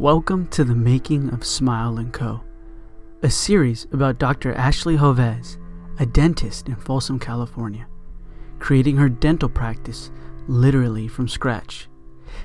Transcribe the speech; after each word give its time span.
Welcome 0.00 0.48
to 0.52 0.64
the 0.64 0.74
making 0.74 1.28
of 1.28 1.44
Smile 1.44 2.02
& 2.10 2.12
Co., 2.12 2.40
a 3.22 3.28
series 3.28 3.86
about 3.92 4.18
Dr. 4.18 4.54
Ashley 4.54 4.96
Joves, 4.96 5.58
a 5.98 6.06
dentist 6.06 6.68
in 6.68 6.76
Folsom, 6.76 7.18
California, 7.18 7.86
creating 8.60 8.96
her 8.96 9.10
dental 9.10 9.50
practice 9.50 10.10
literally 10.48 11.06
from 11.06 11.28
scratch. 11.28 11.86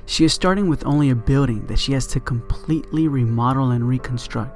She 0.05 0.25
is 0.25 0.33
starting 0.33 0.67
with 0.67 0.85
only 0.85 1.11
a 1.11 1.15
building 1.15 1.65
that 1.67 1.79
she 1.79 1.93
has 1.93 2.07
to 2.07 2.19
completely 2.19 3.07
remodel 3.07 3.71
and 3.71 3.87
reconstruct. 3.87 4.53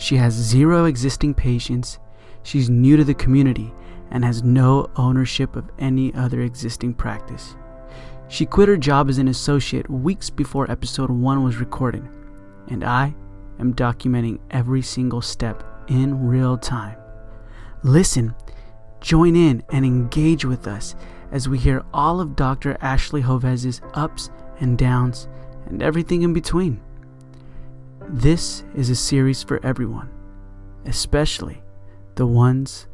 She 0.00 0.14
has 0.14 0.32
zero 0.32 0.84
existing 0.84 1.34
patients, 1.34 1.98
she's 2.44 2.70
new 2.70 2.96
to 2.96 3.02
the 3.02 3.14
community, 3.14 3.74
and 4.12 4.24
has 4.24 4.44
no 4.44 4.88
ownership 4.94 5.56
of 5.56 5.72
any 5.80 6.14
other 6.14 6.42
existing 6.42 6.94
practice. 6.94 7.56
She 8.28 8.46
quit 8.46 8.68
her 8.68 8.76
job 8.76 9.08
as 9.08 9.18
an 9.18 9.26
associate 9.26 9.90
weeks 9.90 10.30
before 10.30 10.70
episode 10.70 11.10
1 11.10 11.42
was 11.42 11.56
recorded, 11.56 12.08
and 12.70 12.84
I 12.84 13.14
am 13.58 13.74
documenting 13.74 14.38
every 14.50 14.82
single 14.82 15.20
step 15.20 15.64
in 15.88 16.26
real 16.26 16.56
time. 16.56 16.96
Listen, 17.82 18.34
join 19.00 19.36
in, 19.36 19.62
and 19.70 19.84
engage 19.84 20.44
with 20.44 20.66
us 20.66 20.94
as 21.30 21.48
we 21.48 21.58
hear 21.58 21.84
all 21.92 22.20
of 22.20 22.36
Dr. 22.36 22.76
Ashley 22.80 23.22
Joves's 23.22 23.80
ups 23.94 24.30
and 24.60 24.76
downs 24.76 25.28
and 25.66 25.82
everything 25.82 26.22
in 26.22 26.32
between. 26.32 26.80
This 28.08 28.64
is 28.74 28.90
a 28.90 28.96
series 28.96 29.42
for 29.42 29.64
everyone, 29.64 30.10
especially 30.86 31.62
the 32.14 32.26
ones 32.26 32.86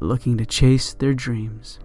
looking 0.00 0.36
to 0.38 0.46
chase 0.46 0.92
their 0.92 1.14
dreams. 1.14 1.78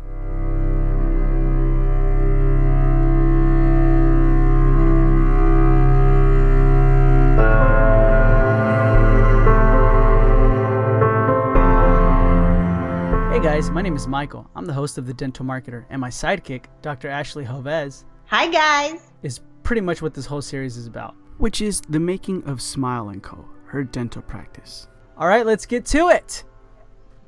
Guys, 13.41 13.71
my 13.71 13.81
name 13.81 13.95
is 13.95 14.07
Michael. 14.07 14.47
I'm 14.55 14.65
the 14.65 14.73
host 14.73 14.99
of 14.99 15.07
The 15.07 15.15
Dental 15.15 15.43
Marketer, 15.43 15.85
and 15.89 15.99
my 15.99 16.09
sidekick, 16.09 16.65
Dr. 16.83 17.07
Ashley 17.07 17.43
Joves, 17.43 18.05
Hi, 18.27 18.47
guys. 18.47 19.11
is 19.23 19.39
pretty 19.63 19.81
much 19.81 19.99
what 19.99 20.13
this 20.13 20.27
whole 20.27 20.43
series 20.43 20.77
is 20.77 20.85
about, 20.85 21.15
which 21.39 21.59
is 21.59 21.81
the 21.89 21.99
making 21.99 22.43
of 22.43 22.61
Smile 22.61 23.11
& 23.19 23.21
Co., 23.21 23.43
her 23.65 23.83
dental 23.83 24.21
practice. 24.21 24.87
All 25.17 25.27
right, 25.27 25.43
let's 25.43 25.65
get 25.65 25.87
to 25.87 26.09
it. 26.09 26.43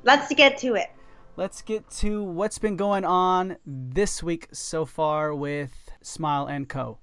Let's 0.04 0.32
get 0.32 0.56
to 0.58 0.76
it. 0.76 0.86
Let's 1.36 1.62
get 1.62 1.90
to 1.96 2.22
what's 2.22 2.60
been 2.60 2.76
going 2.76 3.04
on 3.04 3.56
this 3.66 4.22
week 4.22 4.46
so 4.52 4.84
far 4.84 5.34
with 5.34 5.72
Smile 6.00 6.48
& 6.64 6.68
Co. 6.68 6.98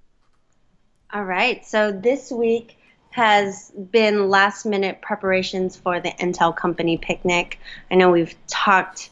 All 1.13 1.25
right. 1.25 1.65
So 1.65 1.91
this 1.91 2.31
week 2.31 2.77
has 3.11 3.71
been 3.91 4.29
last 4.29 4.65
minute 4.65 5.01
preparations 5.01 5.75
for 5.75 5.99
the 5.99 6.09
Intel 6.11 6.55
Company 6.55 6.97
picnic. 6.97 7.59
I 7.89 7.95
know 7.95 8.09
we've 8.11 8.35
talked 8.47 9.09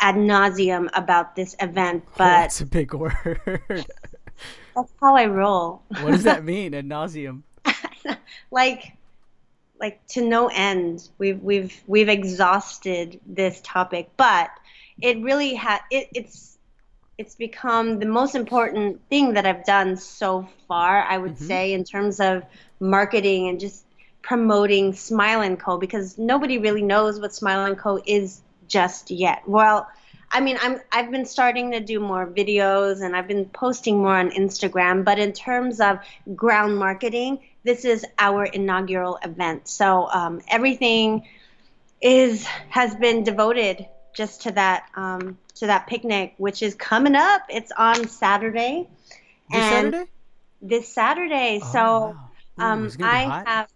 ad 0.00 0.16
nauseum 0.16 0.88
about 0.94 1.36
this 1.36 1.54
event, 1.60 2.04
but 2.16 2.24
That's 2.24 2.60
a 2.60 2.66
big 2.66 2.94
word. 2.94 3.40
that's 3.68 4.92
how 5.00 5.16
I 5.16 5.26
roll. 5.26 5.82
what 6.00 6.10
does 6.12 6.24
that 6.24 6.44
mean, 6.52 6.74
ad 6.74 6.86
nauseum? 6.86 7.42
like 8.50 8.92
like 9.80 10.04
to 10.08 10.22
no 10.22 10.48
end. 10.48 11.08
We've 11.18 11.40
we've 11.42 11.80
we've 11.86 12.08
exhausted 12.08 13.20
this 13.26 13.60
topic, 13.62 14.10
but 14.16 14.50
it 15.00 15.20
really 15.22 15.54
had 15.54 15.80
it, 15.90 16.08
it's 16.14 16.57
it's 17.18 17.34
become 17.34 17.98
the 17.98 18.06
most 18.06 18.36
important 18.36 19.00
thing 19.10 19.34
that 19.34 19.44
I've 19.44 19.64
done 19.64 19.96
so 19.96 20.48
far, 20.68 21.02
I 21.02 21.18
would 21.18 21.36
say, 21.36 21.72
in 21.72 21.82
terms 21.82 22.20
of 22.20 22.44
marketing 22.78 23.48
and 23.48 23.58
just 23.58 23.84
promoting 24.22 24.92
Smile 24.92 25.40
and 25.40 25.58
Co. 25.58 25.78
because 25.78 26.16
nobody 26.16 26.58
really 26.58 26.82
knows 26.82 27.18
what 27.18 27.34
Smile 27.34 27.64
and 27.64 27.76
Co. 27.76 28.00
is 28.06 28.40
just 28.68 29.10
yet. 29.10 29.42
Well, 29.48 29.88
I 30.30 30.40
mean, 30.40 30.58
I'm 30.60 30.80
I've 30.92 31.10
been 31.10 31.24
starting 31.24 31.72
to 31.72 31.80
do 31.80 31.98
more 31.98 32.26
videos 32.26 33.02
and 33.02 33.16
I've 33.16 33.26
been 33.26 33.46
posting 33.46 33.98
more 33.98 34.16
on 34.16 34.30
Instagram, 34.30 35.04
but 35.04 35.18
in 35.18 35.32
terms 35.32 35.80
of 35.80 35.98
ground 36.36 36.76
marketing, 36.76 37.40
this 37.64 37.84
is 37.84 38.04
our 38.18 38.44
inaugural 38.44 39.18
event. 39.24 39.66
So 39.66 40.08
um, 40.10 40.40
everything 40.48 41.26
is 42.00 42.44
has 42.68 42.94
been 42.94 43.24
devoted 43.24 43.88
just 44.14 44.42
to 44.42 44.52
that 44.52 44.84
um, 44.94 45.38
to 45.58 45.66
that 45.66 45.86
picnic, 45.86 46.34
which 46.38 46.62
is 46.62 46.74
coming 46.74 47.14
up. 47.14 47.42
It's 47.48 47.72
on 47.76 48.08
Saturday. 48.08 48.88
This 49.50 49.62
and 49.62 49.92
Saturday? 49.92 50.10
This 50.62 50.88
Saturday. 50.88 51.60
Oh, 51.62 51.72
so 51.72 51.80
wow. 51.80 52.30
Ooh, 52.60 52.62
um, 52.62 52.86
it's 52.86 52.96
gonna 52.96 53.10
be 53.10 53.16
I 53.16 53.24
hot. 53.24 53.48
have. 53.48 53.68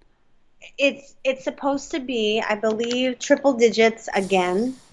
It's 0.79 1.15
it's 1.25 1.45
supposed 1.45 1.91
to 1.93 2.01
be, 2.01 2.43
I 2.47 2.55
believe, 2.55 3.19
triple 3.19 3.55
digits 3.55 4.09
again. 4.15 4.77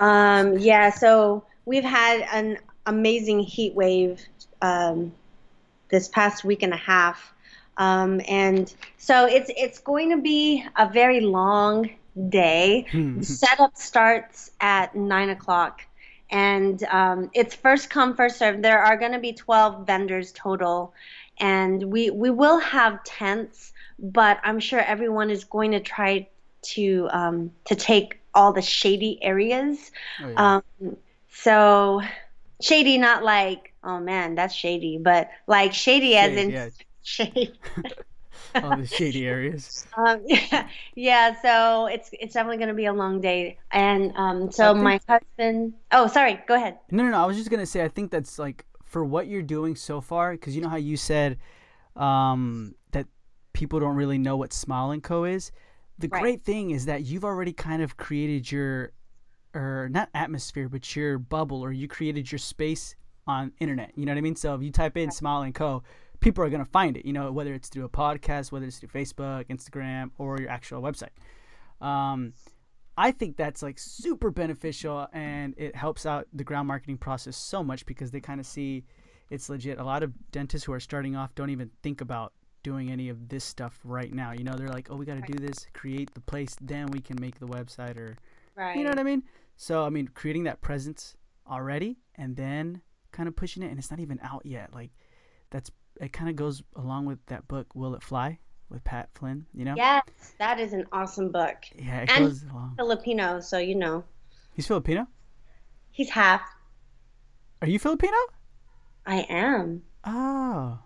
Um, 0.00 0.58
yeah, 0.58 0.90
so 0.90 1.42
we've 1.64 1.82
had 1.82 2.20
an 2.32 2.58
amazing 2.86 3.40
heat 3.40 3.74
wave 3.74 4.24
um, 4.62 5.10
this 5.88 6.06
past 6.06 6.44
week 6.44 6.62
and 6.62 6.72
a 6.72 6.76
half, 6.76 7.34
um, 7.78 8.20
and 8.28 8.72
so 8.96 9.26
it's 9.26 9.50
it's 9.56 9.80
going 9.80 10.10
to 10.10 10.18
be 10.18 10.64
a 10.76 10.88
very 10.88 11.18
long 11.18 11.90
day. 12.28 12.86
Hmm. 12.90 13.22
setup 13.22 13.76
starts 13.76 14.50
at 14.60 14.94
nine 14.94 15.30
o'clock, 15.30 15.82
and 16.30 16.82
um, 16.84 17.30
it's 17.34 17.54
first 17.54 17.90
come 17.90 18.16
first 18.16 18.38
serve. 18.38 18.62
There 18.62 18.80
are 18.80 18.96
going 18.96 19.12
to 19.12 19.18
be 19.18 19.32
twelve 19.32 19.86
vendors 19.86 20.32
total, 20.32 20.94
and 21.38 21.82
we 21.84 22.10
we 22.10 22.30
will 22.30 22.58
have 22.58 23.02
tents, 23.04 23.72
but 23.98 24.40
I'm 24.42 24.60
sure 24.60 24.80
everyone 24.80 25.30
is 25.30 25.44
going 25.44 25.72
to 25.72 25.80
try 25.80 26.28
to 26.74 27.08
um, 27.10 27.52
to 27.66 27.74
take 27.74 28.18
all 28.34 28.52
the 28.52 28.62
shady 28.62 29.18
areas. 29.22 29.90
Oh, 30.22 30.28
yeah. 30.28 30.60
Um, 30.82 30.96
so 31.30 32.02
shady, 32.60 32.98
not 32.98 33.24
like 33.24 33.72
oh 33.84 34.00
man, 34.00 34.34
that's 34.34 34.54
shady, 34.54 34.98
but 34.98 35.30
like 35.46 35.72
shady 35.72 36.16
as 36.16 36.36
in 36.36 36.50
yeah. 36.50 36.68
shade. 37.02 37.52
all 38.54 38.76
the 38.76 38.86
shady 38.86 39.26
areas. 39.26 39.86
Um, 39.98 40.22
yeah, 40.26 40.68
yeah. 40.94 41.42
So 41.42 41.86
it's 41.86 42.10
it's 42.12 42.34
definitely 42.34 42.58
going 42.58 42.68
to 42.68 42.74
be 42.74 42.86
a 42.86 42.92
long 42.92 43.20
day, 43.20 43.58
and 43.72 44.12
um, 44.16 44.50
so 44.52 44.72
think- 44.74 44.84
my 44.84 45.00
husband. 45.08 45.74
Oh, 45.90 46.06
sorry. 46.06 46.40
Go 46.46 46.54
ahead. 46.54 46.78
No, 46.90 47.02
no, 47.02 47.10
no. 47.10 47.22
I 47.22 47.26
was 47.26 47.36
just 47.36 47.50
gonna 47.50 47.66
say. 47.66 47.82
I 47.82 47.88
think 47.88 48.10
that's 48.12 48.38
like 48.38 48.64
for 48.84 49.04
what 49.04 49.26
you're 49.26 49.42
doing 49.42 49.74
so 49.76 50.00
far, 50.00 50.32
because 50.32 50.54
you 50.54 50.62
know 50.62 50.68
how 50.68 50.76
you 50.76 50.96
said 50.96 51.38
um, 51.96 52.74
that 52.92 53.06
people 53.52 53.80
don't 53.80 53.96
really 53.96 54.18
know 54.18 54.36
what 54.36 54.52
Smile 54.52 54.92
and 54.92 55.02
Co 55.02 55.24
is. 55.24 55.50
The 55.98 56.08
Right. 56.08 56.22
great 56.22 56.42
thing 56.42 56.70
is 56.70 56.86
that 56.86 57.02
you've 57.02 57.24
already 57.24 57.52
kind 57.52 57.82
of 57.82 57.96
created 57.96 58.50
your, 58.52 58.92
or 59.52 59.88
not 59.90 60.08
atmosphere, 60.14 60.68
but 60.68 60.94
your 60.94 61.18
bubble, 61.18 61.60
or 61.60 61.72
you 61.72 61.88
created 61.88 62.30
your 62.30 62.38
space 62.38 62.94
on 63.26 63.52
internet. 63.58 63.90
You 63.96 64.06
know 64.06 64.12
what 64.12 64.18
I 64.18 64.22
mean? 64.22 64.36
So 64.36 64.54
if 64.54 64.62
you 64.62 64.70
type 64.70 64.96
in 64.96 65.10
Smile 65.10 65.42
and 65.42 65.54
Co, 65.54 65.82
people 66.20 66.44
are 66.44 66.50
gonna 66.50 66.64
find 66.64 66.96
it. 66.96 67.04
You 67.06 67.12
know, 67.12 67.30
whether 67.32 67.54
it's 67.54 67.68
through 67.68 67.84
a 67.84 67.88
podcast, 67.88 68.52
whether 68.52 68.66
it's 68.66 68.78
through 68.78 68.88
Facebook, 68.90 69.46
Instagram, 69.48 70.10
or 70.18 70.38
your 70.40 70.50
actual 70.50 70.82
website. 70.82 71.10
Um, 71.80 72.32
I 72.96 73.12
think 73.12 73.36
that's 73.36 73.62
like 73.62 73.78
super 73.78 74.30
beneficial 74.32 75.06
and 75.12 75.54
it 75.56 75.76
helps 75.76 76.04
out 76.04 76.26
the 76.32 76.42
ground 76.42 76.66
marketing 76.66 76.98
process 76.98 77.36
so 77.36 77.62
much 77.62 77.86
because 77.86 78.10
they 78.10 78.20
kind 78.20 78.40
of 78.40 78.46
see 78.46 78.84
it's 79.30 79.48
legit. 79.48 79.78
A 79.78 79.84
lot 79.84 80.02
of 80.02 80.12
dentists 80.32 80.64
who 80.66 80.72
are 80.72 80.80
starting 80.80 81.14
off 81.14 81.32
don't 81.36 81.50
even 81.50 81.70
think 81.82 82.00
about 82.00 82.32
doing 82.64 82.90
any 82.90 83.08
of 83.08 83.28
this 83.28 83.44
stuff 83.44 83.78
right 83.84 84.12
now. 84.12 84.32
You 84.32 84.42
know, 84.42 84.54
they're 84.56 84.68
like, 84.68 84.88
"Oh, 84.90 84.96
we 84.96 85.06
got 85.06 85.24
to 85.24 85.32
do 85.32 85.38
this, 85.38 85.66
create 85.74 86.12
the 86.14 86.20
place, 86.20 86.56
then 86.60 86.86
we 86.88 86.98
can 87.00 87.16
make 87.20 87.38
the 87.38 87.46
website 87.46 87.96
or 87.96 88.16
Right. 88.56 88.76
you 88.76 88.82
know 88.82 88.90
what 88.90 88.98
I 88.98 89.04
mean?" 89.04 89.22
So, 89.56 89.84
I 89.84 89.90
mean, 89.90 90.08
creating 90.08 90.44
that 90.44 90.60
presence 90.60 91.16
already 91.46 91.98
and 92.16 92.34
then 92.36 92.82
kind 93.12 93.28
of 93.28 93.36
pushing 93.36 93.62
it 93.62 93.68
and 93.70 93.78
it's 93.78 93.90
not 93.90 94.00
even 94.00 94.18
out 94.22 94.44
yet. 94.44 94.74
Like 94.74 94.90
that's 95.50 95.70
it 96.00 96.12
kind 96.12 96.30
of 96.30 96.36
goes 96.36 96.62
along 96.76 97.06
with 97.06 97.18
that 97.26 97.46
book 97.48 97.74
Will 97.74 97.94
It 97.94 98.02
Fly 98.02 98.38
with 98.70 98.84
Pat 98.84 99.08
Flynn, 99.14 99.46
you 99.54 99.64
know? 99.64 99.74
Yes, 99.76 100.02
that 100.38 100.60
is 100.60 100.72
an 100.72 100.86
awesome 100.92 101.30
book. 101.32 101.56
Yeah, 101.74 102.00
it 102.02 102.10
And- 102.10 102.26
goes 102.26 102.42
along. 102.44 102.74
Filipino, 102.76 103.40
so 103.40 103.58
you 103.58 103.74
know 103.74 104.04
He's 104.54 104.66
Filipino? 104.66 105.06
he's 105.90 106.10
half. 106.10 106.42
Are 107.62 107.68
you 107.68 107.78
Filipino? 107.78 108.16
I 109.06 109.20
am. 109.28 109.82
Oh, 110.04 110.78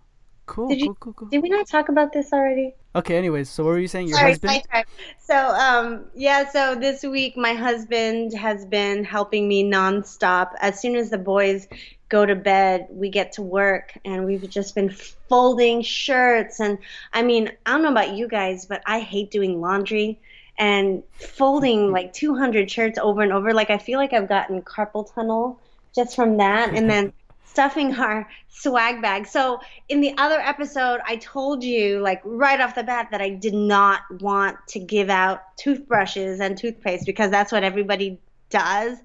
cool, 0.47 0.69
Did 0.69 0.81
you- 0.81 0.87
cool, 0.89 0.95
cool, 1.01 1.13
cool. 1.15 1.29
Did 1.29 1.43
we 1.43 1.49
not 1.49 1.67
talk 1.69 1.89
about 1.89 2.13
this 2.13 2.33
already? 2.33 2.75
Okay, 2.95 3.17
anyways, 3.17 3.49
so 3.49 3.65
what 3.65 3.71
were 3.71 3.79
you 3.79 3.89
saying? 3.89 4.09
Your 4.09 4.19
Sorry, 4.19 4.33
husband? 4.33 4.53
sidetrack. 4.53 4.89
So, 5.19 5.35
um, 5.37 6.05
yeah, 6.15 6.49
so 6.51 6.75
this 6.75 7.03
week 7.03 7.37
my 7.39 7.55
husband 7.55 8.35
has 8.35 8.67
been 8.67 9.03
helping 9.05 9.49
me 9.49 9.65
nonstop. 9.65 10.51
As 10.61 10.79
soon 10.79 10.97
as 10.97 11.09
the 11.09 11.17
boys 11.19 11.69
go 12.11 12.27
to 12.27 12.35
bed, 12.35 12.89
we 12.91 13.09
get 13.09 13.33
to 13.33 13.43
work, 13.43 13.97
and 14.05 14.27
we've 14.27 14.49
just 14.51 14.75
been 14.75 14.91
folding 15.29 15.81
shirts. 15.81 16.61
And 16.61 16.77
I 17.15 17.23
mean, 17.23 17.51
I 17.65 17.71
don't 17.71 17.83
know 17.83 17.91
about 17.91 18.13
you 18.15 18.29
guys, 18.29 18.67
but 18.67 18.83
I 18.85 19.01
hate 19.01 19.31
doing 19.31 19.61
laundry 19.63 20.21
and 20.59 21.03
folding 21.15 21.91
like 21.93 22.13
200 22.13 22.71
shirts 22.71 22.99
over 22.99 23.23
and 23.23 23.33
over. 23.33 23.55
Like, 23.55 23.71
I 23.71 23.79
feel 23.79 23.99
like 23.99 24.13
I've 24.13 24.29
gotten 24.29 24.61
carpal 24.61 25.11
tunnel 25.15 25.59
just 25.95 26.15
from 26.15 26.37
that. 26.37 26.75
And 26.75 26.91
then 26.91 27.15
stuffing 27.53 27.95
our 27.97 28.27
swag 28.49 29.03
bag. 29.03 29.27
So 29.27 29.61
in 29.91 30.01
the 30.01 30.15
other 30.17 30.41
episode, 30.41 31.01
I 31.07 31.17
told 31.17 31.63
you 31.63 32.01
like 32.01 32.23
right 32.25 32.59
off 32.59 32.75
the 32.75 32.83
bat 32.83 33.09
that 33.11 33.21
I 33.21 33.29
did 33.29 33.53
not 33.53 34.01
want 34.23 34.57
to 34.69 34.79
give 34.79 35.11
out 35.11 35.43
toothbrushes 35.59 36.41
and 36.41 36.57
toothpaste 36.57 37.05
because 37.05 37.31
that's 37.31 37.53
what 37.53 37.63
everybody 37.63 38.19
does. 38.49 38.97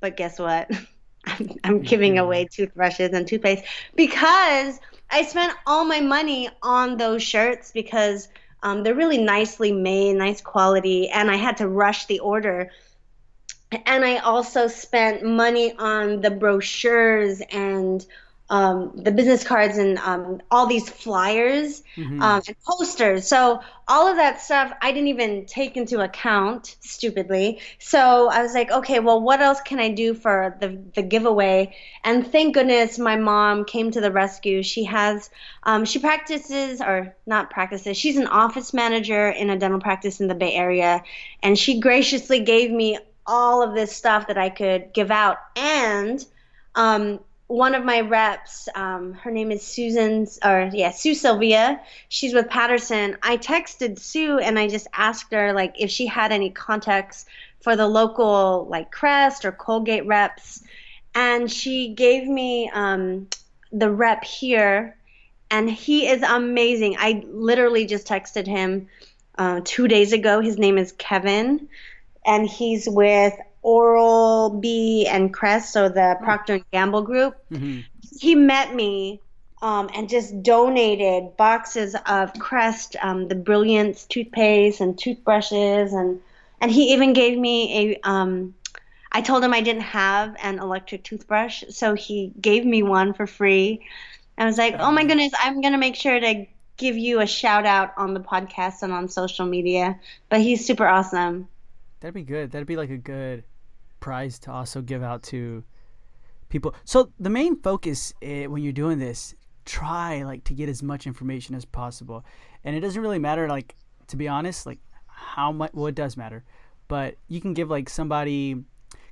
But 0.00 0.16
guess 0.16 0.40
what? 0.40 0.68
I'm, 1.64 1.80
giving 1.82 2.18
away 2.18 2.48
toothbrushes 2.50 3.12
and 3.12 3.26
toothpaste 3.26 3.64
because 3.94 4.80
I 5.10 5.22
spent 5.22 5.54
all 5.64 5.84
my 5.84 6.00
money 6.00 6.50
on 6.60 6.96
those 6.96 7.22
shirts 7.22 7.70
because 7.70 8.28
um, 8.64 8.82
they're 8.82 8.96
really 8.96 9.22
nicely 9.22 9.70
made, 9.70 10.16
nice 10.16 10.40
quality, 10.40 11.08
and 11.08 11.30
I 11.30 11.36
had 11.36 11.58
to 11.58 11.68
rush 11.68 12.06
the 12.06 12.18
order 12.18 12.70
and 13.86 14.04
I 14.04 14.18
also 14.18 14.68
spent 14.68 15.24
money 15.24 15.74
on 15.76 16.20
the 16.20 16.30
brochures 16.30 17.40
and 17.50 18.04
um, 18.50 18.92
the 18.94 19.10
business 19.10 19.42
cards 19.42 19.78
and 19.78 19.98
um, 19.98 20.42
all 20.50 20.66
these 20.66 20.88
flyers 20.88 21.82
mm-hmm. 21.96 22.20
um, 22.20 22.42
and 22.46 22.56
posters. 22.62 23.26
So 23.26 23.60
all 23.88 24.06
of 24.06 24.16
that 24.16 24.40
stuff 24.42 24.70
I 24.82 24.92
didn't 24.92 25.08
even 25.08 25.46
take 25.46 25.78
into 25.78 26.00
account, 26.00 26.76
stupidly. 26.80 27.60
So 27.78 28.28
I 28.28 28.42
was 28.42 28.52
like, 28.52 28.70
okay, 28.70 29.00
well, 29.00 29.20
what 29.20 29.40
else 29.40 29.60
can 29.62 29.80
I 29.80 29.90
do 29.90 30.12
for 30.12 30.56
the 30.60 30.78
the 30.94 31.02
giveaway? 31.02 31.74
And 32.02 32.30
thank 32.30 32.54
goodness 32.54 32.98
my 32.98 33.16
mom 33.16 33.64
came 33.64 33.90
to 33.92 34.00
the 34.00 34.12
rescue. 34.12 34.62
She 34.62 34.84
has, 34.84 35.30
um, 35.62 35.86
she 35.86 35.98
practices 35.98 36.82
or 36.82 37.16
not 37.26 37.50
practices. 37.50 37.96
She's 37.96 38.18
an 38.18 38.26
office 38.26 38.74
manager 38.74 39.30
in 39.30 39.48
a 39.48 39.58
dental 39.58 39.80
practice 39.80 40.20
in 40.20 40.28
the 40.28 40.34
Bay 40.34 40.52
Area, 40.52 41.02
and 41.42 41.58
she 41.58 41.80
graciously 41.80 42.40
gave 42.40 42.70
me 42.70 42.98
all 43.26 43.62
of 43.62 43.74
this 43.74 43.94
stuff 43.94 44.26
that 44.28 44.38
I 44.38 44.50
could 44.50 44.92
give 44.92 45.10
out. 45.10 45.38
And 45.56 46.24
um, 46.74 47.20
one 47.46 47.74
of 47.74 47.84
my 47.84 48.00
reps, 48.00 48.68
um, 48.74 49.14
her 49.14 49.30
name 49.30 49.50
is 49.50 49.62
Susan, 49.62 50.26
or 50.44 50.70
yeah, 50.72 50.90
Sue 50.90 51.14
Silvia. 51.14 51.80
She's 52.08 52.34
with 52.34 52.48
Patterson. 52.48 53.16
I 53.22 53.36
texted 53.36 53.98
Sue 53.98 54.38
and 54.38 54.58
I 54.58 54.68
just 54.68 54.86
asked 54.92 55.32
her 55.32 55.52
like 55.52 55.74
if 55.78 55.90
she 55.90 56.06
had 56.06 56.32
any 56.32 56.50
contacts 56.50 57.26
for 57.60 57.76
the 57.76 57.86
local 57.86 58.66
like 58.68 58.90
Crest 58.90 59.44
or 59.44 59.52
Colgate 59.52 60.06
reps, 60.06 60.62
and 61.14 61.50
she 61.50 61.88
gave 61.94 62.26
me 62.26 62.70
um, 62.74 63.28
the 63.72 63.90
rep 63.90 64.24
here, 64.24 64.96
and 65.50 65.70
he 65.70 66.08
is 66.08 66.22
amazing. 66.22 66.96
I 66.98 67.24
literally 67.28 67.86
just 67.86 68.06
texted 68.06 68.46
him 68.46 68.88
uh, 69.38 69.60
two 69.64 69.88
days 69.88 70.12
ago. 70.12 70.40
His 70.40 70.58
name 70.58 70.76
is 70.76 70.92
Kevin 70.92 71.68
and 72.24 72.48
he's 72.48 72.88
with 72.88 73.34
Oral 73.62 74.50
B 74.50 75.06
and 75.06 75.32
Crest, 75.32 75.72
so 75.72 75.88
the 75.88 76.16
Procter 76.22 76.54
and 76.54 76.70
Gamble 76.70 77.02
group. 77.02 77.36
Mm-hmm. 77.50 77.80
He 78.20 78.34
met 78.34 78.74
me 78.74 79.20
um, 79.62 79.88
and 79.94 80.08
just 80.08 80.42
donated 80.42 81.36
boxes 81.38 81.96
of 82.06 82.34
Crest, 82.38 82.96
um, 83.02 83.28
the 83.28 83.34
Brilliance 83.34 84.04
toothpaste 84.04 84.80
and 84.80 84.96
toothbrushes, 84.98 85.94
and 85.94 86.20
and 86.60 86.70
he 86.70 86.92
even 86.92 87.14
gave 87.14 87.38
me 87.38 87.94
a. 88.04 88.08
Um, 88.08 88.54
I 89.10 89.22
told 89.22 89.42
him 89.42 89.54
I 89.54 89.62
didn't 89.62 89.82
have 89.82 90.36
an 90.42 90.58
electric 90.58 91.04
toothbrush, 91.04 91.64
so 91.70 91.94
he 91.94 92.32
gave 92.38 92.66
me 92.66 92.82
one 92.82 93.14
for 93.14 93.26
free. 93.26 93.86
I 94.36 94.44
was 94.44 94.58
like, 94.58 94.76
oh 94.78 94.90
my 94.90 95.04
goodness, 95.04 95.32
I'm 95.40 95.62
gonna 95.62 95.78
make 95.78 95.94
sure 95.96 96.20
to 96.20 96.46
give 96.76 96.98
you 96.98 97.20
a 97.20 97.26
shout 97.26 97.64
out 97.64 97.94
on 97.96 98.12
the 98.12 98.20
podcast 98.20 98.82
and 98.82 98.92
on 98.92 99.08
social 99.08 99.46
media. 99.46 99.98
But 100.28 100.40
he's 100.40 100.66
super 100.66 100.86
awesome. 100.86 101.48
That'd 102.04 102.12
be 102.12 102.22
good. 102.22 102.50
That'd 102.50 102.68
be 102.68 102.76
like 102.76 102.90
a 102.90 102.98
good 102.98 103.44
prize 103.98 104.38
to 104.40 104.52
also 104.52 104.82
give 104.82 105.02
out 105.02 105.22
to 105.22 105.64
people. 106.50 106.74
So 106.84 107.10
the 107.18 107.30
main 107.30 107.56
focus 107.62 108.12
eh, 108.20 108.44
when 108.44 108.62
you're 108.62 108.74
doing 108.74 108.98
this, 108.98 109.34
try 109.64 110.22
like 110.22 110.44
to 110.44 110.52
get 110.52 110.68
as 110.68 110.82
much 110.82 111.06
information 111.06 111.54
as 111.54 111.64
possible, 111.64 112.22
and 112.62 112.76
it 112.76 112.80
doesn't 112.80 113.00
really 113.00 113.18
matter. 113.18 113.48
Like 113.48 113.74
to 114.08 114.16
be 114.16 114.28
honest, 114.28 114.66
like 114.66 114.80
how 115.06 115.50
much. 115.50 115.70
Well, 115.72 115.86
it 115.86 115.94
does 115.94 116.14
matter, 116.14 116.44
but 116.88 117.16
you 117.28 117.40
can 117.40 117.54
give 117.54 117.70
like 117.70 117.88
somebody. 117.88 118.56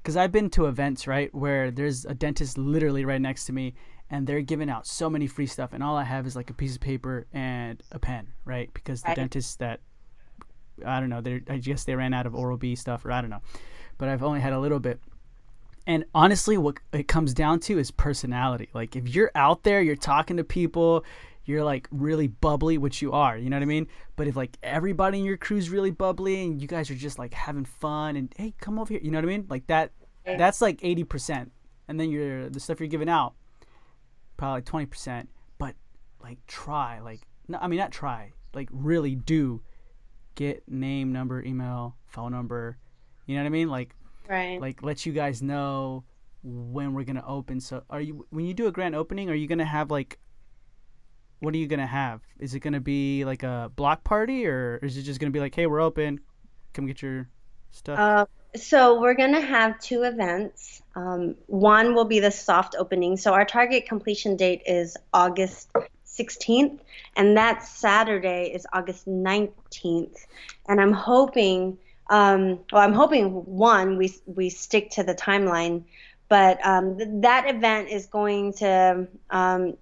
Because 0.02 0.18
I've 0.18 0.32
been 0.32 0.50
to 0.50 0.66
events 0.66 1.06
right 1.06 1.34
where 1.34 1.70
there's 1.70 2.04
a 2.04 2.12
dentist 2.12 2.58
literally 2.58 3.06
right 3.06 3.22
next 3.22 3.46
to 3.46 3.54
me, 3.54 3.72
and 4.10 4.26
they're 4.26 4.42
giving 4.42 4.68
out 4.68 4.86
so 4.86 5.08
many 5.08 5.26
free 5.26 5.46
stuff, 5.46 5.72
and 5.72 5.82
all 5.82 5.96
I 5.96 6.04
have 6.04 6.26
is 6.26 6.36
like 6.36 6.50
a 6.50 6.54
piece 6.54 6.74
of 6.74 6.82
paper 6.82 7.26
and 7.32 7.82
a 7.90 7.98
pen, 7.98 8.34
right? 8.44 8.68
Because 8.74 9.00
the 9.00 9.14
dentist 9.14 9.60
that 9.60 9.80
I 10.84 11.00
don't 11.00 11.08
know. 11.08 11.20
They 11.20 11.42
I 11.48 11.58
guess 11.58 11.84
they 11.84 11.94
ran 11.94 12.14
out 12.14 12.26
of 12.26 12.34
Oral 12.34 12.56
B 12.56 12.74
stuff, 12.74 13.04
or 13.04 13.12
I 13.12 13.20
don't 13.20 13.30
know. 13.30 13.42
But 13.98 14.08
I've 14.08 14.22
only 14.22 14.40
had 14.40 14.52
a 14.52 14.60
little 14.60 14.80
bit. 14.80 15.00
And 15.86 16.04
honestly, 16.14 16.56
what 16.56 16.78
it 16.92 17.08
comes 17.08 17.34
down 17.34 17.60
to 17.60 17.78
is 17.78 17.90
personality. 17.90 18.68
Like 18.72 18.96
if 18.96 19.08
you're 19.08 19.32
out 19.34 19.62
there, 19.64 19.82
you're 19.82 19.96
talking 19.96 20.36
to 20.36 20.44
people, 20.44 21.04
you're 21.44 21.64
like 21.64 21.88
really 21.90 22.28
bubbly, 22.28 22.78
which 22.78 23.02
you 23.02 23.12
are. 23.12 23.36
You 23.36 23.50
know 23.50 23.56
what 23.56 23.62
I 23.62 23.66
mean? 23.66 23.88
But 24.16 24.28
if 24.28 24.36
like 24.36 24.56
everybody 24.62 25.18
in 25.18 25.24
your 25.24 25.36
crew's 25.36 25.70
really 25.70 25.90
bubbly 25.90 26.44
and 26.44 26.62
you 26.62 26.68
guys 26.68 26.90
are 26.90 26.94
just 26.94 27.18
like 27.18 27.34
having 27.34 27.64
fun 27.64 28.16
and 28.16 28.32
hey, 28.36 28.54
come 28.60 28.78
over 28.78 28.92
here. 28.92 29.00
You 29.02 29.10
know 29.10 29.18
what 29.18 29.24
I 29.24 29.28
mean? 29.28 29.46
Like 29.48 29.66
that. 29.66 29.92
That's 30.24 30.60
like 30.60 30.78
eighty 30.82 31.02
percent, 31.02 31.50
and 31.88 31.98
then 31.98 32.12
you're 32.12 32.48
the 32.48 32.60
stuff 32.60 32.78
you're 32.78 32.88
giving 32.88 33.08
out, 33.08 33.34
probably 34.36 34.62
twenty 34.62 34.86
percent. 34.86 35.28
But 35.58 35.74
like 36.22 36.38
try, 36.46 37.00
like 37.00 37.22
no, 37.48 37.58
I 37.60 37.66
mean 37.66 37.80
not 37.80 37.90
try, 37.90 38.30
like 38.54 38.68
really 38.70 39.16
do 39.16 39.62
get 40.34 40.68
name, 40.68 41.12
number, 41.12 41.42
email, 41.42 41.96
phone 42.06 42.32
number. 42.32 42.78
You 43.26 43.36
know 43.36 43.42
what 43.42 43.46
I 43.46 43.50
mean? 43.50 43.68
Like, 43.68 43.94
right. 44.28 44.60
Like, 44.60 44.82
let 44.82 45.06
you 45.06 45.12
guys 45.12 45.42
know 45.42 46.04
when 46.42 46.92
we're 46.92 47.04
gonna 47.04 47.24
open. 47.26 47.60
So, 47.60 47.82
are 47.88 48.00
you 48.00 48.26
when 48.30 48.44
you 48.44 48.54
do 48.54 48.66
a 48.66 48.72
grand 48.72 48.94
opening? 48.94 49.30
Are 49.30 49.34
you 49.34 49.46
gonna 49.46 49.64
have 49.64 49.90
like, 49.90 50.18
what 51.40 51.54
are 51.54 51.58
you 51.58 51.66
gonna 51.66 51.86
have? 51.86 52.20
Is 52.38 52.54
it 52.54 52.60
gonna 52.60 52.80
be 52.80 53.24
like 53.24 53.42
a 53.42 53.70
block 53.74 54.04
party, 54.04 54.46
or 54.46 54.78
is 54.82 54.96
it 54.96 55.02
just 55.02 55.20
gonna 55.20 55.30
be 55.30 55.40
like, 55.40 55.54
hey, 55.54 55.66
we're 55.66 55.80
open, 55.80 56.20
come 56.72 56.86
get 56.86 57.02
your 57.02 57.28
stuff? 57.70 57.98
Uh, 57.98 58.26
so 58.56 59.00
we're 59.00 59.14
gonna 59.14 59.40
have 59.40 59.78
two 59.80 60.02
events. 60.02 60.82
Um, 60.94 61.36
one 61.46 61.94
will 61.94 62.04
be 62.04 62.20
the 62.20 62.30
soft 62.30 62.74
opening. 62.78 63.16
So 63.16 63.32
our 63.32 63.44
target 63.44 63.86
completion 63.86 64.36
date 64.36 64.62
is 64.66 64.96
August 65.12 65.70
16th, 66.18 66.78
and 67.16 67.36
that 67.36 67.64
Saturday 67.64 68.52
is 68.54 68.66
August 68.72 69.06
19th. 69.06 70.16
And 70.68 70.80
I'm 70.80 70.92
hoping, 70.92 71.78
um, 72.10 72.60
well, 72.72 72.82
I'm 72.82 72.92
hoping 72.92 73.30
one 73.46 73.96
we 73.96 74.14
we 74.26 74.50
stick 74.50 74.90
to 74.90 75.02
the 75.02 75.14
timeline, 75.14 75.84
but 76.28 76.64
um, 76.66 76.98
th- 76.98 77.08
that 77.22 77.48
event 77.48 77.88
is 77.88 78.06
going 78.06 78.52
to 78.54 79.08
um, 79.30 79.76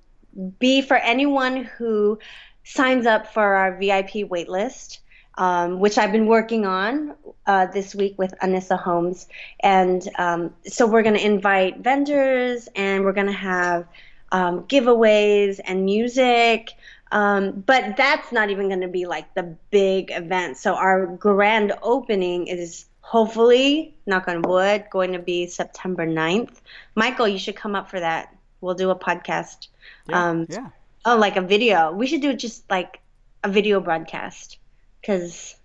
be 0.59 0.83
for 0.83 0.97
anyone 0.97 1.65
who 1.65 2.19
signs 2.65 3.07
up 3.07 3.33
for 3.33 3.43
our 3.43 3.77
VIP 3.79 4.29
waitlist. 4.29 4.99
Um, 5.39 5.79
which 5.79 5.97
I've 5.97 6.13
been 6.13 6.27
working 6.27 6.67
on 6.67 7.15
uh, 7.47 7.67
this 7.67 7.95
week 7.95 8.19
with 8.19 8.35
Anissa 8.43 8.79
Holmes. 8.79 9.27
And 9.61 10.07
um, 10.19 10.53
so 10.67 10.87
we're 10.87 11.03
going 11.03 11.15
to 11.15 11.25
invite 11.25 11.79
vendors 11.79 12.69
and 12.75 13.05
we're 13.05 13.15
going 13.15 13.29
to 13.29 13.33
have 13.33 13.87
um, 14.33 14.65
giveaways 14.65 15.61
and 15.65 15.85
music. 15.85 16.73
Um, 17.13 17.65
but 17.67 17.97
that's 17.97 18.31
not 18.31 18.51
even 18.51 18.69
going 18.69 18.83
to 18.83 18.89
be 18.89 19.07
like 19.07 19.35
the 19.35 19.57
big 19.71 20.11
event. 20.13 20.57
So 20.57 20.75
our 20.75 21.07
grand 21.07 21.73
opening 21.83 22.47
is 22.47 22.87
hopefully, 23.01 23.97
knock 24.07 24.29
on 24.29 24.43
wood, 24.43 24.85
going 24.91 25.13
to 25.13 25.19
be 25.19 25.49
September 25.49 26.07
9th. 26.07 26.61
Michael, 26.95 27.27
you 27.27 27.39
should 27.39 27.57
come 27.57 27.75
up 27.75 27.91
for 27.91 27.99
that. 27.99 28.35
We'll 28.61 28.75
do 28.75 28.91
a 28.91 28.97
podcast. 28.97 29.69
Yeah. 30.09 30.29
Um, 30.29 30.47
yeah. 30.49 30.69
Oh, 31.05 31.17
like 31.17 31.37
a 31.37 31.41
video. 31.41 31.93
We 31.93 32.07
should 32.07 32.21
do 32.21 32.35
just 32.35 32.69
like 32.71 33.01
a 33.43 33.49
video 33.49 33.81
broadcast 33.81 34.59
because 35.01 35.57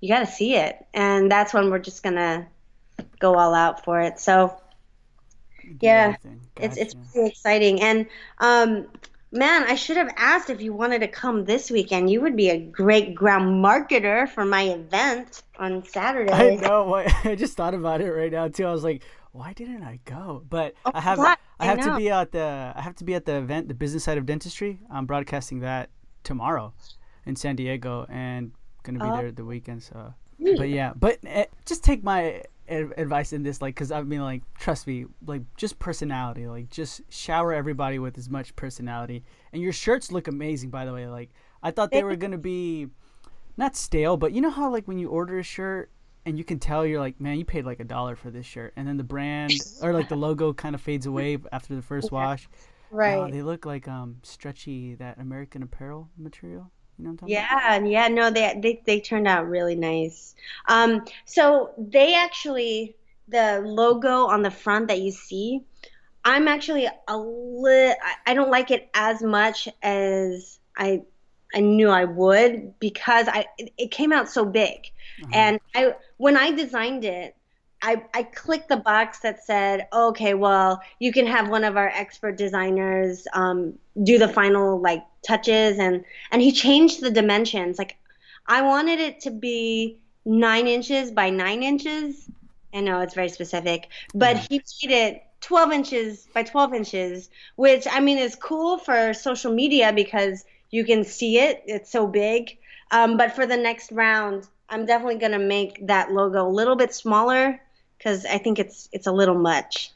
you 0.00 0.08
got 0.08 0.20
to 0.20 0.26
see 0.26 0.54
it. 0.54 0.86
And 0.94 1.30
that's 1.30 1.52
when 1.52 1.70
we're 1.70 1.80
just 1.80 2.02
going 2.02 2.14
to 2.14 2.46
go 3.18 3.34
all 3.34 3.54
out 3.54 3.84
for 3.84 4.00
it. 4.00 4.18
So 4.18 4.58
yeah, 5.80 6.12
gotcha. 6.12 6.28
it's 6.60 6.76
it's 6.76 6.94
pretty 6.94 7.28
exciting. 7.28 7.80
And 7.80 8.06
um, 8.38 8.86
man, 9.32 9.64
I 9.64 9.74
should 9.74 9.96
have 9.96 10.12
asked 10.16 10.50
if 10.50 10.60
you 10.60 10.72
wanted 10.72 11.00
to 11.00 11.08
come 11.08 11.44
this 11.44 11.70
weekend. 11.70 12.10
You 12.10 12.20
would 12.20 12.36
be 12.36 12.50
a 12.50 12.58
great 12.58 13.14
ground 13.14 13.64
marketer 13.64 14.28
for 14.28 14.44
my 14.44 14.62
event 14.62 15.42
on 15.58 15.84
Saturday. 15.86 16.32
I 16.32 16.56
know. 16.56 16.94
I 17.24 17.34
just 17.34 17.56
thought 17.56 17.74
about 17.74 18.00
it 18.00 18.12
right 18.12 18.32
now 18.32 18.48
too. 18.48 18.66
I 18.66 18.72
was 18.72 18.84
like, 18.84 19.02
why 19.32 19.52
didn't 19.54 19.82
I 19.82 19.98
go? 20.04 20.44
But 20.48 20.74
oh, 20.84 20.92
I 20.94 21.00
have 21.00 21.18
I, 21.18 21.36
I 21.58 21.66
have 21.66 21.80
to 21.80 21.96
be 21.96 22.10
at 22.10 22.32
the 22.32 22.72
I 22.76 22.80
have 22.80 22.96
to 22.96 23.04
be 23.04 23.14
at 23.14 23.24
the 23.24 23.36
event, 23.36 23.68
the 23.68 23.74
business 23.74 24.04
side 24.04 24.18
of 24.18 24.26
dentistry. 24.26 24.80
I'm 24.90 25.06
broadcasting 25.06 25.60
that 25.60 25.90
tomorrow 26.22 26.74
in 27.26 27.36
San 27.36 27.56
Diego, 27.56 28.06
and 28.08 28.52
gonna 28.82 28.98
be 28.98 29.06
uh, 29.06 29.16
there 29.16 29.32
the 29.32 29.44
weekend. 29.44 29.82
So, 29.82 30.12
but 30.38 30.68
yeah, 30.68 30.92
but 30.94 31.18
uh, 31.26 31.44
just 31.64 31.82
take 31.82 32.04
my 32.04 32.42
advice 32.72 33.32
in 33.32 33.42
this 33.42 33.60
like 33.60 33.74
because 33.74 33.90
i 33.92 34.02
mean 34.02 34.20
like 34.20 34.42
trust 34.58 34.86
me 34.86 35.06
like 35.26 35.42
just 35.56 35.78
personality 35.78 36.46
like 36.46 36.68
just 36.70 37.00
shower 37.08 37.52
everybody 37.52 37.98
with 37.98 38.16
as 38.18 38.28
much 38.28 38.54
personality 38.56 39.22
and 39.52 39.62
your 39.62 39.72
shirts 39.72 40.10
look 40.10 40.28
amazing 40.28 40.70
by 40.70 40.84
the 40.84 40.92
way 40.92 41.06
like 41.06 41.30
i 41.62 41.70
thought 41.70 41.90
they 41.90 42.02
were 42.02 42.16
gonna 42.16 42.38
be 42.38 42.86
not 43.56 43.76
stale 43.76 44.16
but 44.16 44.32
you 44.32 44.40
know 44.40 44.50
how 44.50 44.70
like 44.70 44.86
when 44.88 44.98
you 44.98 45.08
order 45.08 45.38
a 45.38 45.42
shirt 45.42 45.90
and 46.24 46.38
you 46.38 46.44
can 46.44 46.58
tell 46.58 46.86
you're 46.86 47.00
like, 47.00 47.20
man, 47.20 47.38
you 47.38 47.44
paid 47.44 47.64
like 47.64 47.80
a 47.80 47.84
dollar 47.84 48.16
for 48.16 48.30
this 48.30 48.46
shirt, 48.46 48.72
and 48.76 48.86
then 48.86 48.96
the 48.96 49.04
brand 49.04 49.52
or 49.82 49.92
like 49.92 50.08
the 50.08 50.16
logo 50.16 50.52
kind 50.52 50.74
of 50.74 50.80
fades 50.80 51.06
away 51.06 51.38
after 51.50 51.74
the 51.74 51.82
first 51.82 52.12
wash. 52.12 52.48
Right. 52.90 53.18
Uh, 53.18 53.28
they 53.28 53.42
look 53.42 53.64
like 53.64 53.88
um 53.88 54.18
stretchy 54.22 54.94
that 54.96 55.18
American 55.18 55.62
Apparel 55.62 56.08
material. 56.16 56.70
You 57.02 57.08
know 57.08 57.10
I'm 57.12 57.18
talking 57.18 57.48
Yeah, 57.48 57.76
yeah, 57.84 58.08
no, 58.08 58.30
they 58.30 58.58
they 58.62 58.82
they 58.86 59.00
turned 59.00 59.28
out 59.28 59.48
really 59.48 59.76
nice. 59.76 60.34
Um, 60.68 61.04
so 61.24 61.72
they 61.78 62.14
actually 62.14 62.96
the 63.28 63.62
logo 63.64 64.26
on 64.26 64.42
the 64.42 64.50
front 64.50 64.88
that 64.88 65.00
you 65.00 65.12
see, 65.12 65.62
I'm 66.24 66.48
actually 66.48 66.86
a 67.08 67.16
lit. 67.18 67.96
I 68.26 68.34
don't 68.34 68.50
like 68.50 68.70
it 68.70 68.88
as 68.94 69.22
much 69.22 69.68
as 69.82 70.58
I 70.76 71.02
I 71.54 71.60
knew 71.60 71.88
I 71.90 72.04
would 72.04 72.78
because 72.80 73.28
I 73.28 73.46
it, 73.58 73.72
it 73.78 73.90
came 73.92 74.12
out 74.12 74.28
so 74.28 74.44
big, 74.44 74.90
Uh-huh. 75.22 75.48
and 75.50 75.60
I 75.74 75.94
when 76.18 76.36
I 76.36 76.52
designed 76.52 77.04
it. 77.04 77.36
I, 77.82 78.04
I 78.14 78.22
clicked 78.22 78.68
the 78.68 78.76
box 78.76 79.20
that 79.20 79.44
said, 79.44 79.88
okay, 79.92 80.34
well, 80.34 80.80
you 81.00 81.12
can 81.12 81.26
have 81.26 81.48
one 81.48 81.64
of 81.64 81.76
our 81.76 81.88
expert 81.88 82.36
designers 82.38 83.26
um, 83.34 83.78
do 84.02 84.18
the 84.18 84.28
final 84.28 84.80
like 84.80 85.04
touches, 85.26 85.78
and 85.78 86.04
and 86.30 86.40
he 86.42 86.52
changed 86.52 87.00
the 87.00 87.10
dimensions. 87.10 87.78
Like, 87.78 87.96
I 88.46 88.62
wanted 88.62 89.00
it 89.00 89.20
to 89.22 89.30
be 89.30 90.00
nine 90.24 90.68
inches 90.68 91.10
by 91.10 91.30
nine 91.30 91.62
inches. 91.62 92.28
I 92.74 92.80
know 92.80 93.00
it's 93.00 93.14
very 93.14 93.28
specific, 93.28 93.88
but 94.14 94.36
Yeah. 94.36 94.46
he 94.48 94.62
made 94.82 94.92
it 94.92 95.22
12 95.40 95.72
inches 95.72 96.28
by 96.34 96.42
12 96.44 96.74
inches, 96.74 97.30
which 97.56 97.86
I 97.90 98.00
mean 98.00 98.18
is 98.18 98.36
cool 98.36 98.78
for 98.78 99.12
social 99.12 99.52
media 99.52 99.92
because 99.92 100.44
you 100.70 100.84
can 100.84 101.04
see 101.04 101.38
it. 101.38 101.62
It's 101.66 101.90
so 101.90 102.06
big. 102.06 102.56
Um, 102.90 103.16
but 103.16 103.34
for 103.34 103.46
the 103.46 103.56
next 103.56 103.92
round, 103.92 104.48
I'm 104.68 104.86
definitely 104.86 105.18
gonna 105.18 105.38
make 105.38 105.86
that 105.88 106.12
logo 106.12 106.46
a 106.46 106.48
little 106.48 106.76
bit 106.76 106.94
smaller 106.94 107.60
because 108.02 108.26
I 108.26 108.38
think 108.38 108.58
it's 108.58 108.88
it's 108.92 109.06
a 109.06 109.12
little 109.12 109.36
much. 109.36 109.92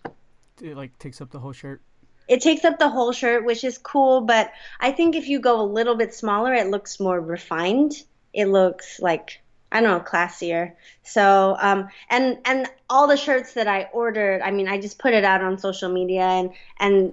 It 0.63 0.77
like 0.77 0.99
takes 0.99 1.21
up 1.21 1.31
the 1.31 1.41
whole 1.41 1.53
shirt. 1.53 1.81
It 2.29 2.41
takes 2.41 2.65
up 2.65 2.79
the 2.79 2.89
whole 2.89 3.13
shirt, 3.13 3.45
which 3.45 3.65
is 3.65 3.79
cool, 3.79 4.21
but 4.21 4.53
I 4.81 4.91
think 4.91 5.15
if 5.15 5.29
you 5.29 5.39
go 5.39 5.61
a 5.61 5.63
little 5.63 5.95
bit 5.95 6.13
smaller, 6.13 6.53
it 6.55 6.69
looks 6.69 6.99
more 6.99 7.21
refined. 7.21 8.03
It 8.33 8.47
looks 8.47 9.01
like 9.01 9.41
I 9.73 9.81
don't 9.81 9.91
know, 9.91 10.05
classier. 10.09 10.73
So, 11.03 11.57
um, 11.61 11.89
and 12.09 12.39
and 12.45 12.71
all 12.89 13.09
the 13.09 13.17
shirts 13.17 13.55
that 13.55 13.67
I 13.67 13.89
ordered, 13.93 14.41
I 14.43 14.51
mean, 14.51 14.69
I 14.69 14.81
just 14.81 14.99
put 14.99 15.13
it 15.13 15.25
out 15.25 15.43
on 15.43 15.59
social 15.59 15.91
media, 15.91 16.23
and 16.23 16.51
and 16.79 17.13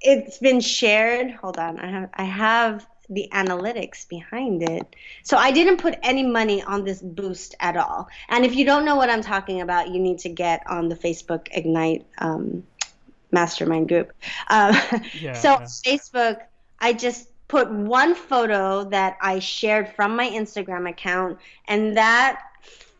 it's 0.00 0.38
been 0.38 0.60
shared. 0.60 1.30
Hold 1.30 1.58
on, 1.58 1.78
I 1.78 1.90
have 1.90 2.10
I 2.14 2.24
have 2.24 2.86
the 3.08 3.28
analytics 3.32 4.08
behind 4.08 4.62
it. 4.62 4.96
So 5.22 5.36
I 5.36 5.50
didn't 5.50 5.78
put 5.78 5.98
any 6.02 6.22
money 6.22 6.62
on 6.62 6.84
this 6.84 7.02
boost 7.02 7.54
at 7.60 7.76
all. 7.76 8.08
And 8.28 8.44
if 8.44 8.54
you 8.54 8.64
don't 8.64 8.84
know 8.84 8.96
what 8.96 9.10
I'm 9.10 9.22
talking 9.22 9.60
about, 9.60 9.88
you 9.88 10.00
need 10.00 10.18
to 10.20 10.28
get 10.28 10.62
on 10.66 10.88
the 10.88 10.96
Facebook 10.96 11.48
Ignite 11.52 12.06
um, 12.18 12.64
mastermind 13.30 13.88
group. 13.88 14.12
Um, 14.48 14.74
Yeah, 15.20 15.32
so 15.44 15.50
yeah. 15.50 15.66
Facebook, 15.84 16.40
I 16.78 16.92
just 16.92 17.28
put 17.48 17.70
one 17.70 18.14
photo 18.14 18.84
that 18.84 19.18
I 19.20 19.38
shared 19.38 19.88
from 19.94 20.16
my 20.16 20.28
Instagram 20.28 20.88
account, 20.88 21.38
and 21.68 21.96
that 21.96 22.40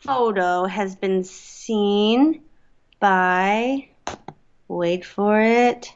photo 0.00 0.66
has 0.66 0.94
been 0.94 1.24
seen 1.24 2.42
by. 3.00 3.88
Wait 4.68 5.04
for 5.04 5.40
it. 5.40 5.92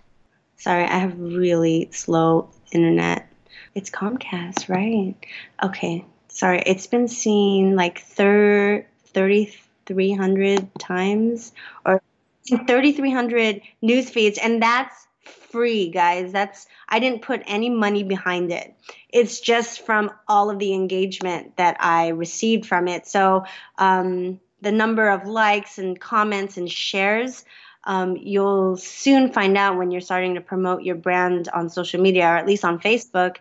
Sorry, 0.56 0.84
I 0.84 0.98
have 0.98 1.18
really 1.18 1.88
slow 1.92 2.50
internet. 2.72 3.28
It's 3.74 3.90
Comcast, 3.90 4.68
right? 4.68 5.14
Okay. 5.62 6.04
Sorry, 6.28 6.62
it's 6.66 6.86
been 6.86 7.08
seen 7.08 7.74
like 7.74 8.00
thir- 8.00 8.86
3,300 9.06 10.78
times 10.78 11.52
or 11.84 12.00
3,300 12.48 13.62
news 13.82 14.10
feeds, 14.10 14.38
and 14.38 14.62
that's 14.62 15.06
free, 15.50 15.90
guys. 15.90 16.32
That's 16.32 16.66
I 16.88 16.98
didn't 17.00 17.22
put 17.22 17.42
any 17.46 17.70
money 17.70 18.02
behind 18.02 18.52
it. 18.52 18.74
It's 19.08 19.40
just 19.40 19.84
from 19.84 20.10
all 20.26 20.50
of 20.50 20.58
the 20.58 20.74
engagement 20.74 21.56
that 21.56 21.76
I 21.80 22.08
received 22.08 22.66
from 22.66 22.88
it. 22.88 23.06
So 23.06 23.44
um, 23.78 24.40
the 24.60 24.72
number 24.72 25.08
of 25.08 25.26
likes 25.26 25.78
and 25.78 25.98
comments 25.98 26.56
and 26.56 26.70
shares. 26.70 27.44
Um, 27.88 28.18
you'll 28.18 28.76
soon 28.76 29.32
find 29.32 29.56
out 29.56 29.78
when 29.78 29.90
you're 29.90 30.02
starting 30.02 30.34
to 30.34 30.42
promote 30.42 30.82
your 30.82 30.94
brand 30.94 31.48
on 31.48 31.70
social 31.70 32.00
media 32.02 32.24
or 32.24 32.36
at 32.36 32.46
least 32.46 32.62
on 32.62 32.78
Facebook. 32.78 33.36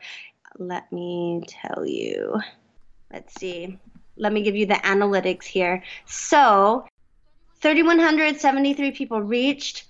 Let 0.58 0.89
me 0.92 1.44
tell 1.46 1.86
you. 1.86 2.39
Let's 3.12 3.38
see. 3.38 3.77
Let 4.16 4.32
me 4.32 4.42
give 4.42 4.56
you 4.56 4.66
the 4.66 4.75
analytics 4.75 5.44
here. 5.44 5.84
So, 6.06 6.88
3,173 7.60 8.92
people 8.92 9.22
reached 9.22 9.84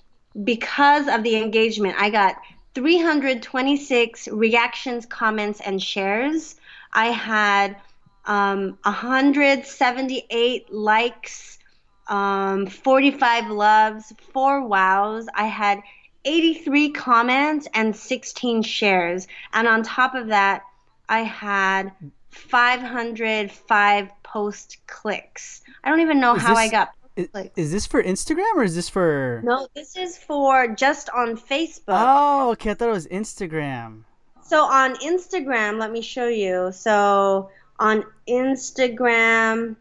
because 0.44 1.08
of 1.08 1.22
the 1.24 1.36
engagement. 1.36 1.96
I 2.00 2.10
got 2.10 2.38
326 2.74 4.28
reactions, 4.30 5.06
comments, 5.06 5.62
and 5.62 5.82
shares. 5.82 6.56
I 6.94 7.08
had 7.08 7.78
um, 8.26 8.78
178 8.84 10.74
likes, 10.74 11.57
um, 12.10 12.68
45 12.68 13.50
loves, 13.50 14.14
four 14.34 14.66
wows. 14.66 15.28
I 15.34 15.46
had 15.48 15.82
83 16.26 16.92
comments 16.92 17.68
and 17.74 17.96
16 17.96 18.64
shares. 18.64 19.28
And 19.54 19.68
on 19.68 19.84
top 19.84 20.16
of 20.16 20.28
that, 20.28 20.64
I 21.10 21.22
had 21.22 21.92
505 22.32 24.10
post 24.24 24.78
clicks. 24.88 25.62
I 25.84 25.90
don't 25.90 26.02
even 26.02 26.20
know 26.20 26.36
Is 26.36 26.42
how 26.42 26.56
I 26.56 26.66
this- 26.66 26.72
got 26.72 26.90
Is, 27.16 27.30
is 27.56 27.72
this 27.72 27.88
for 27.88 28.04
Instagram 28.04 28.54
or 28.56 28.64
is 28.64 28.76
this 28.76 28.90
for? 28.90 29.42
No, 29.44 29.68
this 29.76 29.96
is 29.98 30.18
for 30.18 30.68
just 30.68 31.10
on 31.10 31.38
Facebook. 31.38 31.82
Oh, 31.88 32.52
okay. 32.52 32.72
I 32.72 32.74
thought 32.74 32.90
it 32.90 32.92
was 32.92 33.08
Instagram. 33.08 34.04
So 34.44 34.64
on 34.64 34.96
Instagram, 34.98 35.80
let 35.80 35.92
me 35.92 36.02
show 36.02 36.28
you. 36.28 36.72
So 36.72 37.50
on 37.80 38.04
Instagram, 38.30 39.76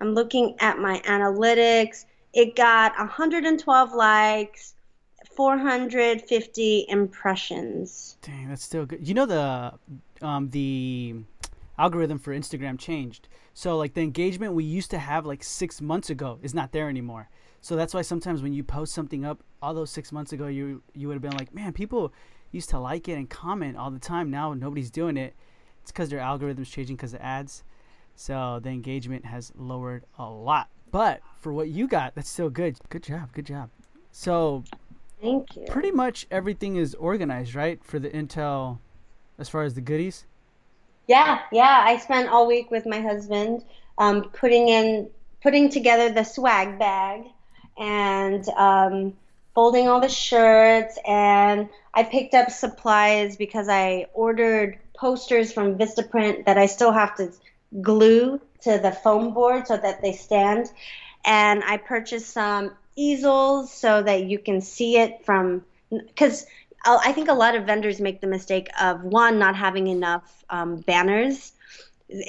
I'm 0.00 0.14
looking 0.14 0.56
at 0.60 0.78
my 0.78 1.00
analytics. 1.00 2.04
It 2.32 2.54
got 2.54 2.96
112 2.98 3.94
likes, 3.94 4.74
450 5.36 6.86
impressions. 6.88 8.18
Dang, 8.22 8.48
that's 8.48 8.64
still 8.64 8.86
good. 8.86 9.06
You 9.06 9.14
know 9.14 9.26
the 9.26 9.72
um 10.24 10.50
the 10.50 11.14
algorithm 11.78 12.18
for 12.18 12.34
Instagram 12.34 12.78
changed. 12.78 13.28
So 13.54 13.76
like 13.76 13.94
the 13.94 14.02
engagement 14.02 14.54
we 14.54 14.64
used 14.64 14.90
to 14.90 14.98
have 14.98 15.26
like 15.26 15.42
6 15.42 15.80
months 15.80 16.10
ago 16.10 16.38
is 16.42 16.54
not 16.54 16.72
there 16.72 16.88
anymore. 16.88 17.28
So 17.60 17.74
that's 17.74 17.94
why 17.94 18.02
sometimes 18.02 18.42
when 18.42 18.52
you 18.52 18.62
post 18.62 18.94
something 18.94 19.24
up 19.24 19.42
all 19.62 19.74
those 19.74 19.90
6 19.90 20.12
months 20.12 20.32
ago 20.32 20.46
you 20.46 20.82
you 20.94 21.08
would 21.08 21.14
have 21.14 21.22
been 21.22 21.36
like, 21.36 21.54
"Man, 21.54 21.72
people 21.72 22.12
used 22.52 22.70
to 22.70 22.78
like 22.78 23.08
it 23.08 23.14
and 23.14 23.28
comment 23.28 23.76
all 23.76 23.90
the 23.90 23.98
time. 23.98 24.30
Now 24.30 24.52
nobody's 24.54 24.90
doing 24.90 25.16
it." 25.16 25.34
It's 25.82 25.92
cuz 25.92 26.08
their 26.10 26.20
algorithm's 26.20 26.70
changing 26.70 26.96
cuz 26.96 27.14
of 27.14 27.20
ads. 27.20 27.64
So 28.16 28.60
the 28.62 28.70
engagement 28.70 29.26
has 29.26 29.52
lowered 29.56 30.04
a 30.18 30.24
lot. 30.24 30.68
But 30.90 31.20
for 31.38 31.52
what 31.52 31.68
you 31.68 31.86
got, 31.86 32.14
that's 32.14 32.30
still 32.30 32.50
good. 32.50 32.78
Good 32.88 33.02
job. 33.02 33.32
Good 33.32 33.46
job. 33.46 33.68
So 34.10 34.64
Thank 35.20 35.54
you. 35.56 35.66
pretty 35.68 35.90
much 35.90 36.26
everything 36.30 36.76
is 36.76 36.94
organized, 36.94 37.54
right? 37.54 37.82
For 37.84 37.98
the 37.98 38.08
Intel, 38.08 38.78
as 39.38 39.48
far 39.48 39.62
as 39.62 39.74
the 39.74 39.82
goodies. 39.82 40.24
Yeah, 41.06 41.40
yeah. 41.52 41.82
I 41.84 41.98
spent 41.98 42.30
all 42.30 42.46
week 42.46 42.70
with 42.70 42.86
my 42.86 43.00
husband 43.00 43.64
um, 43.98 44.22
putting 44.30 44.68
in, 44.68 45.10
putting 45.42 45.68
together 45.68 46.10
the 46.10 46.24
swag 46.24 46.78
bag, 46.78 47.24
and 47.78 48.48
um, 48.50 49.12
folding 49.54 49.88
all 49.88 50.00
the 50.00 50.08
shirts. 50.08 50.98
And 51.06 51.68
I 51.92 52.02
picked 52.02 52.34
up 52.34 52.50
supplies 52.50 53.36
because 53.36 53.68
I 53.68 54.06
ordered 54.14 54.78
posters 54.94 55.52
from 55.52 55.76
Vistaprint 55.76 56.46
that 56.46 56.56
I 56.56 56.66
still 56.66 56.92
have 56.92 57.14
to 57.16 57.30
glue 57.82 58.40
to 58.62 58.78
the 58.78 58.92
foam 58.92 59.32
board 59.34 59.66
so 59.66 59.76
that 59.76 60.02
they 60.02 60.12
stand. 60.12 60.70
And 61.24 61.62
I 61.64 61.76
purchased 61.76 62.32
some 62.32 62.72
easels 62.96 63.72
so 63.72 64.02
that 64.02 64.24
you 64.24 64.38
can 64.38 64.60
see 64.60 64.96
it 64.98 65.24
from 65.24 65.64
because 65.90 66.46
I 66.84 67.12
think 67.12 67.28
a 67.28 67.34
lot 67.34 67.56
of 67.56 67.64
vendors 67.66 68.00
make 68.00 68.20
the 68.20 68.26
mistake 68.26 68.68
of 68.80 69.02
one 69.02 69.38
not 69.38 69.56
having 69.56 69.86
enough 69.88 70.44
um, 70.48 70.80
banners. 70.80 71.52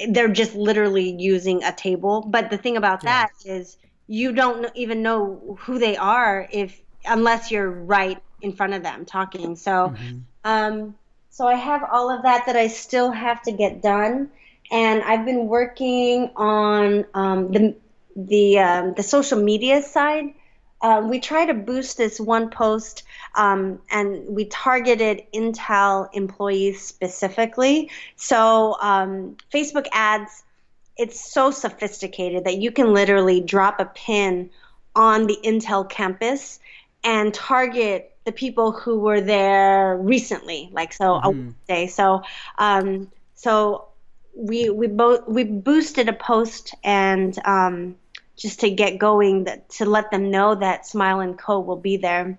They're 0.08 0.28
just 0.28 0.54
literally 0.54 1.14
using 1.18 1.62
a 1.62 1.72
table. 1.72 2.22
But 2.22 2.50
the 2.50 2.58
thing 2.58 2.76
about 2.76 3.04
Yeah. 3.04 3.26
that 3.26 3.30
is 3.44 3.76
you 4.06 4.32
don't 4.32 4.66
even 4.74 5.02
know 5.02 5.56
who 5.60 5.78
they 5.78 5.96
are 5.96 6.48
if 6.50 6.80
unless 7.04 7.50
you're 7.50 7.70
right 7.70 8.20
in 8.40 8.52
front 8.52 8.74
of 8.74 8.82
them 8.82 9.04
talking. 9.04 9.56
So, 9.56 9.94
Mhm. 9.94 10.24
um, 10.44 10.94
so 11.30 11.46
I 11.46 11.54
have 11.54 11.82
all 11.90 12.10
of 12.10 12.22
that 12.22 12.46
that 12.46 12.56
I 12.56 12.68
still 12.68 13.10
have 13.12 13.42
to 13.42 13.52
get 13.52 13.82
done, 13.82 14.30
and 14.70 15.02
I've 15.02 15.24
been 15.24 15.46
working 15.46 16.30
on 16.36 17.04
um, 17.14 17.52
the 17.52 17.76
the 18.16 18.58
um, 18.58 18.94
the 18.94 19.02
social 19.02 19.40
media 19.42 19.82
side. 19.82 20.34
Um, 20.80 21.08
we 21.08 21.18
try 21.18 21.46
to 21.46 21.54
boost 21.54 21.96
this 21.96 22.20
one 22.20 22.50
post, 22.50 23.02
um, 23.34 23.80
and 23.90 24.28
we 24.28 24.44
targeted 24.44 25.22
Intel 25.34 26.08
employees 26.12 26.80
specifically. 26.80 27.90
So 28.16 28.76
um, 28.80 29.36
Facebook 29.52 29.86
ads 29.92 30.44
it's 30.98 31.32
so 31.32 31.52
sophisticated 31.52 32.44
that 32.44 32.58
you 32.58 32.72
can 32.72 32.92
literally 32.92 33.40
drop 33.40 33.78
a 33.80 33.86
pin 33.86 34.50
on 34.96 35.28
the 35.28 35.38
Intel 35.44 35.88
campus 35.88 36.58
and 37.04 37.32
target 37.32 38.16
the 38.24 38.32
people 38.32 38.72
who 38.72 38.98
were 38.98 39.20
there 39.20 39.96
recently, 39.96 40.68
like 40.72 40.92
so 40.92 41.04
mm-hmm. 41.04 41.26
a 41.26 41.30
Wednesday. 41.30 41.86
So, 41.86 42.22
um, 42.58 43.10
so 43.36 43.87
we 44.38 44.70
we 44.70 44.86
both 44.86 45.26
we 45.26 45.42
boosted 45.42 46.08
a 46.08 46.12
post 46.12 46.74
and 46.84 47.36
um, 47.44 47.96
just 48.36 48.60
to 48.60 48.70
get 48.70 48.98
going 48.98 49.44
that, 49.44 49.68
to 49.68 49.84
let 49.84 50.12
them 50.12 50.30
know 50.30 50.54
that 50.54 50.86
Smile 50.86 51.18
and 51.20 51.36
Co 51.36 51.58
will 51.58 51.76
be 51.76 51.96
there, 51.96 52.38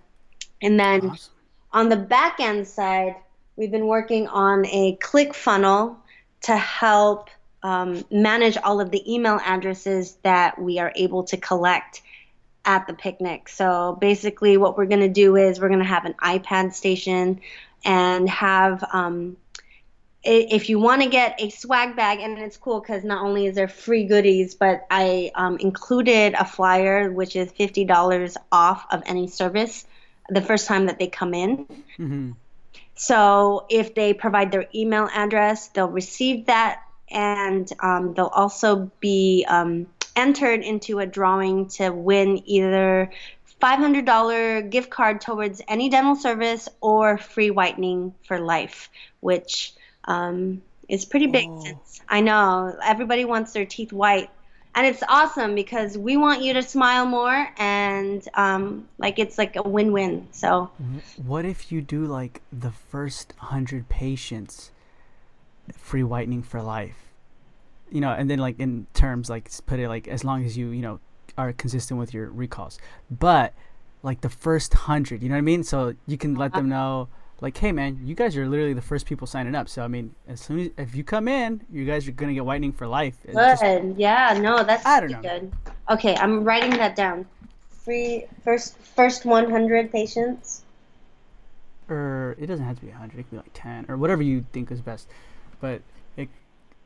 and 0.61 0.79
then 0.79 1.09
awesome. 1.09 1.33
on 1.73 1.89
the 1.89 1.97
back 1.97 2.39
end 2.39 2.67
side, 2.67 3.15
we've 3.57 3.69
been 3.69 3.87
working 3.87 4.27
on 4.27 4.65
a 4.67 4.95
click 5.01 5.33
funnel 5.33 5.99
to 6.43 6.55
help 6.55 7.29
um, 7.63 8.05
manage 8.09 8.55
all 8.55 8.79
of 8.79 8.91
the 8.91 9.13
email 9.13 9.37
addresses 9.43 10.15
that 10.23 10.59
we 10.59 10.79
are 10.79 10.93
able 10.95 11.25
to 11.25 11.35
collect 11.35 12.01
at 12.63 12.87
the 12.87 12.93
picnic. 12.93 13.49
So 13.49 13.97
basically, 13.99 14.55
what 14.55 14.77
we're 14.77 14.85
going 14.85 15.01
to 15.01 15.09
do 15.09 15.35
is 15.35 15.59
we're 15.59 15.67
going 15.67 15.79
to 15.79 15.85
have 15.85 16.05
an 16.05 16.15
iPad 16.23 16.73
station 16.73 17.41
and 17.83 18.29
have. 18.29 18.85
Um, 18.93 19.35
if 20.23 20.69
you 20.69 20.79
want 20.79 21.01
to 21.01 21.09
get 21.09 21.35
a 21.39 21.49
swag 21.49 21.95
bag, 21.95 22.19
and 22.19 22.37
it's 22.37 22.57
cool 22.57 22.81
because 22.81 23.03
not 23.03 23.23
only 23.23 23.45
is 23.45 23.55
there 23.55 23.67
free 23.67 24.05
goodies, 24.05 24.55
but 24.55 24.85
I 24.91 25.31
um, 25.35 25.57
included 25.57 26.33
a 26.33 26.45
flyer 26.45 27.11
which 27.11 27.35
is 27.35 27.51
fifty 27.51 27.85
dollars 27.85 28.35
off 28.51 28.85
of 28.91 29.01
any 29.05 29.27
service 29.27 29.85
the 30.29 30.41
first 30.41 30.67
time 30.67 30.87
that 30.87 30.99
they 30.99 31.07
come 31.07 31.33
in. 31.33 31.65
Mm-hmm. 31.97 32.31
So 32.95 33.65
if 33.69 33.95
they 33.95 34.13
provide 34.13 34.51
their 34.51 34.67
email 34.75 35.09
address, 35.13 35.69
they'll 35.69 35.87
receive 35.87 36.47
that, 36.47 36.81
and 37.09 37.71
um, 37.79 38.13
they'll 38.13 38.25
also 38.25 38.91
be 38.99 39.45
um, 39.47 39.87
entered 40.17 40.61
into 40.61 40.99
a 40.99 41.05
drawing 41.05 41.69
to 41.69 41.91
win 41.91 42.41
either 42.45 43.09
$500 43.61 44.69
gift 44.69 44.89
card 44.89 45.21
towards 45.21 45.61
any 45.67 45.89
dental 45.89 46.15
service 46.15 46.67
or 46.81 47.17
free 47.17 47.51
whitening 47.51 48.13
for 48.23 48.39
life, 48.39 48.89
which 49.21 49.73
um, 50.09 50.61
is 50.89 51.05
pretty 51.05 51.27
big. 51.27 51.47
Oh. 51.49 51.63
Since 51.63 52.01
I 52.09 52.21
know 52.21 52.77
everybody 52.83 53.23
wants 53.23 53.53
their 53.53 53.65
teeth 53.65 53.93
white, 53.93 54.29
and 54.75 54.85
it's 54.85 55.03
awesome 55.07 55.55
because 55.55 55.97
we 55.97 56.17
want 56.17 56.41
you 56.41 56.53
to 56.53 56.61
smile 56.61 57.05
more, 57.05 57.47
and 57.57 58.27
um, 58.33 58.87
like 58.97 59.19
it's 59.19 59.37
like 59.37 59.55
a 59.55 59.63
win-win. 59.63 60.27
So, 60.31 60.69
what 61.15 61.45
if 61.45 61.71
you 61.71 61.81
do 61.81 62.05
like 62.05 62.41
the 62.51 62.71
first 62.71 63.33
hundred 63.37 63.87
patients 63.87 64.71
free 65.77 66.03
whitening 66.03 66.43
for 66.43 66.61
life? 66.61 67.09
you 67.91 68.01
know, 68.01 68.11
and 68.11 68.29
then 68.29 68.39
like 68.39 68.59
in 68.59 68.87
terms 68.93 69.29
like 69.29 69.49
put 69.65 69.79
it 69.79 69.87
like 69.87 70.07
as 70.07 70.23
long 70.23 70.45
as 70.45 70.57
you 70.57 70.69
you 70.69 70.81
know 70.81 70.99
are 71.37 71.53
consistent 71.53 71.99
with 71.99 72.13
your 72.13 72.29
recalls, 72.29 72.79
but 73.09 73.53
like 74.03 74.21
the 74.21 74.29
first 74.29 74.73
hundred, 74.73 75.21
you 75.21 75.29
know 75.29 75.35
what 75.35 75.39
I 75.39 75.41
mean? 75.41 75.63
So 75.63 75.95
you 76.05 76.17
can 76.17 76.35
let 76.35 76.53
them 76.53 76.69
know 76.69 77.09
like, 77.41 77.57
hey 77.57 77.71
man, 77.71 77.99
you 78.03 78.15
guys 78.15 78.35
are 78.35 78.47
literally 78.47 78.73
the 78.73 78.81
first 78.81 79.05
people 79.05 79.27
signing 79.27 79.55
up. 79.55 79.69
So 79.69 79.83
I 79.83 79.87
mean, 79.87 80.13
as 80.27 80.41
soon 80.41 80.59
as 80.59 80.69
if 80.77 80.95
you 80.95 81.03
come 81.03 81.27
in, 81.27 81.61
you 81.71 81.85
guys 81.85 82.07
are 82.07 82.11
gonna 82.11 82.33
get 82.33 82.45
whitening 82.45 82.73
for 82.73 82.87
life. 82.87 83.17
Good. 83.25 83.33
Just, 83.35 83.63
yeah. 83.97 84.37
No, 84.39 84.63
that's 84.63 84.85
I 84.85 84.99
don't 84.99 85.11
know. 85.11 85.21
good. 85.21 85.51
Okay, 85.89 86.15
I'm 86.15 86.43
writing 86.43 86.71
that 86.71 86.95
down. 86.95 87.25
Free 87.69 88.25
first 88.43 88.77
first 88.77 89.25
100 89.25 89.91
patients. 89.91 90.63
Or 91.89 92.35
it 92.37 92.45
doesn't 92.45 92.65
have 92.65 92.75
to 92.79 92.85
be 92.85 92.91
100. 92.91 93.19
It 93.19 93.23
could 93.23 93.31
be 93.31 93.37
like 93.37 93.51
10 93.53 93.85
or 93.89 93.97
whatever 93.97 94.21
you 94.21 94.45
think 94.51 94.71
is 94.71 94.81
best. 94.81 95.07
But 95.59 95.81
it 96.17 96.29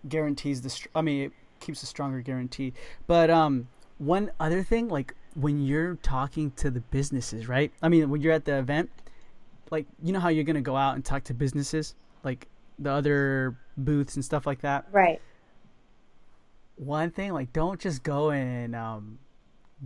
guarantees 0.07 0.61
the. 0.61 0.87
I 0.95 1.01
mean, 1.01 1.23
it 1.23 1.31
keeps 1.59 1.83
a 1.83 1.85
stronger 1.85 2.21
guarantee. 2.21 2.73
But 3.07 3.29
um, 3.29 3.67
one 3.97 4.31
other 4.39 4.63
thing, 4.63 4.87
like 4.87 5.15
when 5.35 5.65
you're 5.65 5.95
talking 5.95 6.51
to 6.57 6.69
the 6.69 6.79
businesses, 6.79 7.47
right? 7.47 7.71
I 7.81 7.89
mean, 7.89 8.09
when 8.09 8.21
you're 8.21 8.33
at 8.33 8.45
the 8.45 8.57
event, 8.57 8.91
like 9.71 9.85
you 10.01 10.13
know 10.13 10.19
how 10.19 10.29
you're 10.29 10.43
gonna 10.43 10.61
go 10.61 10.75
out 10.75 10.95
and 10.95 11.03
talk 11.03 11.23
to 11.25 11.33
businesses, 11.33 11.95
like 12.23 12.47
the 12.79 12.91
other 12.91 13.57
booths 13.77 14.15
and 14.15 14.23
stuff 14.23 14.45
like 14.45 14.61
that. 14.61 14.85
Right. 14.91 15.21
One 16.75 17.11
thing, 17.11 17.33
like, 17.33 17.53
don't 17.53 17.79
just 17.79 18.01
go 18.01 18.31
and 18.31 18.75
um, 18.75 19.19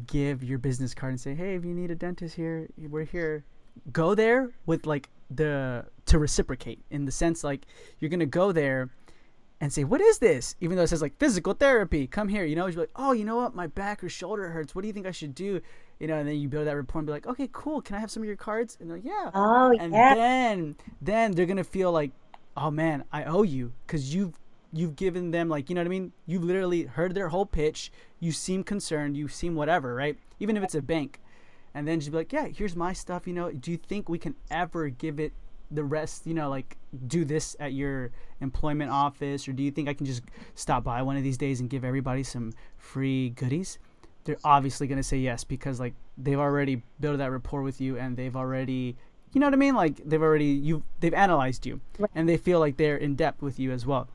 give 0.08 0.44
your 0.44 0.58
business 0.58 0.94
card 0.94 1.12
and 1.12 1.20
say, 1.20 1.36
"Hey, 1.36 1.56
if 1.56 1.66
you 1.66 1.74
need 1.74 1.92
a 1.92 1.96
dentist 1.96 2.36
here, 2.36 2.68
we're 2.78 3.04
here." 3.04 3.44
Go 3.92 4.16
there 4.16 4.52
with 4.66 4.88
like 4.88 5.10
the 5.30 5.86
to 6.06 6.18
reciprocate 6.20 6.80
in 6.90 7.06
the 7.06 7.12
sense 7.12 7.44
like 7.44 7.66
you're 8.00 8.10
gonna 8.10 8.26
go 8.26 8.52
there 8.52 8.90
and 9.60 9.74
say, 9.74 9.84
"What 9.84 10.02
is 10.02 10.20
this?" 10.20 10.56
Even 10.62 10.78
though 10.78 10.84
it 10.84 10.88
says 10.88 11.02
like 11.02 11.18
physical 11.18 11.54
therapy, 11.54 12.08
come 12.08 12.28
here. 12.28 12.46
You 12.46 12.56
know, 12.56 12.68
you're 12.68 12.82
like, 12.82 12.92
"Oh, 12.96 13.12
you 13.12 13.26
know 13.26 13.38
what? 13.38 13.56
My 13.56 13.68
back 13.68 14.04
or 14.04 14.10
shoulder 14.10 14.50
hurts. 14.50 14.76
What 14.76 14.82
do 14.82 14.88
you 14.88 14.94
think 14.94 15.08
I 15.08 15.12
should 15.12 15.36
do?" 15.36 15.62
You 16.00 16.08
know, 16.08 16.16
and 16.16 16.28
then 16.28 16.36
you 16.38 16.48
build 16.48 16.68
that 16.68 16.76
rapport 16.76 17.00
and 17.00 17.08
be 17.08 17.12
like, 17.12 17.28
"Okay, 17.28 17.50
cool. 17.52 17.82
Can 17.82 17.96
I 17.96 18.00
have 18.00 18.12
some 18.12 18.22
of 18.22 18.28
your 18.28 18.36
cards?" 18.36 18.78
And 18.80 18.90
they're 18.90 18.98
like, 18.98 19.06
"Yeah." 19.06 19.32
Oh, 19.34 19.76
and 19.80 19.94
yeah. 19.94 20.16
then 20.16 20.76
then 21.02 21.32
they're 21.32 21.46
gonna 21.46 21.64
feel 21.64 21.92
like, 21.92 22.12
"Oh 22.56 22.70
man, 22.72 23.04
I 23.12 23.24
owe 23.24 23.44
you," 23.44 23.74
because 23.86 24.14
you've 24.14 24.40
you've 24.74 24.96
given 24.96 25.32
them 25.32 25.50
like 25.50 25.70
you 25.70 25.76
know 25.76 25.82
what 25.82 25.88
I 25.88 25.90
mean. 25.90 26.12
You've 26.26 26.44
literally 26.44 26.84
heard 26.84 27.16
their 27.16 27.30
whole 27.30 27.46
pitch. 27.46 27.92
You 28.20 28.32
seem 28.32 28.64
concerned. 28.64 29.18
You 29.18 29.28
seem 29.28 29.56
whatever, 29.56 29.96
right? 29.96 30.18
Even 30.40 30.56
if 30.56 30.64
it's 30.64 30.76
a 30.76 30.82
bank, 30.82 31.20
and 31.74 31.88
then 31.88 32.00
just 32.00 32.12
be 32.12 32.18
like, 32.18 32.32
"Yeah, 32.32 32.48
here's 32.48 32.76
my 32.76 32.94
stuff. 32.94 33.26
You 33.26 33.34
know, 33.34 33.52
do 33.52 33.72
you 33.72 33.78
think 33.78 34.08
we 34.08 34.20
can 34.20 34.36
ever 34.52 34.90
give 34.90 35.20
it 35.20 35.34
the 35.72 35.84
rest, 35.84 36.26
you 36.26 36.34
know, 36.34 36.50
like 36.50 36.78
do 37.08 37.26
this 37.26 37.56
at 37.60 37.74
your 37.74 38.12
employment 38.42 38.92
office, 38.92 39.48
or 39.48 39.54
do 39.54 39.64
you 39.64 39.72
think 39.72 39.90
I 39.90 39.94
can 39.94 40.06
just 40.06 40.24
stop 40.56 40.84
by 40.84 41.02
one 41.02 41.18
of 41.18 41.24
these 41.24 41.38
days 41.38 41.60
and 41.60 41.70
give 41.70 41.84
everybody 41.84 42.24
some 42.24 42.54
free 42.78 43.32
goodies? 43.32 43.80
They're 44.24 44.38
obviously 44.44 44.88
going 44.88 44.98
to 44.98 45.04
say 45.04 45.18
yes 45.18 45.44
because 45.44 45.80
like 45.80 45.94
they've 46.18 46.40
already 46.40 46.82
built 47.00 47.18
that 47.20 47.32
rapport 47.32 47.62
with 47.62 47.80
you 47.80 47.98
and 47.98 48.18
they've 48.18 48.36
already, 48.36 48.96
you 49.34 49.40
know 49.40 49.48
what 49.48 49.54
I 49.54 49.58
mean? 49.58 49.76
Like 49.76 49.98
they've 50.06 50.22
already 50.22 50.46
you 50.46 50.84
they've 51.00 51.14
analyzed 51.14 51.66
you 51.66 51.80
right. 52.00 52.12
and 52.16 52.28
they 52.28 52.38
feel 52.38 52.60
like 52.60 52.78
they're 52.78 52.98
in 52.98 53.16
depth 53.16 53.42
with 53.42 53.60
you 53.60 53.72
as 53.72 53.86
well. 53.86 54.10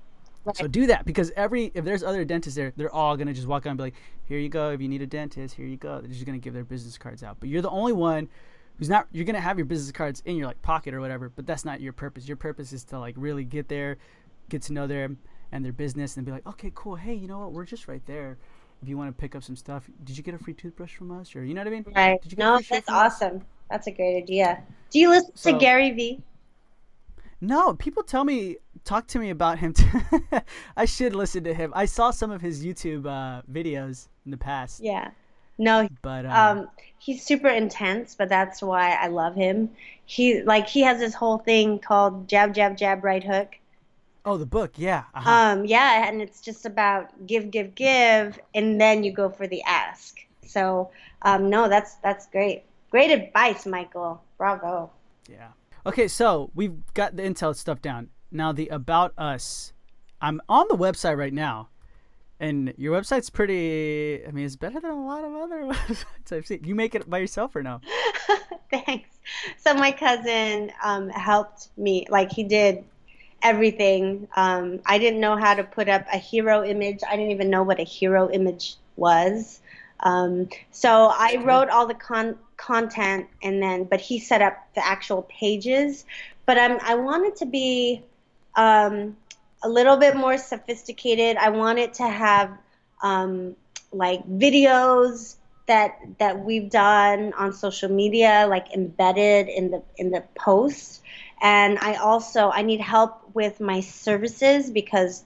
Right. 0.45 0.57
So 0.57 0.67
do 0.67 0.87
that 0.89 1.05
because 1.05 1.31
every 1.37 1.71
if 1.75 1.85
there's 1.85 2.03
other 2.03 2.25
dentists 2.25 2.57
there, 2.57 2.73
they're 2.77 2.93
all 2.93 3.17
gonna 3.17 3.33
just 3.33 3.47
walk 3.47 3.65
out 3.65 3.71
and 3.71 3.79
be 3.79 3.85
like, 3.85 3.95
"Here 4.25 4.39
you 4.39 4.49
go. 4.49 4.71
If 4.71 4.81
you 4.81 4.89
need 4.89 5.01
a 5.01 5.07
dentist, 5.07 5.55
here 5.55 5.67
you 5.67 5.77
go." 5.77 6.01
They're 6.01 6.11
just 6.11 6.27
gonna 6.27 6.39
give 6.39 6.53
their 6.53 6.65
business 6.65 6.99
cards 6.99 7.23
out. 7.23 7.37
But 7.39 7.49
you're 7.49 7.63
the 7.63 7.71
only 7.71 7.93
one 7.93 8.29
who's 8.79 8.89
not 8.89 9.07
you're 9.13 9.25
gonna 9.25 9.41
have 9.41 9.59
your 9.59 9.65
business 9.65 9.93
cards 9.93 10.23
in 10.25 10.37
your 10.37 10.47
like 10.47 10.61
pocket 10.63 10.95
or 10.95 11.01
whatever, 11.01 11.29
but 11.29 11.47
that's 11.47 11.65
not 11.65 11.81
your 11.81 11.93
purpose. 11.93 12.27
Your 12.27 12.37
purpose 12.37 12.73
is 12.73 12.85
to 12.85 12.99
like 12.99 13.15
really 13.17 13.45
get 13.45 13.69
there, 13.69 13.99
get 14.49 14.63
to 14.63 14.73
know 14.73 14.87
them 14.87 15.19
and 15.53 15.65
their 15.65 15.73
business, 15.73 16.17
and 16.17 16.27
be 16.27 16.33
like, 16.33 16.47
okay, 16.47 16.73
cool. 16.75 16.97
Hey, 16.97 17.15
you 17.15 17.29
know 17.29 17.41
what? 17.41 17.53
We're 17.53 17.65
just 17.65 17.89
right 17.89 18.05
there. 18.07 18.39
If 18.83 18.89
you 18.89 18.99
want 18.99 19.17
to 19.17 19.21
pick 19.21 19.37
up 19.37 19.45
some 19.45 19.55
stuff, 19.55 19.89
did 20.03 20.17
you 20.17 20.25
get 20.25 20.35
a 20.35 20.39
free 20.39 20.55
toothbrush 20.55 20.97
from 20.97 21.13
us, 21.13 21.37
or 21.37 21.45
you 21.45 21.55
know 21.55 21.61
what 21.61 21.69
I 21.69 21.71
mean? 21.71 21.85
Right. 21.95 22.21
Did 22.21 22.33
you 22.33 22.37
get 22.37 22.45
no, 22.45 22.61
that's 22.69 22.89
awesome. 22.89 23.37
Us? 23.37 23.43
That's 23.71 23.87
a 23.87 23.93
great 23.93 24.17
idea. 24.17 24.63
Do 24.91 24.99
you 24.99 25.09
listen 25.09 25.31
so, 25.35 25.53
to 25.53 25.59
Gary 25.59 25.93
Vee? 25.93 26.23
No, 27.41 27.75
people 27.75 28.03
tell 28.03 28.25
me 28.25 28.57
talk 28.85 29.07
to 29.09 29.19
me 29.19 29.31
about 29.31 29.59
him. 29.59 29.75
I 30.77 30.85
should 30.85 31.15
listen 31.15 31.45
to 31.45 31.55
him. 31.55 31.73
I 31.75 31.87
saw 31.87 32.11
some 32.11 32.31
of 32.31 32.41
his 32.41 32.65
YouTube 32.65 33.07
uh, 33.07 33.43
videos 33.51 34.09
in 34.25 34.31
the 34.31 34.37
past. 34.37 34.81
Yeah. 34.81 35.11
No, 35.59 35.89
but 36.03 36.27
um, 36.27 36.59
um, 36.59 36.69
he's 36.99 37.25
super 37.25 37.49
intense, 37.49 38.15
but 38.15 38.29
that's 38.29 38.63
why 38.63 38.93
I 38.93 39.09
love 39.09 39.35
him. 39.35 39.71
He 40.05 40.43
like 40.43 40.69
he 40.69 40.81
has 40.83 40.99
this 40.99 41.15
whole 41.15 41.39
thing 41.39 41.79
called 41.79 42.29
jab 42.29 42.55
jab 42.55 42.77
jab 42.77 43.05
right 43.05 43.23
hook. 43.23 43.57
Oh, 44.25 44.37
the 44.37 44.47
book, 44.47 44.73
yeah. 44.77 45.05
Uh-huh. 45.15 45.31
Um, 45.31 45.65
yeah, 45.65 46.09
and 46.09 46.23
it's 46.23 46.41
just 46.41 46.65
about 46.65 47.27
give, 47.27 47.51
give, 47.51 47.75
give, 47.75 48.39
and 48.55 48.81
then 48.81 49.03
you 49.03 49.13
go 49.13 49.29
for 49.29 49.49
the 49.49 49.61
ask. 49.63 50.19
So, 50.47 50.91
um, 51.23 51.51
no, 51.51 51.69
that's 51.69 51.97
that's 51.97 52.27
great. 52.27 52.65
Great 52.91 53.11
advice, 53.11 53.67
Michael. 53.67 54.23
Bravo. 54.39 54.91
Yeah. 55.29 55.49
Okay, 55.85 56.07
so 56.07 56.51
we've 56.55 56.77
got 56.95 57.17
the 57.17 57.23
intel 57.23 57.57
stuff 57.57 57.83
down. 57.83 58.11
Now 58.31 58.53
the 58.53 58.69
about 58.69 59.13
us. 59.19 59.73
I'm 60.21 60.41
on 60.49 60.67
the 60.69 60.77
website 60.77 61.17
right 61.17 61.33
now, 61.33 61.69
and 62.43 62.75
your 62.77 63.01
website's 63.01 63.31
pretty. 63.31 64.27
I 64.27 64.31
mean, 64.33 64.45
it's 64.45 64.57
better 64.57 64.81
than 64.81 64.91
a 64.91 65.07
lot 65.07 65.25
of 65.25 65.33
other 65.33 65.63
websites 65.63 66.33
I've 66.33 66.47
seen. 66.47 66.65
You 66.65 66.75
make 66.75 66.95
it 66.97 67.09
by 67.09 67.19
yourself 67.19 67.55
or 67.55 67.63
no? 67.63 67.81
Thanks. 68.71 69.09
So 69.59 69.75
my 69.75 69.93
cousin 69.93 70.73
um, 70.83 71.09
helped 71.09 71.69
me. 71.77 72.05
Like 72.11 72.33
he 72.33 72.43
did 72.43 72.85
everything. 73.43 74.27
Um, 74.35 74.81
I 74.87 74.99
didn't 74.99 75.21
know 75.21 75.37
how 75.37 75.55
to 75.55 75.63
put 75.63 75.89
up 75.89 76.05
a 76.13 76.19
hero 76.19 76.65
image. 76.65 77.01
I 77.09 77.17
didn't 77.17 77.31
even 77.31 77.49
know 77.49 77.63
what 77.63 77.79
a 77.79 77.85
hero 77.85 78.29
image 78.31 78.75
was. 78.97 79.61
Um, 80.01 80.49
so 80.73 81.13
I 81.15 81.41
wrote 81.45 81.69
all 81.69 81.87
the 81.87 81.95
con- 81.95 82.39
content, 82.57 83.29
and 83.45 83.63
then, 83.63 83.85
but 83.85 84.01
he 84.01 84.19
set 84.19 84.43
up 84.43 84.57
the 84.75 84.85
actual 84.85 85.23
pages. 85.23 86.05
But 86.45 86.59
I'm, 86.59 86.81
I 86.83 86.97
wanted 86.97 87.37
to 87.37 87.47
be 87.47 88.03
um, 88.57 89.17
a 89.63 89.69
little 89.69 89.97
bit 89.97 90.17
more 90.17 90.39
sophisticated. 90.39 91.37
I 91.37 91.51
wanted 91.51 91.95
to 91.95 92.09
have 92.09 92.51
um, 93.03 93.57
like 93.93 94.27
videos 94.29 95.37
that 95.67 95.99
that 96.19 96.45
we've 96.45 96.71
done 96.71 97.33
on 97.35 97.53
social 97.53 97.89
media, 97.89 98.47
like 98.49 98.73
embedded 98.75 99.49
in 99.49 99.71
the 99.71 99.83
in 99.97 100.11
the 100.11 100.25
posts. 100.35 101.01
And 101.41 101.79
I 101.81 101.95
also 101.95 102.51
I 102.51 102.63
need 102.63 102.81
help 102.81 103.23
with 103.35 103.61
my 103.61 103.81
services 103.81 104.71
because 104.71 105.25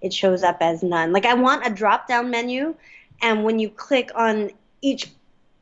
it 0.00 0.12
shows 0.12 0.42
up 0.42 0.58
as 0.60 0.82
none. 0.82 1.12
Like 1.12 1.26
I 1.26 1.34
want 1.34 1.66
a 1.66 1.70
drop 1.70 2.08
down 2.08 2.30
menu, 2.30 2.74
and 3.20 3.44
when 3.44 3.58
you 3.58 3.68
click 3.70 4.10
on 4.14 4.50
each 4.80 5.10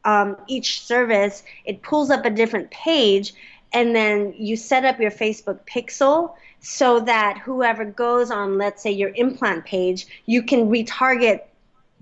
um, 0.05 0.37
each 0.47 0.83
service, 0.83 1.43
it 1.65 1.83
pulls 1.83 2.11
up 2.11 2.25
a 2.25 2.31
different 2.31 2.71
page, 2.71 3.35
and 3.73 3.95
then 3.95 4.35
you 4.37 4.57
set 4.57 4.85
up 4.85 5.01
your 5.01 5.11
Facebook 5.11 5.61
pixel 5.67 6.35
so 6.61 7.01
that 7.01 7.39
whoever 7.39 7.85
goes 7.85 8.31
on, 8.31 8.59
let's 8.59 8.83
say, 8.83 8.91
your 8.91 9.11
implant 9.15 9.65
page, 9.65 10.07
you 10.27 10.43
can 10.43 10.69
retarget 10.69 11.43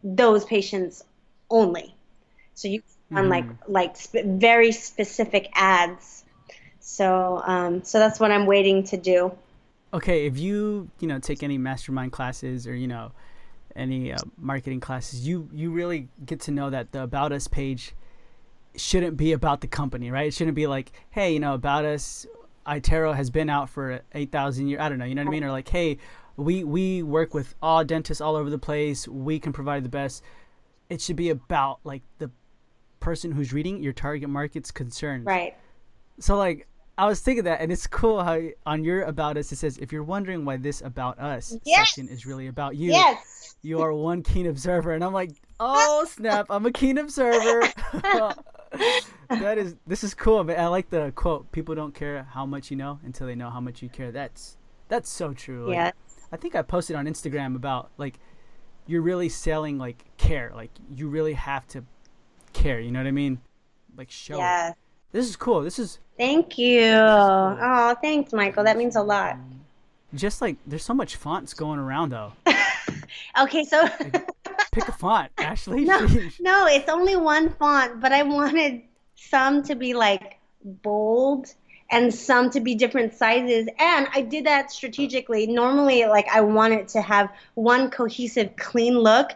those 0.03 0.45
patients 0.45 1.05
only. 1.51 1.95
So 2.55 2.69
you 2.69 2.81
mm-hmm. 2.81 3.17
on 3.19 3.29
like 3.29 3.47
like 3.69 3.97
sp- 3.97 4.25
very 4.25 4.73
specific 4.73 5.49
ads. 5.55 6.25
So 6.81 7.43
um, 7.45 7.83
so 7.85 7.99
that's 7.99 8.21
what 8.21 8.31
I'm 8.31 8.47
waiting 8.47 8.85
to 8.85 8.97
do. 8.97 9.33
Okay, 9.93 10.27
if 10.27 10.39
you 10.39 10.91
you 11.01 11.09
know 11.09 11.19
take 11.19 11.43
any 11.43 11.59
mastermind 11.59 12.13
classes 12.13 12.67
or 12.67 12.75
you 12.75 12.87
know 12.87 13.13
any 13.77 14.13
uh, 14.13 14.19
marketing 14.39 14.81
classes, 14.81 15.27
you 15.27 15.49
you 15.53 15.71
really 15.71 16.09
get 16.25 16.41
to 16.43 16.51
know 16.51 16.71
that 16.71 16.93
the 16.93 17.03
about 17.03 17.33
us 17.33 17.49
page 17.49 17.95
shouldn't 18.77 19.17
be 19.17 19.33
about 19.33 19.61
the 19.61 19.67
company, 19.67 20.11
right? 20.11 20.29
It 20.29 20.35
shouldn't 20.35 20.57
be 20.57 20.67
like, 20.67 20.93
hey, 21.11 21.33
you 21.33 21.41
know, 21.41 21.55
about 21.55 21.85
us, 21.85 22.27
iTero 22.67 23.15
has 23.15 23.31
been 23.31 23.51
out 23.51 23.69
for 23.69 24.01
eight 24.13 24.33
thousand 24.33 24.69
years. 24.69 24.81
I 24.81 24.89
don't 24.89 24.99
know, 24.99 25.05
you 25.05 25.15
know 25.15 25.23
what 25.23 25.29
I 25.29 25.33
mean? 25.33 25.45
Or 25.45 25.51
like, 25.51 25.69
hey, 25.69 25.99
we 26.37 26.65
we 26.65 27.03
work 27.03 27.35
with 27.35 27.55
all 27.63 27.85
dentists 27.85 28.21
all 28.21 28.37
over 28.37 28.51
the 28.51 28.59
place. 28.59 29.07
We 29.07 29.39
can 29.39 29.53
provide 29.53 29.85
the 29.85 29.89
best. 29.89 30.23
It 30.89 31.01
should 31.01 31.17
be 31.17 31.31
about 31.31 31.81
like 31.85 32.03
the 32.19 32.31
person 33.01 33.33
who's 33.33 33.53
reading 33.53 33.83
your 33.83 33.93
target 33.93 34.29
market's 34.29 34.71
concerns. 34.71 35.27
Right. 35.27 35.55
So 36.21 36.37
like 36.37 36.67
I 36.97 37.07
was 37.07 37.21
thinking 37.21 37.45
that, 37.45 37.61
and 37.61 37.73
it's 37.73 37.87
cool 37.87 38.23
how 38.23 38.41
on 38.67 38.85
your 38.85 39.03
about 39.03 39.37
us 39.37 39.51
it 39.51 39.57
says 39.57 39.79
if 39.79 39.93
you're 39.93 40.05
wondering 40.05 40.45
why 40.45 40.57
this 40.57 40.81
about 40.81 41.19
us 41.19 41.57
yes. 41.65 41.89
section 41.89 42.09
is 42.09 42.25
really 42.25 42.47
about 42.47 42.77
you. 42.77 42.93
Yes. 42.93 43.57
You 43.63 43.81
are 43.81 43.93
one 43.93 44.23
keen 44.23 44.47
observer, 44.47 44.93
and 44.93 45.03
I'm 45.03 45.13
like, 45.13 45.33
oh 45.61 46.07
snap! 46.09 46.47
I'm 46.51 46.67
a 46.67 46.73
keen 46.73 46.99
observer. 46.99 47.63
that 49.31 49.59
is 49.59 49.77
this 49.87 50.05
is 50.05 50.15
cool, 50.15 50.43
man. 50.45 50.59
I 50.59 50.67
like 50.69 50.91
the 50.91 51.13
quote. 51.15 51.51
People 51.53 51.75
don't 51.75 51.95
care 51.95 52.27
how 52.31 52.47
much 52.47 52.71
you 52.71 52.77
know 52.77 52.99
until 53.05 53.27
they 53.27 53.35
know 53.35 53.51
how 53.51 53.61
much 53.61 53.83
you 53.83 53.89
care. 53.89 54.13
That's 54.13 54.57
that's 54.89 55.09
so 55.11 55.33
true. 55.33 55.67
Like, 55.67 55.75
yeah. 55.75 55.91
I 56.33 56.37
think 56.37 56.55
I 56.55 56.63
posted 56.63 56.97
on 56.97 57.07
Instagram 57.07 57.57
about 57.57 57.91
like 57.97 58.19
you're 58.87 59.03
really 59.03 59.29
selling 59.29 59.79
like 59.79 60.05
care. 60.17 60.53
Like 60.55 60.71
you 60.95 61.09
really 61.09 61.35
have 61.35 61.67
to 61.69 61.85
care. 62.53 62.81
You 62.81 62.91
know 62.91 63.01
what 63.01 63.07
I 63.07 63.13
mean? 63.13 63.41
Like 63.97 64.11
show. 64.11 64.37
Yeah. 64.37 64.71
It. 64.71 64.75
This 65.13 65.29
is 65.29 65.37
cool. 65.37 65.63
This 65.63 65.79
is. 65.79 66.01
Thank 66.19 66.59
you. 66.59 66.81
Cool. 66.81 67.59
Oh, 67.61 67.95
thanks, 68.03 68.33
Michael. 68.33 68.65
That 68.65 68.77
means 68.77 68.97
a 68.97 69.03
lot. 69.03 69.37
Just 70.15 70.41
like 70.41 70.57
there's 70.67 70.85
so 70.85 70.95
much 70.95 71.17
fonts 71.17 71.55
going 71.55 71.79
around 71.79 72.11
though. 72.11 72.33
okay, 73.41 73.65
so. 73.65 73.83
like, 73.83 74.29
pick 74.73 74.89
a 74.89 74.93
font, 74.93 75.31
Ashley. 75.39 75.85
No, 75.85 76.07
no, 76.41 76.67
it's 76.67 76.89
only 76.89 77.17
one 77.17 77.51
font, 77.51 78.01
but 78.01 78.13
I 78.13 78.23
wanted 78.23 78.83
some 79.17 79.63
to 79.65 79.75
be 79.75 79.95
like 79.95 80.39
bold 80.65 81.53
and 81.91 82.13
some 82.13 82.51
to 82.51 82.61
be 82.61 82.75
different 82.75 83.15
sizes. 83.15 83.69
And 83.79 84.09
I 84.13 84.23
did 84.23 84.47
that 84.47 84.73
strategically. 84.73 85.47
Normally, 85.47 86.07
like 86.07 86.27
I 86.29 86.41
want 86.41 86.75
it 86.75 86.89
to 86.89 87.03
have 87.03 87.31
one 87.55 87.91
cohesive, 87.91 88.57
clean 88.57 88.99
look. 88.99 89.31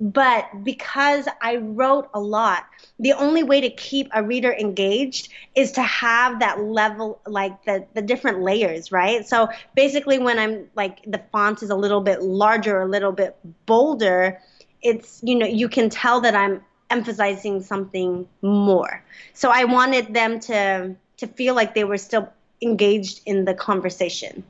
But 0.00 0.62
because 0.62 1.26
I 1.42 1.56
wrote 1.56 2.08
a 2.14 2.20
lot, 2.20 2.66
the 3.00 3.14
only 3.14 3.42
way 3.42 3.60
to 3.60 3.70
keep 3.70 4.08
a 4.14 4.22
reader 4.22 4.52
engaged 4.52 5.28
is 5.56 5.72
to 5.72 5.82
have 5.82 6.38
that 6.40 6.60
level, 6.60 7.20
like 7.26 7.64
the, 7.64 7.84
the 7.94 8.02
different 8.02 8.42
layers, 8.42 8.92
right? 8.92 9.26
So 9.26 9.48
basically, 9.74 10.18
when 10.18 10.38
I'm 10.38 10.68
like 10.76 11.02
the 11.04 11.20
font 11.32 11.62
is 11.62 11.70
a 11.70 11.76
little 11.76 12.00
bit 12.00 12.22
larger, 12.22 12.80
a 12.80 12.86
little 12.86 13.12
bit 13.12 13.36
bolder, 13.66 14.40
it's, 14.82 15.20
you 15.24 15.34
know, 15.34 15.46
you 15.46 15.68
can 15.68 15.90
tell 15.90 16.20
that 16.20 16.34
I'm 16.34 16.62
emphasizing 16.90 17.62
something 17.62 18.28
more. 18.42 19.02
So 19.34 19.50
I 19.50 19.64
wanted 19.64 20.14
them 20.14 20.40
to 20.40 20.94
to 21.18 21.26
feel 21.26 21.54
like 21.54 21.74
they 21.74 21.84
were 21.84 21.98
still 21.98 22.32
engaged 22.62 23.20
in 23.26 23.44
the 23.44 23.54
conversation. 23.54 24.44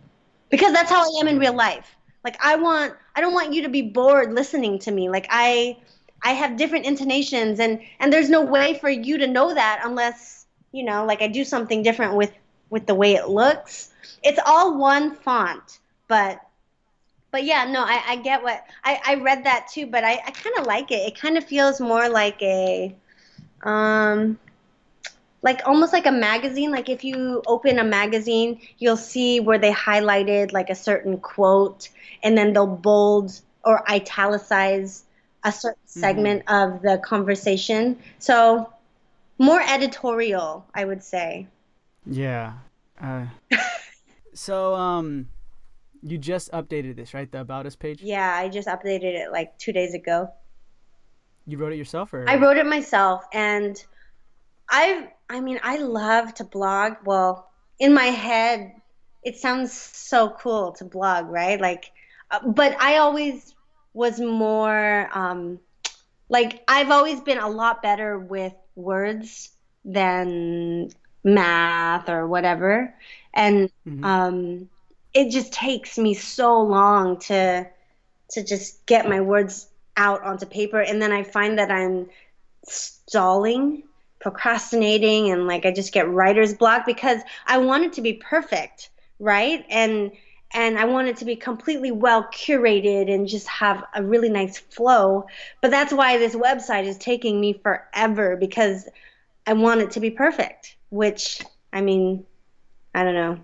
Because 0.51 0.73
that's 0.73 0.91
how 0.91 1.03
I 1.03 1.21
am 1.21 1.29
in 1.29 1.39
real 1.39 1.55
life. 1.55 1.98
Like 2.29 2.45
I 2.45 2.57
want 2.57 2.93
I 3.17 3.23
don't 3.23 3.33
want 3.33 3.55
you 3.55 3.63
to 3.63 3.71
be 3.71 3.81
bored 3.81 4.35
listening 4.35 4.79
to 4.81 4.91
me. 4.91 5.09
Like 5.09 5.27
I 5.31 5.79
I 6.23 6.33
have 6.33 6.59
different 6.59 6.85
intonations 6.85 7.59
and 7.59 7.81
and 8.01 8.13
there's 8.13 8.29
no 8.29 8.43
way 8.43 8.75
for 8.75 8.91
you 8.91 9.17
to 9.17 9.27
know 9.27 9.55
that 9.55 9.81
unless, 9.83 10.45
you 10.71 10.85
know, 10.85 11.07
like 11.07 11.23
I 11.23 11.29
do 11.29 11.43
something 11.43 11.83
different 11.83 12.17
with 12.17 12.33
with 12.69 12.87
the 12.87 12.95
way 12.95 13.15
it 13.15 13.31
looks. 13.31 13.95
It's 14.23 14.39
all 14.45 14.77
one 14.77 15.15
font, 15.15 15.79
but 16.07 16.43
but 17.31 17.45
yeah, 17.45 17.65
no, 17.65 17.83
I, 17.83 18.03
I 18.07 18.17
get 18.17 18.43
what 18.43 18.63
I, 18.85 19.01
I 19.07 19.15
read 19.15 19.45
that 19.45 19.69
too, 19.73 19.87
but 19.87 20.05
I, 20.05 20.13
I 20.13 20.31
kind 20.31 20.59
of 20.59 20.67
like 20.67 20.91
it. 20.91 21.09
It 21.09 21.19
kind 21.19 21.39
of 21.39 21.45
feels 21.45 21.81
more 21.81 22.11
like 22.11 22.43
a, 22.43 22.95
um, 23.63 24.39
like 25.43 25.63
almost 25.67 25.93
like 25.93 26.07
a 26.07 26.13
magazine. 26.13 26.71
Like 26.71 26.89
if 26.89 27.05
you 27.05 27.43
open 27.47 27.79
a 27.79 27.85
magazine, 27.85 28.61
you'll 28.79 28.97
see 28.97 29.41
where 29.41 29.59
they 29.59 29.73
highlighted 29.73 30.53
like 30.53 30.71
a 30.71 30.75
certain 30.75 31.19
quote, 31.19 31.89
and 32.23 32.37
then 32.37 32.53
they'll 32.53 32.67
bold 32.67 33.41
or 33.65 33.89
italicize 33.89 35.05
a 35.45 35.53
certain 35.53 35.79
mm-hmm. 35.87 36.01
segment 36.01 36.43
of 36.49 36.83
the 36.83 36.99
conversation. 37.05 37.99
So 38.19 38.73
more 39.39 39.63
editorial, 39.63 40.67
I 40.75 40.85
would 40.85 41.03
say. 41.03 41.47
Yeah. 42.07 42.55
Uh, 43.01 43.27
so 44.35 44.75
um 44.75 45.29
you 46.03 46.19
just 46.19 46.51
updated 46.53 46.97
this, 46.97 47.15
right? 47.15 47.31
The 47.31 47.41
about 47.41 47.67
us 47.67 47.77
page. 47.77 48.03
Yeah, 48.03 48.35
I 48.35 48.49
just 48.49 48.69
updated 48.69 49.15
it 49.15 49.33
like 49.33 49.57
two 49.59 49.73
days 49.73 49.95
ago. 49.95 50.31
You 51.47 51.59
wrote 51.59 51.73
it 51.73 51.77
yourself, 51.77 52.13
or 52.13 52.29
I 52.29 52.37
wrote 52.37 52.57
it 52.57 52.67
myself, 52.67 53.25
and 53.33 53.83
I, 54.69 55.09
I 55.29 55.41
mean, 55.41 55.61
I 55.63 55.79
love 55.79 56.35
to 56.35 56.45
blog. 56.45 56.95
Well, 57.05 57.51
in 57.79 57.95
my 57.95 58.07
head, 58.07 58.73
it 59.23 59.37
sounds 59.37 59.73
so 59.73 60.31
cool 60.31 60.73
to 60.73 60.85
blog, 60.85 61.27
right? 61.27 61.61
Like, 61.61 61.91
uh, 62.31 62.47
but 62.47 62.77
I 62.81 62.99
always 62.99 63.55
was 63.95 64.21
more 64.21 65.09
um, 65.13 65.59
like 66.29 66.63
I've 66.69 66.91
always 66.91 67.21
been 67.21 67.39
a 67.39 67.49
lot 67.49 67.83
better 67.83 68.19
with 68.19 68.55
words 68.77 69.51
than 69.85 70.91
math 71.25 72.09
or 72.09 72.27
whatever, 72.27 72.95
and 73.35 73.71
mm-hmm. 73.87 74.05
um 74.05 74.69
it 75.15 75.31
just 75.31 75.53
takes 75.53 75.99
me 75.99 76.15
so 76.15 76.61
long 76.61 77.19
to 77.19 77.67
to 78.31 78.45
just 78.45 78.85
get 78.87 79.09
my 79.09 79.21
words 79.21 79.69
out 79.97 80.23
onto 80.23 80.47
paper 80.47 80.81
and 80.81 81.01
then 81.01 81.11
I 81.11 81.23
find 81.23 81.59
that 81.59 81.71
I'm 81.71 82.09
stalling, 82.69 83.83
procrastinating 84.21 85.31
and 85.31 85.47
like 85.47 85.65
I 85.65 85.73
just 85.73 85.93
get 85.93 86.09
writer's 86.09 86.55
block 86.55 86.87
because 86.87 87.21
I 87.47 87.59
want 87.59 87.85
it 87.85 87.93
to 87.95 88.01
be 88.01 88.15
perfect, 88.15 88.91
right? 89.19 89.65
And 89.69 90.13
and 90.55 90.79
I 90.79 90.87
want 90.87 91.09
it 91.09 91.19
to 91.19 91.25
be 91.25 91.37
completely 91.37 91.91
well 91.91 92.25
curated 92.33 93.13
and 93.13 93.29
just 93.29 93.47
have 93.49 93.85
a 93.95 94.03
really 94.03 94.31
nice 94.31 94.59
flow. 94.59 95.27
But 95.61 95.71
that's 95.71 95.93
why 95.93 96.17
this 96.17 96.35
website 96.35 96.85
is 96.85 96.97
taking 96.97 97.39
me 97.39 97.53
forever 97.53 98.37
because 98.37 98.89
I 99.47 99.53
want 99.53 99.83
it 99.83 99.91
to 99.93 100.01
be 100.01 100.11
perfect, 100.11 100.77
which 100.91 101.43
I 101.73 101.81
mean, 101.83 102.25
I 102.95 103.05
don't 103.05 103.15
know. 103.15 103.41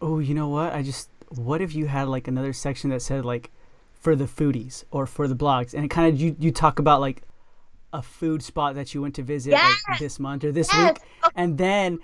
Oh, 0.00 0.18
you 0.18 0.34
know 0.34 0.48
what? 0.48 0.72
I 0.72 0.82
just 0.82 1.08
what 1.28 1.60
if 1.60 1.74
you 1.74 1.86
had 1.86 2.08
like 2.08 2.28
another 2.28 2.52
section 2.52 2.90
that 2.90 3.02
said 3.02 3.24
like 3.24 3.50
for 3.92 4.14
the 4.14 4.26
foodies 4.26 4.84
or 4.90 5.06
for 5.06 5.26
the 5.26 5.34
blogs, 5.34 5.74
and 5.74 5.84
it 5.84 5.88
kind 5.88 6.12
of 6.12 6.20
you 6.20 6.36
you 6.38 6.52
talk 6.52 6.78
about 6.78 7.00
like 7.00 7.22
a 7.96 8.02
food 8.02 8.42
spot 8.42 8.74
that 8.74 8.94
you 8.94 9.02
went 9.02 9.14
to 9.14 9.22
visit 9.22 9.50
yes! 9.52 9.82
like 9.88 9.98
this 9.98 10.20
month 10.20 10.44
or 10.44 10.52
this 10.52 10.72
yes! 10.72 10.94
week, 10.94 11.30
and 11.34 11.56
then 11.58 11.98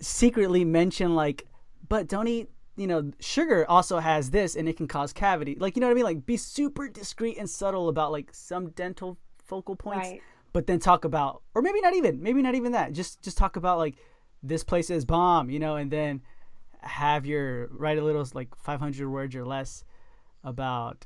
secretly 0.00 0.64
mention 0.64 1.14
like, 1.14 1.46
but 1.88 2.08
don't 2.08 2.28
eat. 2.28 2.48
You 2.76 2.86
know, 2.86 3.10
sugar 3.18 3.66
also 3.68 3.98
has 3.98 4.30
this, 4.30 4.54
and 4.54 4.68
it 4.68 4.76
can 4.76 4.86
cause 4.86 5.12
cavity. 5.12 5.56
Like, 5.58 5.74
you 5.74 5.80
know 5.80 5.88
what 5.88 5.92
I 5.92 5.94
mean? 5.94 6.04
Like, 6.04 6.24
be 6.24 6.36
super 6.36 6.88
discreet 6.88 7.36
and 7.36 7.50
subtle 7.50 7.88
about 7.88 8.12
like 8.12 8.30
some 8.32 8.70
dental 8.70 9.18
focal 9.44 9.74
points, 9.74 10.10
right. 10.10 10.22
but 10.52 10.68
then 10.68 10.78
talk 10.78 11.04
about, 11.04 11.42
or 11.56 11.62
maybe 11.62 11.80
not 11.80 11.96
even, 11.96 12.22
maybe 12.22 12.40
not 12.40 12.54
even 12.54 12.70
that. 12.72 12.92
Just 12.92 13.20
just 13.20 13.36
talk 13.36 13.56
about 13.56 13.78
like 13.78 13.96
this 14.44 14.62
place 14.62 14.90
is 14.90 15.04
bomb, 15.04 15.50
you 15.50 15.58
know, 15.58 15.74
and 15.74 15.90
then 15.90 16.22
have 16.80 17.26
your 17.26 17.66
write 17.72 17.98
a 17.98 18.04
little 18.04 18.24
like 18.32 18.54
500 18.54 19.08
words 19.08 19.34
or 19.34 19.44
less 19.44 19.82
about 20.44 21.04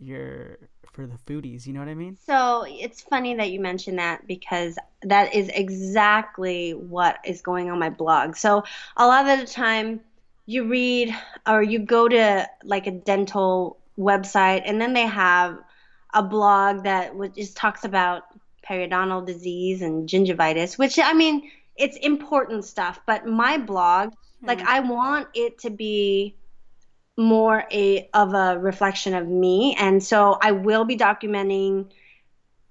your 0.00 0.56
for 0.92 1.06
the 1.06 1.16
foodies 1.26 1.66
you 1.66 1.72
know 1.72 1.80
what 1.80 1.88
i 1.88 1.94
mean 1.94 2.16
so 2.26 2.64
it's 2.66 3.00
funny 3.00 3.34
that 3.34 3.50
you 3.50 3.60
mentioned 3.60 3.98
that 3.98 4.26
because 4.26 4.76
that 5.02 5.34
is 5.34 5.48
exactly 5.54 6.72
what 6.72 7.18
is 7.24 7.42
going 7.42 7.70
on 7.70 7.78
my 7.78 7.90
blog 7.90 8.34
so 8.34 8.62
a 8.96 9.06
lot 9.06 9.28
of 9.28 9.38
the 9.38 9.46
time 9.46 10.00
you 10.46 10.68
read 10.68 11.14
or 11.46 11.62
you 11.62 11.78
go 11.78 12.08
to 12.08 12.48
like 12.64 12.86
a 12.86 12.90
dental 12.90 13.78
website 13.98 14.62
and 14.64 14.80
then 14.80 14.92
they 14.92 15.06
have 15.06 15.58
a 16.12 16.22
blog 16.22 16.82
that 16.84 17.12
just 17.34 17.56
talks 17.56 17.84
about 17.84 18.24
periodontal 18.68 19.24
disease 19.24 19.82
and 19.82 20.08
gingivitis 20.08 20.76
which 20.76 20.98
i 20.98 21.12
mean 21.12 21.50
it's 21.76 21.96
important 21.98 22.64
stuff 22.64 23.00
but 23.06 23.26
my 23.26 23.56
blog 23.58 24.12
like 24.42 24.60
mm. 24.60 24.66
I 24.66 24.80
want 24.80 25.28
it 25.34 25.58
to 25.60 25.70
be 25.70 26.34
more 27.20 27.64
a 27.70 28.08
of 28.14 28.34
a 28.34 28.58
reflection 28.58 29.14
of 29.14 29.28
me. 29.28 29.76
And 29.78 30.02
so 30.02 30.38
i 30.40 30.52
will 30.52 30.84
be 30.84 30.96
documenting 30.96 31.90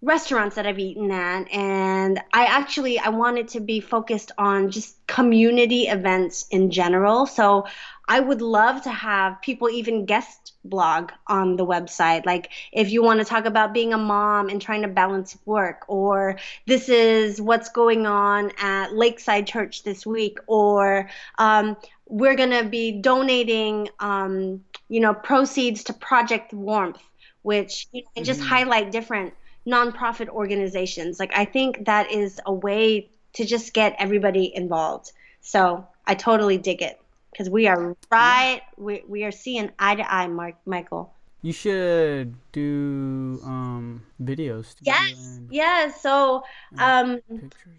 restaurants 0.01 0.55
that 0.55 0.65
i've 0.65 0.79
eaten 0.79 1.11
at. 1.11 1.51
And 1.53 2.19
i 2.33 2.45
actually 2.45 2.97
i 2.99 3.09
wanted 3.09 3.49
to 3.49 3.59
be 3.59 3.79
focused 3.79 4.31
on 4.37 4.71
just 4.71 5.05
community 5.07 5.83
events 5.83 6.47
in 6.49 6.71
general. 6.71 7.27
So 7.27 7.67
i 8.07 8.19
would 8.19 8.41
love 8.41 8.81
to 8.83 8.89
have 8.89 9.41
people 9.41 9.69
even 9.69 10.05
guest 10.05 10.53
blog 10.65 11.11
on 11.27 11.55
the 11.55 11.65
website. 11.65 12.25
Like 12.25 12.49
if 12.71 12.89
you 12.91 13.03
want 13.03 13.19
to 13.19 13.25
talk 13.25 13.45
about 13.45 13.73
being 13.73 13.93
a 13.93 13.97
mom 13.97 14.49
and 14.49 14.61
trying 14.61 14.81
to 14.81 14.87
balance 14.87 15.37
work 15.45 15.85
or 15.87 16.39
this 16.65 16.89
is 16.89 17.39
what's 17.39 17.69
going 17.69 18.05
on 18.05 18.51
at 18.59 18.93
lakeside 18.95 19.47
church 19.47 19.83
this 19.83 20.05
week 20.05 20.39
or 20.47 21.09
um, 21.37 21.77
we're 22.09 22.35
going 22.35 22.49
to 22.51 22.63
be 22.63 22.91
donating, 22.91 23.87
um, 23.99 24.63
you 24.89 24.99
know, 24.99 25.13
proceeds 25.13 25.85
to 25.85 25.93
Project 25.93 26.53
Warmth, 26.53 27.01
which 27.43 27.87
you 27.93 28.01
know, 28.01 28.09
and 28.17 28.25
just 28.25 28.41
mm-hmm. 28.41 28.49
highlight 28.49 28.91
different 28.91 29.33
nonprofit 29.65 30.27
organizations. 30.27 31.19
Like 31.19 31.31
I 31.35 31.45
think 31.45 31.85
that 31.85 32.11
is 32.11 32.41
a 32.45 32.53
way 32.53 33.09
to 33.33 33.45
just 33.45 33.73
get 33.73 33.95
everybody 33.99 34.51
involved. 34.53 35.11
So 35.41 35.87
I 36.05 36.15
totally 36.15 36.57
dig 36.57 36.81
it 36.81 36.99
because 37.31 37.49
we 37.49 37.67
are 37.67 37.95
right. 38.11 38.61
We, 38.77 39.03
we 39.07 39.23
are 39.23 39.31
seeing 39.31 39.71
eye 39.77 39.95
to 39.95 40.13
eye, 40.13 40.27
Mark 40.27 40.55
Michael. 40.65 41.13
You 41.41 41.53
should 41.53 42.35
do 42.51 43.39
um, 43.45 44.03
videos. 44.21 44.75
Yes, 44.81 45.39
yes. 45.49 46.01
So 46.01 46.43
um, 46.77 47.21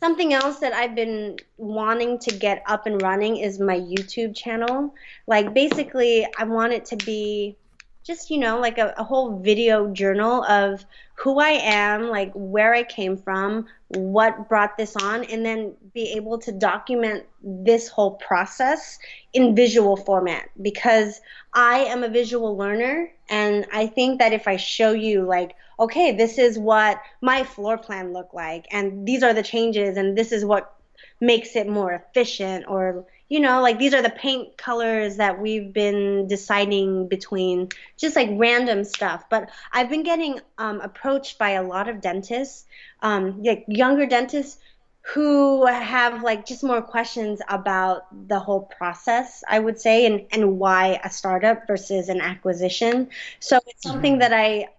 something 0.00 0.32
else 0.32 0.60
that 0.60 0.72
I've 0.72 0.94
been 0.94 1.36
wanting 1.58 2.18
to 2.20 2.34
get 2.34 2.62
up 2.66 2.86
and 2.86 3.02
running 3.02 3.36
is 3.36 3.60
my 3.60 3.78
YouTube 3.78 4.34
channel. 4.34 4.94
Like 5.26 5.52
basically, 5.52 6.26
I 6.38 6.44
want 6.44 6.72
it 6.72 6.86
to 6.86 6.96
be 6.96 7.56
just 8.02 8.30
you 8.30 8.38
know 8.38 8.58
like 8.58 8.78
a, 8.78 8.94
a 8.96 9.04
whole 9.04 9.38
video 9.40 9.88
journal 9.92 10.42
of 10.44 10.84
who 11.16 11.38
I 11.38 11.50
am, 11.50 12.08
like 12.08 12.32
where 12.34 12.72
I 12.72 12.82
came 12.82 13.18
from, 13.18 13.66
what 13.90 14.48
brought 14.48 14.76
this 14.76 14.94
on, 14.96 15.24
and 15.24 15.44
then 15.44 15.74
be 15.92 16.12
able 16.12 16.38
to 16.38 16.53
document 16.53 17.24
this 17.42 17.88
whole 17.88 18.12
process 18.12 18.98
in 19.33 19.55
visual 19.55 19.96
format 19.96 20.48
because 20.62 21.20
I 21.55 21.81
am 21.81 22.05
a 22.05 22.09
visual 22.09 22.57
learner. 22.57 23.11
And 23.29 23.66
I 23.72 23.87
think 23.87 24.20
that 24.20 24.33
if 24.33 24.46
I 24.46 24.57
show 24.57 24.92
you, 24.92 25.22
like, 25.22 25.55
okay, 25.79 26.12
this 26.12 26.38
is 26.38 26.59
what 26.59 27.00
my 27.20 27.42
floor 27.42 27.79
plan 27.79 28.12
looked 28.12 28.35
like, 28.35 28.66
and 28.70 29.07
these 29.07 29.22
are 29.22 29.35
the 29.35 29.42
changes, 29.42 29.96
and 29.96 30.16
this 30.16 30.31
is 30.31 30.44
what 30.44 30.74
makes 31.20 31.57
it 31.57 31.68
more 31.68 31.92
efficient 31.92 32.66
or 32.68 33.05
you 33.30 33.38
know, 33.38 33.62
like 33.62 33.78
these 33.78 33.94
are 33.94 34.02
the 34.02 34.10
paint 34.10 34.58
colors 34.58 35.16
that 35.16 35.40
we've 35.40 35.72
been 35.72 36.26
deciding 36.26 37.06
between, 37.06 37.68
just 37.96 38.16
like 38.16 38.28
random 38.32 38.82
stuff. 38.82 39.24
But 39.30 39.50
I've 39.72 39.88
been 39.88 40.02
getting 40.02 40.40
um, 40.58 40.80
approached 40.80 41.38
by 41.38 41.50
a 41.50 41.62
lot 41.62 41.88
of 41.88 42.00
dentists, 42.00 42.66
um, 43.02 43.40
like 43.44 43.64
younger 43.68 44.04
dentists 44.04 44.58
who 45.02 45.64
have 45.64 46.24
like 46.24 46.44
just 46.44 46.64
more 46.64 46.82
questions 46.82 47.40
about 47.48 48.28
the 48.28 48.40
whole 48.40 48.62
process, 48.62 49.44
I 49.48 49.60
would 49.60 49.80
say, 49.80 50.06
and, 50.06 50.26
and 50.32 50.58
why 50.58 51.00
a 51.04 51.08
startup 51.08 51.68
versus 51.68 52.08
an 52.08 52.20
acquisition. 52.20 53.10
So 53.38 53.60
it's 53.68 53.84
something 53.84 54.14
mm-hmm. 54.14 54.20
that 54.22 54.32
I 54.32 54.70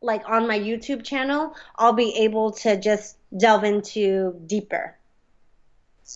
like 0.00 0.22
on 0.28 0.46
my 0.46 0.58
YouTube 0.58 1.02
channel, 1.02 1.56
I'll 1.74 1.92
be 1.92 2.14
able 2.18 2.52
to 2.52 2.76
just 2.80 3.16
delve 3.36 3.64
into 3.64 4.40
deeper. 4.46 4.94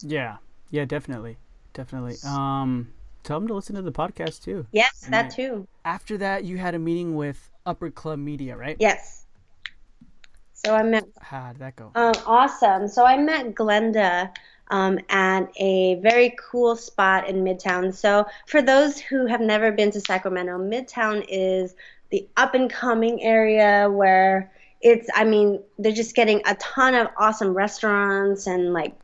Yeah, 0.03 0.37
yeah, 0.71 0.85
definitely 0.85 1.39
definitely. 1.75 2.17
Um, 2.27 2.93
tell 3.23 3.39
them 3.39 3.49
to 3.49 3.55
listen 3.55 3.77
to 3.77 3.83
the 3.83 3.93
podcast 3.93 4.43
too. 4.43 4.67
Yes, 4.73 5.03
and 5.05 5.15
that 5.15 5.31
too. 5.31 5.67
After 5.85 6.19
that, 6.19 6.45
you 6.45 6.59
had 6.59 6.75
a 6.75 6.79
meeting 6.79 7.17
with 7.17 7.51
Upper 7.67 7.91
Club 7.91 8.19
Media, 8.19 8.57
right? 8.57 8.77
Yes. 8.79 9.27
So 10.53 10.75
I 10.75 10.83
met. 10.83 11.05
How 11.21 11.53
did 11.53 11.61
that 11.61 11.77
go? 11.77 11.91
Um, 11.95 12.15
awesome. 12.27 12.89
So 12.89 13.05
I 13.05 13.17
met 13.17 13.55
Glenda 13.55 14.31
um, 14.71 14.99
at 15.09 15.51
a 15.57 15.97
very 15.97 16.35
cool 16.39 16.77
spot 16.77 17.29
in 17.29 17.45
Midtown. 17.45 17.95
So 17.95 18.27
for 18.47 18.63
those 18.63 18.99
who 18.99 19.27
have 19.27 19.41
never 19.41 19.73
been 19.73 19.91
to 19.93 20.01
Sacramento, 20.01 20.59
Midtown 20.59 21.25
is 21.29 21.75
the 22.11 22.29
up 22.37 22.55
and 22.55 22.71
coming 22.71 23.23
area 23.23 23.91
where 23.91 24.53
it's 24.83 25.09
i 25.15 25.25
mean 25.25 25.61
they're 25.79 25.93
just 25.93 26.15
getting 26.15 26.43
a 26.47 26.55
ton 26.57 26.95
of 26.95 27.09
awesome 27.17 27.55
restaurants 27.55 28.47
and 28.47 28.73
like 28.73 28.95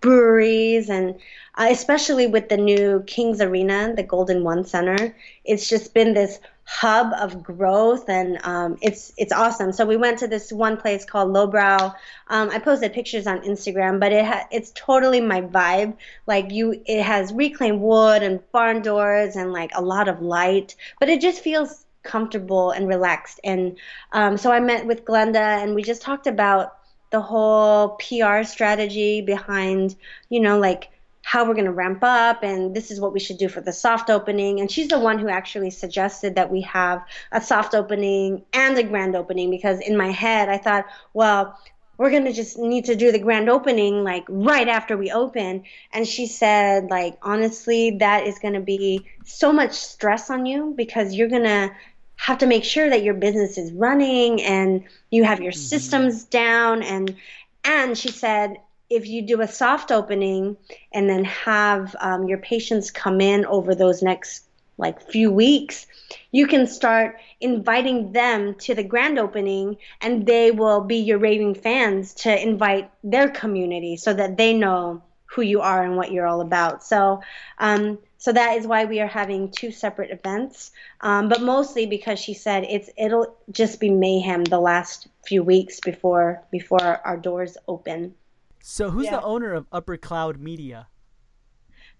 breweries 0.00 0.88
and 0.88 1.14
uh, 1.56 1.66
especially 1.70 2.26
with 2.26 2.48
the 2.48 2.56
new 2.56 3.02
Kings 3.06 3.40
Arena, 3.40 3.92
the 3.96 4.02
Golden 4.02 4.44
One 4.44 4.64
Center, 4.64 5.16
it's 5.44 5.68
just 5.68 5.92
been 5.92 6.14
this 6.14 6.38
hub 6.64 7.14
of 7.14 7.42
growth 7.42 8.10
and 8.10 8.38
um, 8.44 8.76
it's 8.82 9.12
it's 9.16 9.32
awesome. 9.32 9.72
So 9.72 9.86
we 9.86 9.96
went 9.96 10.18
to 10.18 10.28
this 10.28 10.52
one 10.52 10.76
place 10.76 11.04
called 11.04 11.32
Lowbrow. 11.32 11.94
Um, 12.28 12.50
I 12.50 12.58
posted 12.58 12.92
pictures 12.92 13.26
on 13.26 13.40
Instagram, 13.40 13.98
but 13.98 14.12
it 14.12 14.24
ha- 14.24 14.46
it's 14.52 14.70
totally 14.74 15.20
my 15.20 15.40
vibe. 15.40 15.96
Like 16.26 16.52
you, 16.52 16.80
it 16.86 17.02
has 17.02 17.32
reclaimed 17.32 17.80
wood 17.80 18.22
and 18.22 18.40
barn 18.52 18.82
doors 18.82 19.34
and 19.34 19.52
like 19.52 19.70
a 19.74 19.82
lot 19.82 20.08
of 20.08 20.20
light, 20.20 20.76
but 21.00 21.08
it 21.08 21.20
just 21.20 21.40
feels 21.40 21.86
comfortable 22.02 22.70
and 22.70 22.86
relaxed. 22.86 23.40
And 23.44 23.78
um, 24.12 24.36
so 24.36 24.52
I 24.52 24.60
met 24.60 24.86
with 24.86 25.04
Glenda 25.04 25.62
and 25.62 25.74
we 25.74 25.82
just 25.82 26.02
talked 26.02 26.26
about 26.26 26.77
the 27.10 27.20
whole 27.20 27.96
PR 27.96 28.42
strategy 28.42 29.20
behind, 29.20 29.96
you 30.28 30.40
know, 30.40 30.58
like 30.58 30.90
how 31.22 31.46
we're 31.46 31.54
going 31.54 31.66
to 31.66 31.72
ramp 31.72 31.98
up 32.02 32.42
and 32.42 32.74
this 32.74 32.90
is 32.90 33.00
what 33.00 33.12
we 33.12 33.20
should 33.20 33.36
do 33.36 33.48
for 33.48 33.60
the 33.60 33.72
soft 33.72 34.08
opening. 34.08 34.60
And 34.60 34.70
she's 34.70 34.88
the 34.88 34.98
one 34.98 35.18
who 35.18 35.28
actually 35.28 35.70
suggested 35.70 36.36
that 36.36 36.50
we 36.50 36.62
have 36.62 37.04
a 37.32 37.40
soft 37.40 37.74
opening 37.74 38.44
and 38.52 38.78
a 38.78 38.82
grand 38.82 39.14
opening 39.14 39.50
because 39.50 39.80
in 39.80 39.96
my 39.96 40.10
head 40.10 40.48
I 40.48 40.56
thought, 40.56 40.86
well, 41.12 41.58
we're 41.98 42.10
going 42.10 42.24
to 42.24 42.32
just 42.32 42.56
need 42.56 42.86
to 42.86 42.94
do 42.94 43.12
the 43.12 43.18
grand 43.18 43.50
opening 43.50 44.04
like 44.04 44.24
right 44.28 44.68
after 44.68 44.96
we 44.96 45.10
open 45.10 45.64
and 45.92 46.06
she 46.06 46.26
said 46.26 46.88
like 46.88 47.18
honestly 47.22 47.98
that 47.98 48.26
is 48.26 48.38
going 48.38 48.54
to 48.54 48.60
be 48.60 49.04
so 49.24 49.52
much 49.52 49.72
stress 49.72 50.30
on 50.30 50.46
you 50.46 50.72
because 50.76 51.12
you're 51.12 51.28
going 51.28 51.42
to 51.42 51.70
have 52.18 52.38
to 52.38 52.46
make 52.46 52.64
sure 52.64 52.90
that 52.90 53.02
your 53.02 53.14
business 53.14 53.56
is 53.56 53.72
running 53.72 54.42
and 54.42 54.84
you 55.10 55.24
have 55.24 55.40
your 55.40 55.52
mm-hmm. 55.52 55.60
systems 55.60 56.24
down 56.24 56.82
and 56.82 57.16
and 57.64 57.96
she 57.96 58.10
said 58.10 58.60
if 58.90 59.06
you 59.06 59.22
do 59.22 59.40
a 59.40 59.48
soft 59.48 59.90
opening 59.90 60.56
and 60.92 61.08
then 61.08 61.24
have 61.24 61.94
um, 62.00 62.28
your 62.28 62.38
patients 62.38 62.90
come 62.90 63.20
in 63.20 63.46
over 63.46 63.74
those 63.74 64.02
next 64.02 64.44
like 64.78 65.00
few 65.10 65.30
weeks 65.30 65.86
you 66.32 66.46
can 66.46 66.66
start 66.66 67.18
inviting 67.40 68.12
them 68.12 68.54
to 68.54 68.74
the 68.74 68.84
grand 68.84 69.18
opening 69.18 69.76
and 70.00 70.26
they 70.26 70.50
will 70.50 70.80
be 70.80 70.96
your 70.96 71.18
raving 71.18 71.54
fans 71.54 72.14
to 72.14 72.42
invite 72.42 72.90
their 73.04 73.28
community 73.28 73.96
so 73.96 74.12
that 74.12 74.36
they 74.36 74.52
know 74.52 75.02
who 75.26 75.42
you 75.42 75.60
are 75.60 75.84
and 75.84 75.96
what 75.96 76.10
you're 76.10 76.26
all 76.26 76.40
about 76.40 76.82
so 76.82 77.20
um, 77.58 77.98
so 78.18 78.32
that 78.32 78.56
is 78.58 78.66
why 78.66 78.84
we 78.84 79.00
are 79.00 79.06
having 79.06 79.48
two 79.50 79.70
separate 79.70 80.10
events, 80.10 80.72
um, 81.02 81.28
but 81.28 81.40
mostly 81.40 81.86
because 81.86 82.18
she 82.18 82.34
said 82.34 82.64
it's 82.68 82.90
it'll 82.98 83.36
just 83.52 83.78
be 83.78 83.90
mayhem 83.90 84.42
the 84.42 84.58
last 84.58 85.06
few 85.24 85.44
weeks 85.44 85.78
before 85.80 86.42
before 86.50 87.00
our 87.06 87.16
doors 87.16 87.56
open. 87.68 88.14
So 88.60 88.90
who's 88.90 89.06
yeah. 89.06 89.12
the 89.12 89.22
owner 89.22 89.54
of 89.54 89.66
Upper 89.70 89.96
Cloud 89.96 90.40
Media? 90.40 90.88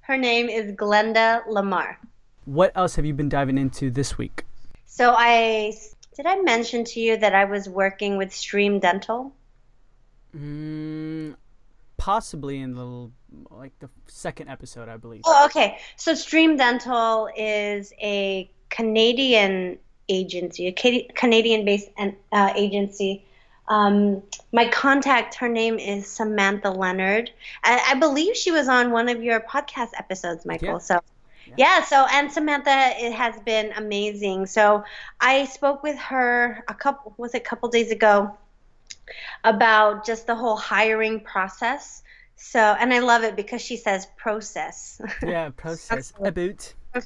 Her 0.00 0.16
name 0.16 0.48
is 0.48 0.72
Glenda 0.72 1.46
Lamar. 1.46 2.00
What 2.46 2.72
else 2.74 2.96
have 2.96 3.04
you 3.04 3.14
been 3.14 3.28
diving 3.28 3.56
into 3.56 3.90
this 3.90 4.18
week? 4.18 4.44
So 4.86 5.14
I 5.16 5.72
did 6.16 6.26
I 6.26 6.40
mention 6.40 6.82
to 6.82 7.00
you 7.00 7.16
that 7.16 7.32
I 7.32 7.44
was 7.44 7.68
working 7.68 8.16
with 8.16 8.34
Stream 8.34 8.80
Dental? 8.80 9.32
Mm, 10.36 11.36
possibly 11.96 12.58
in 12.58 12.74
the 12.74 13.10
like 13.50 13.78
the 13.78 13.88
second 14.06 14.48
episode, 14.48 14.88
I 14.88 14.96
believe. 14.96 15.22
Oh, 15.24 15.46
okay. 15.46 15.78
So 15.96 16.14
Stream 16.14 16.56
Dental 16.56 17.28
is 17.36 17.92
a 18.00 18.50
Canadian 18.70 19.78
agency, 20.08 20.68
a 20.68 20.72
Canadian-based 21.14 21.90
uh, 22.32 22.52
agency. 22.56 23.24
Um, 23.68 24.22
my 24.52 24.66
contact, 24.68 25.34
her 25.36 25.48
name 25.48 25.78
is 25.78 26.06
Samantha 26.06 26.70
Leonard. 26.70 27.30
I, 27.62 27.90
I, 27.90 27.94
believe 27.96 28.34
she 28.34 28.50
was 28.50 28.66
on 28.66 28.92
one 28.92 29.10
of 29.10 29.22
your 29.22 29.40
podcast 29.40 29.90
episodes, 29.98 30.46
Michael. 30.46 30.68
Yeah. 30.68 30.78
So, 30.78 31.00
yeah. 31.46 31.54
yeah. 31.58 31.84
So, 31.84 32.06
and 32.10 32.32
Samantha, 32.32 32.92
it 32.96 33.12
has 33.12 33.38
been 33.40 33.72
amazing. 33.76 34.46
So, 34.46 34.84
I 35.20 35.44
spoke 35.44 35.82
with 35.82 35.98
her 35.98 36.64
a 36.66 36.72
couple, 36.72 37.12
was 37.18 37.34
it 37.34 37.42
a 37.42 37.44
couple 37.44 37.68
days 37.68 37.90
ago, 37.90 38.34
about 39.44 40.06
just 40.06 40.26
the 40.26 40.34
whole 40.34 40.56
hiring 40.56 41.20
process. 41.20 42.02
So, 42.38 42.60
and 42.60 42.94
I 42.94 43.00
love 43.00 43.24
it 43.24 43.34
because 43.34 43.60
she 43.60 43.76
says 43.76 44.06
process. 44.16 45.00
Yeah, 45.22 45.50
process. 45.50 46.12
About. 46.20 46.72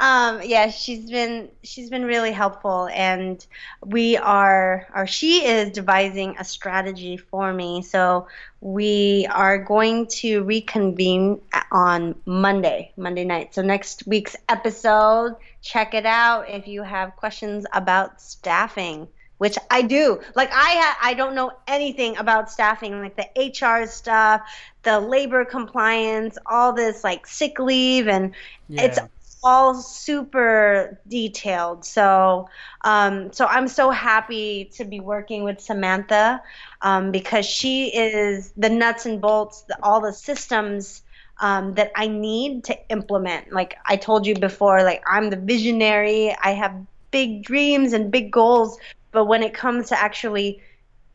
um, 0.00 0.40
yeah, 0.42 0.70
she's 0.70 1.10
been 1.10 1.50
she's 1.62 1.90
been 1.90 2.04
really 2.04 2.30
helpful, 2.30 2.88
and 2.92 3.44
we 3.84 4.16
are 4.16 4.86
or 4.94 5.06
she 5.06 5.44
is 5.44 5.72
devising 5.72 6.36
a 6.38 6.44
strategy 6.44 7.16
for 7.16 7.52
me. 7.52 7.82
So 7.82 8.28
we 8.60 9.26
are 9.30 9.58
going 9.58 10.06
to 10.22 10.44
reconvene 10.44 11.40
on 11.72 12.14
Monday, 12.24 12.92
Monday 12.96 13.24
night. 13.24 13.54
So 13.54 13.62
next 13.62 14.06
week's 14.06 14.36
episode, 14.48 15.36
check 15.60 15.92
it 15.92 16.06
out 16.06 16.48
if 16.48 16.68
you 16.68 16.84
have 16.84 17.16
questions 17.16 17.66
about 17.72 18.20
staffing 18.20 19.08
which 19.38 19.58
I 19.70 19.82
do. 19.82 20.20
Like 20.34 20.50
I 20.52 20.54
ha- 20.54 20.98
I 21.02 21.14
don't 21.14 21.34
know 21.34 21.52
anything 21.66 22.16
about 22.16 22.50
staffing, 22.50 23.00
like 23.00 23.16
the 23.16 23.28
HR 23.36 23.86
stuff, 23.86 24.42
the 24.82 25.00
labor 25.00 25.44
compliance, 25.44 26.38
all 26.46 26.72
this 26.72 27.04
like 27.04 27.26
sick 27.26 27.58
leave, 27.58 28.08
and 28.08 28.34
yeah. 28.68 28.84
it's 28.84 28.98
all 29.44 29.74
super 29.74 30.98
detailed. 31.06 31.84
So, 31.84 32.48
um, 32.82 33.32
so 33.32 33.46
I'm 33.46 33.68
so 33.68 33.90
happy 33.90 34.70
to 34.76 34.84
be 34.84 35.00
working 35.00 35.44
with 35.44 35.60
Samantha 35.60 36.42
um, 36.80 37.12
because 37.12 37.44
she 37.44 37.88
is 37.88 38.52
the 38.56 38.70
nuts 38.70 39.04
and 39.04 39.20
bolts, 39.20 39.62
the, 39.68 39.76
all 39.82 40.00
the 40.00 40.14
systems 40.14 41.02
um, 41.40 41.74
that 41.74 41.92
I 41.94 42.08
need 42.08 42.64
to 42.64 42.88
implement. 42.88 43.52
Like 43.52 43.76
I 43.84 43.96
told 43.96 44.26
you 44.26 44.34
before, 44.34 44.82
like 44.82 45.02
I'm 45.06 45.30
the 45.30 45.36
visionary. 45.36 46.34
I 46.42 46.52
have 46.52 46.74
big 47.10 47.42
dreams 47.44 47.92
and 47.92 48.10
big 48.10 48.32
goals, 48.32 48.78
but 49.14 49.24
when 49.24 49.42
it 49.42 49.54
comes 49.54 49.88
to 49.88 49.98
actually 49.98 50.60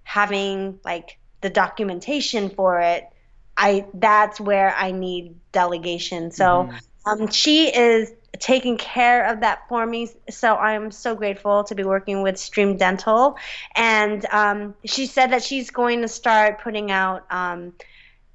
having 0.03 0.79
like 0.83 1.19
the 1.41 1.51
documentation 1.51 2.49
for 2.49 2.79
it, 2.79 3.07
I 3.55 3.85
that's 3.93 4.39
where 4.39 4.73
I 4.75 4.91
need 4.91 5.35
delegation. 5.51 6.31
So. 6.31 6.45
Mm-hmm. 6.45 6.77
Um, 7.05 7.31
she 7.31 7.73
is 7.73 8.11
taking 8.37 8.77
care 8.77 9.25
of 9.25 9.41
that 9.41 9.67
for 9.67 9.85
me. 9.85 10.09
So 10.29 10.55
I'm 10.55 10.91
so 10.91 11.15
grateful 11.15 11.63
to 11.65 11.75
be 11.75 11.83
working 11.83 12.21
with 12.21 12.37
Stream 12.37 12.77
Dental. 12.77 13.37
And 13.75 14.25
um, 14.31 14.75
she 14.85 15.07
said 15.07 15.31
that 15.31 15.43
she's 15.43 15.71
going 15.71 16.01
to 16.01 16.07
start 16.07 16.61
putting 16.61 16.91
out 16.91 17.25
um, 17.31 17.73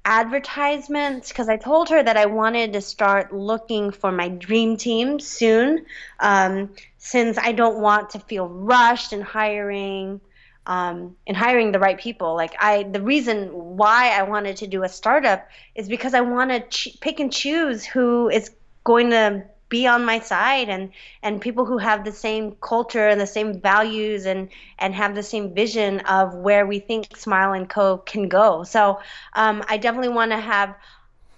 advertisements 0.05 1.29
because 1.29 1.49
I 1.49 1.57
told 1.57 1.89
her 1.89 2.01
that 2.01 2.15
I 2.15 2.27
wanted 2.27 2.73
to 2.73 2.81
start 2.81 3.33
looking 3.33 3.91
for 3.91 4.11
my 4.11 4.29
dream 4.29 4.77
team 4.77 5.19
soon 5.19 5.85
um, 6.19 6.69
since 6.97 7.37
I 7.39 7.51
don't 7.51 7.81
want 7.81 8.11
to 8.11 8.19
feel 8.19 8.47
rushed 8.47 9.11
in 9.11 9.21
hiring. 9.21 10.21
Um, 10.67 11.15
in 11.27 11.35
hiring 11.35 11.71
the 11.71 11.77
right 11.77 11.99
people. 11.99 12.33
Like 12.33 12.55
I, 12.59 12.81
the 12.81 12.99
reason 12.99 13.49
why 13.77 14.17
I 14.17 14.23
wanted 14.23 14.57
to 14.57 14.67
do 14.67 14.81
a 14.81 14.89
startup 14.89 15.47
is 15.75 15.87
because 15.87 16.15
I 16.15 16.21
want 16.21 16.49
to 16.49 16.59
ch- 16.61 16.97
pick 16.99 17.19
and 17.19 17.31
choose 17.31 17.85
who 17.85 18.29
is 18.29 18.49
going 18.83 19.11
to 19.11 19.45
be 19.69 19.87
on 19.87 20.05
my 20.05 20.19
side 20.19 20.69
and 20.69 20.91
and 21.23 21.41
people 21.41 21.65
who 21.65 21.77
have 21.77 22.05
the 22.05 22.11
same 22.11 22.55
culture 22.61 23.07
and 23.07 23.19
the 23.19 23.27
same 23.27 23.59
values 23.59 24.25
and 24.25 24.49
and 24.79 24.93
have 24.93 25.15
the 25.15 25.23
same 25.23 25.53
vision 25.53 25.99
of 26.01 26.35
where 26.35 26.65
we 26.65 26.79
think 26.79 27.17
Smile 27.17 27.53
and 27.53 27.69
Co 27.69 27.97
can 27.97 28.29
go. 28.29 28.63
So 28.63 28.99
um, 29.33 29.63
I 29.67 29.77
definitely 29.77 30.13
want 30.13 30.31
to 30.31 30.39
have 30.39 30.75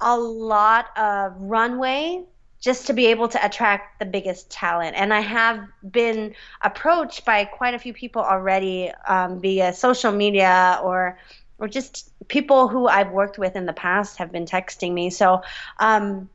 a 0.01 0.17
lot 0.17 0.95
of 0.97 1.33
runway 1.37 2.23
just 2.59 2.87
to 2.87 2.93
be 2.93 3.05
able 3.07 3.27
to 3.27 3.45
attract 3.45 3.99
the 3.99 4.05
biggest 4.05 4.49
talent. 4.49 4.95
And 4.95 5.13
I 5.13 5.21
have 5.21 5.59
been 5.89 6.33
approached 6.61 7.23
by 7.23 7.45
quite 7.45 7.75
a 7.75 7.79
few 7.79 7.93
people 7.93 8.21
already 8.21 8.91
um, 9.07 9.39
via 9.39 9.73
social 9.73 10.11
media 10.11 10.79
or 10.83 11.17
or 11.59 11.67
just 11.67 12.11
people 12.27 12.67
who 12.67 12.87
I've 12.87 13.11
worked 13.11 13.39
with 13.39 13.55
in 13.55 13.65
the 13.65 13.73
past 13.73 14.17
have 14.17 14.31
been 14.31 14.45
texting 14.45 14.93
me. 14.93 15.09
So 15.09 15.41
um, 15.79 16.29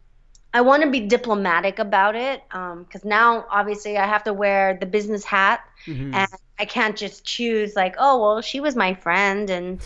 I 0.55 0.61
want 0.61 0.83
to 0.83 0.91
be 0.91 1.01
diplomatic 1.01 1.79
about 1.79 2.15
it 2.15 2.43
because 2.49 3.05
um, 3.05 3.09
now 3.09 3.47
obviously 3.51 3.97
I 3.97 4.07
have 4.07 4.25
to 4.25 4.33
wear 4.33 4.77
the 4.79 4.87
business 4.87 5.25
hat. 5.25 5.61
Mm-hmm. 5.87 6.15
and 6.15 6.31
I 6.61 6.65
can't 6.65 6.97
just 6.97 7.25
choose 7.25 7.75
like 7.75 7.97
oh 7.99 8.21
well 8.21 8.41
she 8.41 8.61
was 8.61 8.77
my 8.77 8.95
friend. 8.95 9.51
And 9.51 9.81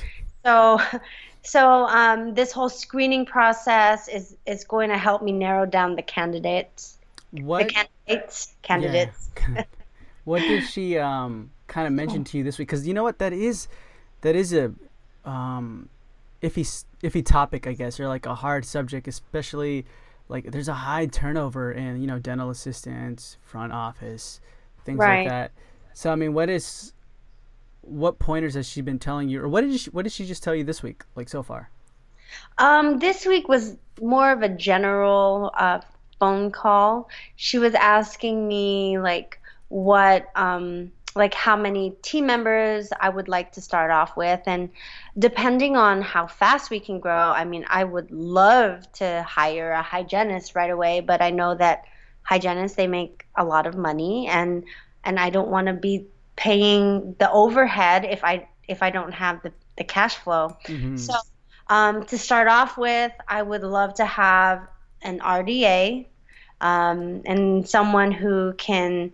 so 0.44 0.80
so 1.42 1.86
um, 1.86 2.34
this 2.34 2.52
whole 2.52 2.68
screening 2.68 3.24
process 3.24 4.08
is 4.08 4.36
is 4.46 4.64
going 4.64 4.90
to 4.90 4.98
help 4.98 5.22
me 5.22 5.32
narrow 5.32 5.66
down 5.66 5.96
the 5.96 6.02
candidates. 6.02 6.98
What 7.30 7.68
the 7.68 7.72
candidates 7.72 8.54
candidates. 8.62 9.30
Yeah. 9.48 9.64
what 10.24 10.40
did 10.40 10.64
she 10.64 10.98
um, 10.98 11.50
kind 11.68 11.86
of 11.86 11.92
mention 11.92 12.24
to 12.24 12.38
you 12.38 12.44
this 12.44 12.58
week? 12.58 12.68
Because 12.68 12.86
you 12.86 12.94
know 12.94 13.04
what? 13.04 13.18
That 13.18 13.32
is 13.32 13.68
that 14.22 14.34
is 14.34 14.52
a 14.52 14.72
um, 15.24 15.88
iffy 16.42 16.84
iffy 17.02 17.24
topic 17.24 17.66
I 17.66 17.72
guess 17.72 17.98
or 18.00 18.08
like 18.08 18.26
a 18.26 18.34
hard 18.34 18.64
subject 18.64 19.08
especially 19.08 19.86
like 20.28 20.50
there's 20.50 20.68
a 20.68 20.74
high 20.74 21.06
turnover 21.06 21.72
in 21.72 22.00
you 22.00 22.06
know 22.06 22.18
dental 22.18 22.50
assistants, 22.50 23.36
front 23.42 23.72
office, 23.72 24.40
things 24.84 24.98
right. 24.98 25.20
like 25.20 25.28
that. 25.28 25.52
So 25.92 26.10
I 26.10 26.14
mean, 26.16 26.34
what 26.34 26.50
is 26.50 26.92
what 27.80 28.18
pointers 28.18 28.54
has 28.54 28.68
she 28.68 28.80
been 28.80 28.98
telling 28.98 29.28
you, 29.28 29.40
or 29.40 29.48
what 29.48 29.62
did 29.62 29.78
she, 29.78 29.90
what 29.90 30.02
did 30.02 30.12
she 30.12 30.26
just 30.26 30.42
tell 30.42 30.54
you 30.54 30.64
this 30.64 30.82
week, 30.82 31.04
like 31.14 31.28
so 31.28 31.42
far? 31.42 31.70
Um, 32.58 32.98
this 32.98 33.24
week 33.24 33.48
was 33.48 33.76
more 34.00 34.32
of 34.32 34.42
a 34.42 34.48
general 34.48 35.52
uh, 35.56 35.80
phone 36.18 36.50
call. 36.50 37.08
She 37.36 37.58
was 37.58 37.74
asking 37.74 38.46
me 38.48 38.98
like 38.98 39.40
what 39.68 40.28
um, 40.34 40.92
like 41.16 41.34
how 41.34 41.56
many 41.56 41.90
team 42.02 42.26
members 42.26 42.92
I 43.00 43.08
would 43.08 43.28
like 43.28 43.52
to 43.52 43.60
start 43.60 43.90
off 43.90 44.16
with. 44.16 44.40
And 44.46 44.70
depending 45.18 45.76
on 45.76 46.02
how 46.02 46.26
fast 46.26 46.70
we 46.70 46.78
can 46.78 47.00
grow, 47.00 47.30
I 47.30 47.44
mean, 47.44 47.64
I 47.68 47.84
would 47.84 48.10
love 48.10 48.90
to 48.94 49.24
hire 49.26 49.72
a 49.72 49.82
hygienist 49.82 50.54
right 50.54 50.70
away, 50.70 51.00
but 51.00 51.22
I 51.22 51.30
know 51.30 51.54
that 51.54 51.84
hygienists 52.22 52.76
they 52.76 52.86
make 52.86 53.24
a 53.36 53.44
lot 53.44 53.66
of 53.66 53.76
money 53.76 54.26
and 54.26 54.64
and 55.04 55.20
I 55.20 55.30
don't 55.30 55.48
want 55.48 55.68
to 55.68 55.72
be 55.72 56.06
paying 56.34 57.14
the 57.18 57.30
overhead 57.30 58.04
if 58.04 58.24
I 58.24 58.48
if 58.68 58.82
I 58.82 58.90
don't 58.90 59.12
have 59.12 59.42
the, 59.42 59.52
the 59.76 59.84
cash 59.84 60.16
flow. 60.16 60.56
Mm-hmm. 60.66 60.96
So 60.96 61.14
um, 61.68 62.04
to 62.06 62.18
start 62.18 62.48
off 62.48 62.76
with, 62.76 63.12
I 63.26 63.42
would 63.42 63.62
love 63.62 63.94
to 63.94 64.04
have 64.04 64.66
an 65.02 65.20
RDA 65.20 66.06
um, 66.60 67.22
and 67.24 67.68
someone 67.68 68.12
who 68.12 68.54
can 68.54 69.12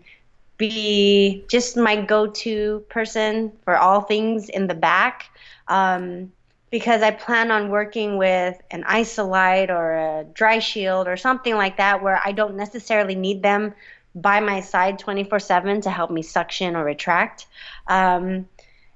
be 0.58 1.44
just 1.48 1.76
my 1.76 2.00
go-to 2.00 2.84
person 2.88 3.52
for 3.64 3.76
all 3.76 4.02
things 4.02 4.48
in 4.48 4.66
the 4.66 4.74
back 4.74 5.30
um, 5.68 6.32
because 6.70 7.02
I 7.02 7.10
plan 7.10 7.50
on 7.50 7.68
working 7.68 8.16
with 8.16 8.60
an 8.70 8.84
Isolite 8.84 9.70
or 9.70 9.92
a 9.92 10.24
Dry 10.24 10.58
Shield 10.58 11.08
or 11.08 11.16
something 11.16 11.54
like 11.54 11.76
that 11.76 12.02
where 12.02 12.20
I 12.24 12.32
don't 12.32 12.56
necessarily 12.56 13.14
need 13.14 13.42
them 13.42 13.74
by 14.14 14.40
my 14.40 14.60
side 14.60 14.98
24/7 14.98 15.82
to 15.82 15.90
help 15.90 16.10
me 16.10 16.22
suction 16.22 16.76
or 16.76 16.84
retract. 16.84 17.46
Um, 17.86 18.48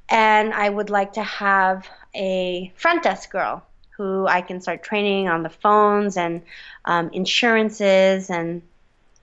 and 0.09 0.55
I 0.55 0.69
would 0.69 0.91
like 0.91 1.15
to 1.15 1.23
have 1.23 1.89
a 2.15 2.73
front 2.77 3.03
desk 3.03 3.31
girl 3.31 3.67
who 3.97 4.27
I 4.27 4.43
can 4.43 4.61
start 4.61 4.83
training 4.83 5.29
on 5.29 5.43
the 5.43 5.51
phones 5.51 6.17
and 6.17 6.43
um, 6.85 7.11
insurances 7.13 8.31
and 8.31 8.63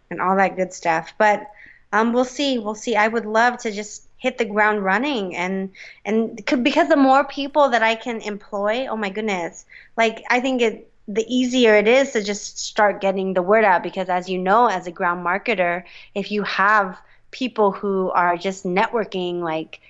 and 0.10 0.22
all 0.22 0.36
that 0.36 0.56
good 0.56 0.74
stuff. 0.74 1.14
But 1.18 1.50
um, 1.94 2.12
we'll 2.12 2.26
see. 2.26 2.58
We'll 2.58 2.76
see. 2.76 2.96
I 2.96 3.08
would 3.08 3.26
love 3.26 3.60
to 3.60 3.72
just 3.72 4.08
hit 4.18 4.38
the 4.38 4.46
ground 4.46 4.84
running 4.84 5.36
and 5.36 5.70
and 6.06 6.44
because 6.64 6.90
the 6.90 6.98
more 6.98 7.24
people 7.24 7.70
that 7.70 7.84
I 7.84 7.96
can 7.96 8.20
employ, 8.22 8.88
oh 8.88 8.98
my 8.98 9.10
goodness, 9.10 9.66
like 9.96 10.24
I 10.30 10.40
think 10.42 10.62
it 10.62 10.90
the 11.08 11.26
easier 11.28 11.76
it 11.76 11.88
is 11.88 12.12
to 12.14 12.24
just 12.24 12.58
start 12.58 13.02
getting 13.02 13.34
the 13.34 13.42
word 13.42 13.64
out 13.64 13.84
because 13.84 14.10
as 14.10 14.30
you 14.30 14.38
know 14.38 14.68
as 14.68 14.88
a 14.88 14.92
ground 14.92 15.26
marketer 15.26 15.84
if 16.16 16.32
you 16.32 16.44
have 16.44 16.98
people 17.32 17.72
who 17.72 18.10
are 18.12 18.38
just 18.38 18.64
networking 18.64 19.42
like 19.42 19.82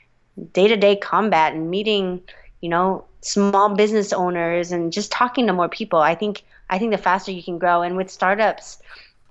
day-to-day 0.53 0.95
combat 0.95 1.53
and 1.53 1.69
meeting 1.69 2.19
you 2.61 2.69
know 2.69 3.05
small 3.21 3.75
business 3.75 4.11
owners 4.11 4.71
and 4.71 4.91
just 4.91 5.11
talking 5.11 5.45
to 5.45 5.53
more 5.53 5.69
people 5.69 5.99
i 5.99 6.15
think 6.15 6.41
i 6.71 6.79
think 6.79 6.89
the 6.89 6.97
faster 6.97 7.31
you 7.31 7.43
can 7.43 7.59
grow 7.59 7.83
and 7.83 7.95
with 7.95 8.09
startups 8.09 8.79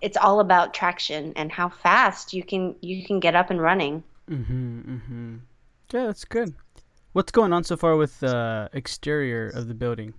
it's 0.03 0.17
all 0.17 0.41
about 0.41 0.75
traction 0.75 1.33
and 1.37 1.51
how 1.51 1.69
fast 1.69 2.35
you 2.35 2.43
can 2.43 2.75
you 2.81 3.05
can 3.07 3.21
get 3.21 3.35
up 3.35 3.51
and 3.51 3.63
running. 3.63 4.03
Mm-hmm, 4.29 4.81
mm-hmm. 4.81 5.37
Yeah, 5.93 6.07
that's 6.07 6.25
good. 6.25 6.55
What's 7.13 7.33
going 7.33 7.53
on 7.53 7.65
so 7.65 7.77
far 7.77 7.97
with 7.97 8.19
the 8.21 8.69
exterior 8.73 9.49
of 9.49 9.69
the 9.69 9.75
building? 9.75 10.13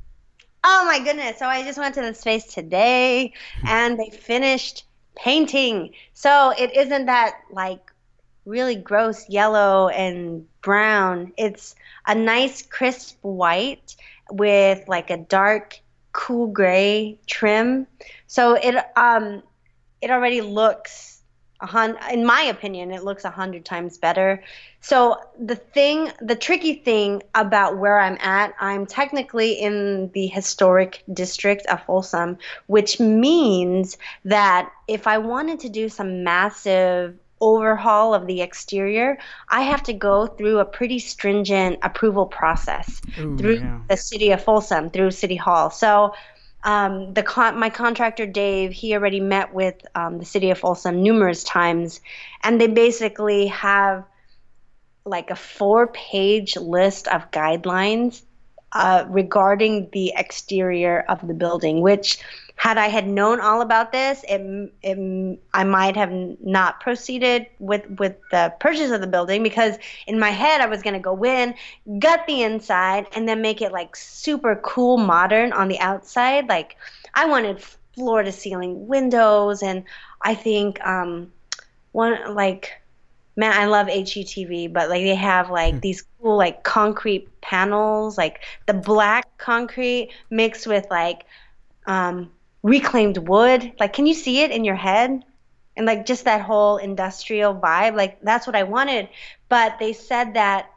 Oh 0.63 0.85
my 0.85 1.03
goodness! 1.03 1.37
So 1.37 1.45
I 1.45 1.63
just 1.63 1.77
went 1.77 1.93
to 1.95 2.01
the 2.01 2.13
space 2.13 2.45
today, 2.45 3.33
and 3.67 3.99
they 3.99 4.09
finished 4.09 4.85
painting. 5.15 5.93
So 6.13 6.53
it 6.57 6.75
isn't 6.75 7.05
that 7.07 7.35
like 7.51 7.91
really 8.45 8.75
gross 8.75 9.27
yellow 9.29 9.89
and 9.89 10.47
brown. 10.61 11.33
It's 11.37 11.75
a 12.07 12.15
nice 12.15 12.61
crisp 12.61 13.17
white 13.21 13.95
with 14.31 14.87
like 14.87 15.09
a 15.09 15.17
dark 15.17 15.79
cool 16.13 16.47
gray 16.47 17.19
trim. 17.27 17.87
So 18.27 18.53
it 18.53 18.75
um 18.95 19.43
it 20.03 20.11
already 20.11 20.41
looks 20.41 21.13
a 21.63 21.65
hun- 21.65 21.97
in 22.11 22.25
my 22.25 22.41
opinion, 22.41 22.91
it 22.91 23.03
looks 23.03 23.23
a 23.23 23.29
hundred 23.29 23.63
times 23.63 23.97
better. 23.97 24.43
So 24.81 25.17
the 25.39 25.55
thing, 25.55 26.11
the 26.19 26.35
tricky 26.35 26.73
thing 26.73 27.23
about 27.33 27.77
where 27.77 27.99
I'm 27.99 28.17
at, 28.19 28.53
I'm 28.59 28.85
technically 28.85 29.53
in 29.53 30.11
the 30.13 30.27
historic 30.27 31.03
district 31.13 31.65
of 31.67 31.81
Folsom, 31.85 32.37
which 32.67 32.99
means 32.99 33.97
that 34.25 34.69
if 34.89 35.07
I 35.07 35.17
wanted 35.19 35.61
to 35.61 35.69
do 35.69 35.87
some 35.87 36.23
massive 36.23 37.15
overhaul 37.39 38.13
of 38.13 38.27
the 38.27 38.41
exterior, 38.41 39.17
I 39.49 39.61
have 39.61 39.83
to 39.83 39.93
go 39.93 40.27
through 40.27 40.59
a 40.59 40.65
pretty 40.65 40.99
stringent 40.99 41.79
approval 41.81 42.25
process 42.25 43.01
Ooh, 43.19 43.37
through 43.37 43.55
yeah. 43.55 43.79
the 43.89 43.97
city 43.97 44.31
of 44.31 44.43
Folsom, 44.43 44.89
through 44.89 45.11
City 45.11 45.35
Hall. 45.35 45.69
So 45.69 46.13
um, 46.63 47.13
the 47.13 47.23
con- 47.23 47.59
my 47.59 47.69
contractor 47.69 48.25
Dave, 48.25 48.71
he 48.71 48.93
already 48.93 49.19
met 49.19 49.53
with 49.53 49.75
um, 49.95 50.17
the 50.17 50.25
city 50.25 50.49
of 50.49 50.57
Folsom 50.57 51.03
numerous 51.03 51.43
times, 51.43 51.99
and 52.41 52.59
they 52.59 52.67
basically 52.67 53.47
have 53.47 54.05
like 55.05 55.29
a 55.29 55.35
four-page 55.35 56.55
list 56.55 57.07
of 57.09 57.29
guidelines 57.31 58.21
uh, 58.71 59.05
regarding 59.09 59.89
the 59.91 60.13
exterior 60.15 61.03
of 61.09 61.25
the 61.27 61.33
building. 61.33 61.81
Which, 61.81 62.19
had 62.55 62.77
I 62.77 62.87
had 62.87 63.07
known 63.07 63.41
all 63.41 63.61
about 63.61 63.91
this, 63.91 64.23
it, 64.29 64.71
it, 64.81 65.39
I 65.53 65.63
might 65.63 65.95
have 65.97 66.11
not 66.41 66.79
proceeded 66.79 67.47
with 67.59 67.89
with 67.99 68.15
the 68.31 68.53
purchase 68.59 68.91
of 68.91 69.01
the 69.01 69.07
building 69.07 69.43
because 69.43 69.75
in 70.07 70.17
my 70.17 70.29
head 70.29 70.61
I 70.61 70.67
was 70.67 70.81
gonna 70.81 70.99
go 70.99 71.25
in, 71.25 71.55
gut 71.99 72.21
the 72.25 72.43
inside, 72.43 73.07
and 73.15 73.27
then 73.27 73.41
make 73.41 73.61
it 73.61 73.71
like 73.71 73.95
super 73.95 74.55
cool, 74.63 74.97
modern 74.97 75.51
on 75.51 75.67
the 75.67 75.79
outside. 75.79 76.47
Like 76.47 76.77
I 77.13 77.25
wanted 77.25 77.61
floor 77.95 78.23
to 78.23 78.31
ceiling 78.31 78.87
windows, 78.87 79.61
and 79.61 79.83
I 80.21 80.35
think 80.35 80.79
um, 80.85 81.31
one 81.91 82.33
like 82.33 82.71
man, 83.35 83.51
I 83.51 83.65
love 83.65 83.87
HGTV, 83.87 84.71
but 84.71 84.89
like 84.89 85.01
they 85.01 85.15
have 85.15 85.49
like 85.49 85.81
these 85.81 86.03
cool 86.21 86.37
like 86.37 86.63
concrete 86.63 87.27
panels, 87.41 88.17
like 88.17 88.41
the 88.67 88.73
black 88.73 89.37
concrete 89.37 90.11
mixed 90.29 90.67
with 90.67 90.85
like 90.89 91.25
um, 91.87 92.31
reclaimed 92.63 93.17
wood. 93.17 93.73
Like, 93.79 93.93
can 93.93 94.05
you 94.05 94.13
see 94.13 94.41
it 94.41 94.51
in 94.51 94.63
your 94.63 94.75
head? 94.75 95.23
And 95.75 95.85
like 95.85 96.05
just 96.05 96.25
that 96.25 96.41
whole 96.41 96.77
industrial 96.77 97.55
vibe, 97.55 97.95
like 97.95 98.21
that's 98.21 98.45
what 98.47 98.55
I 98.55 98.63
wanted. 98.63 99.09
But 99.49 99.79
they 99.79 99.93
said 99.93 100.35
that 100.35 100.69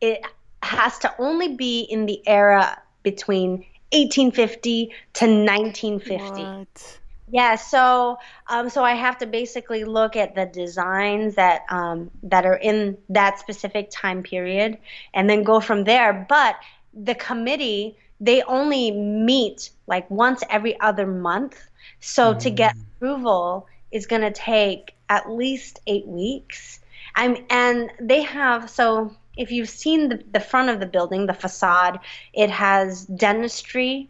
it 0.00 0.20
has 0.62 0.98
to 1.00 1.14
only 1.18 1.56
be 1.56 1.82
in 1.82 2.06
the 2.06 2.20
era 2.26 2.80
between 3.02 3.64
1850 3.92 4.92
to 5.14 5.24
1950. 5.26 6.42
What? 6.42 6.98
Yeah, 7.32 7.54
so 7.54 8.18
um, 8.48 8.68
so 8.68 8.82
I 8.82 8.94
have 8.94 9.18
to 9.18 9.26
basically 9.26 9.84
look 9.84 10.16
at 10.16 10.34
the 10.34 10.46
designs 10.46 11.36
that 11.36 11.62
um, 11.68 12.10
that 12.24 12.44
are 12.44 12.56
in 12.56 12.98
that 13.08 13.38
specific 13.38 13.90
time 13.90 14.24
period, 14.24 14.78
and 15.14 15.30
then 15.30 15.44
go 15.44 15.60
from 15.60 15.84
there. 15.84 16.26
But 16.28 16.56
the 16.92 17.14
committee 17.14 17.96
they 18.20 18.42
only 18.42 18.90
meet 18.90 19.70
like 19.86 20.10
once 20.10 20.42
every 20.50 20.78
other 20.80 21.06
month, 21.06 21.60
so 22.00 22.34
to 22.34 22.50
get 22.50 22.76
approval 22.96 23.66
is 23.90 24.06
going 24.06 24.22
to 24.22 24.30
take 24.30 24.94
at 25.08 25.30
least 25.30 25.80
eight 25.86 26.06
weeks. 26.06 26.80
I'm 27.16 27.44
and 27.50 27.90
they 28.00 28.22
have 28.22 28.70
so 28.70 29.16
if 29.36 29.50
you've 29.50 29.68
seen 29.68 30.08
the, 30.10 30.22
the 30.32 30.40
front 30.40 30.68
of 30.68 30.80
the 30.80 30.86
building, 30.86 31.26
the 31.26 31.34
facade, 31.34 31.98
it 32.34 32.50
has 32.50 33.06
dentistry 33.06 34.08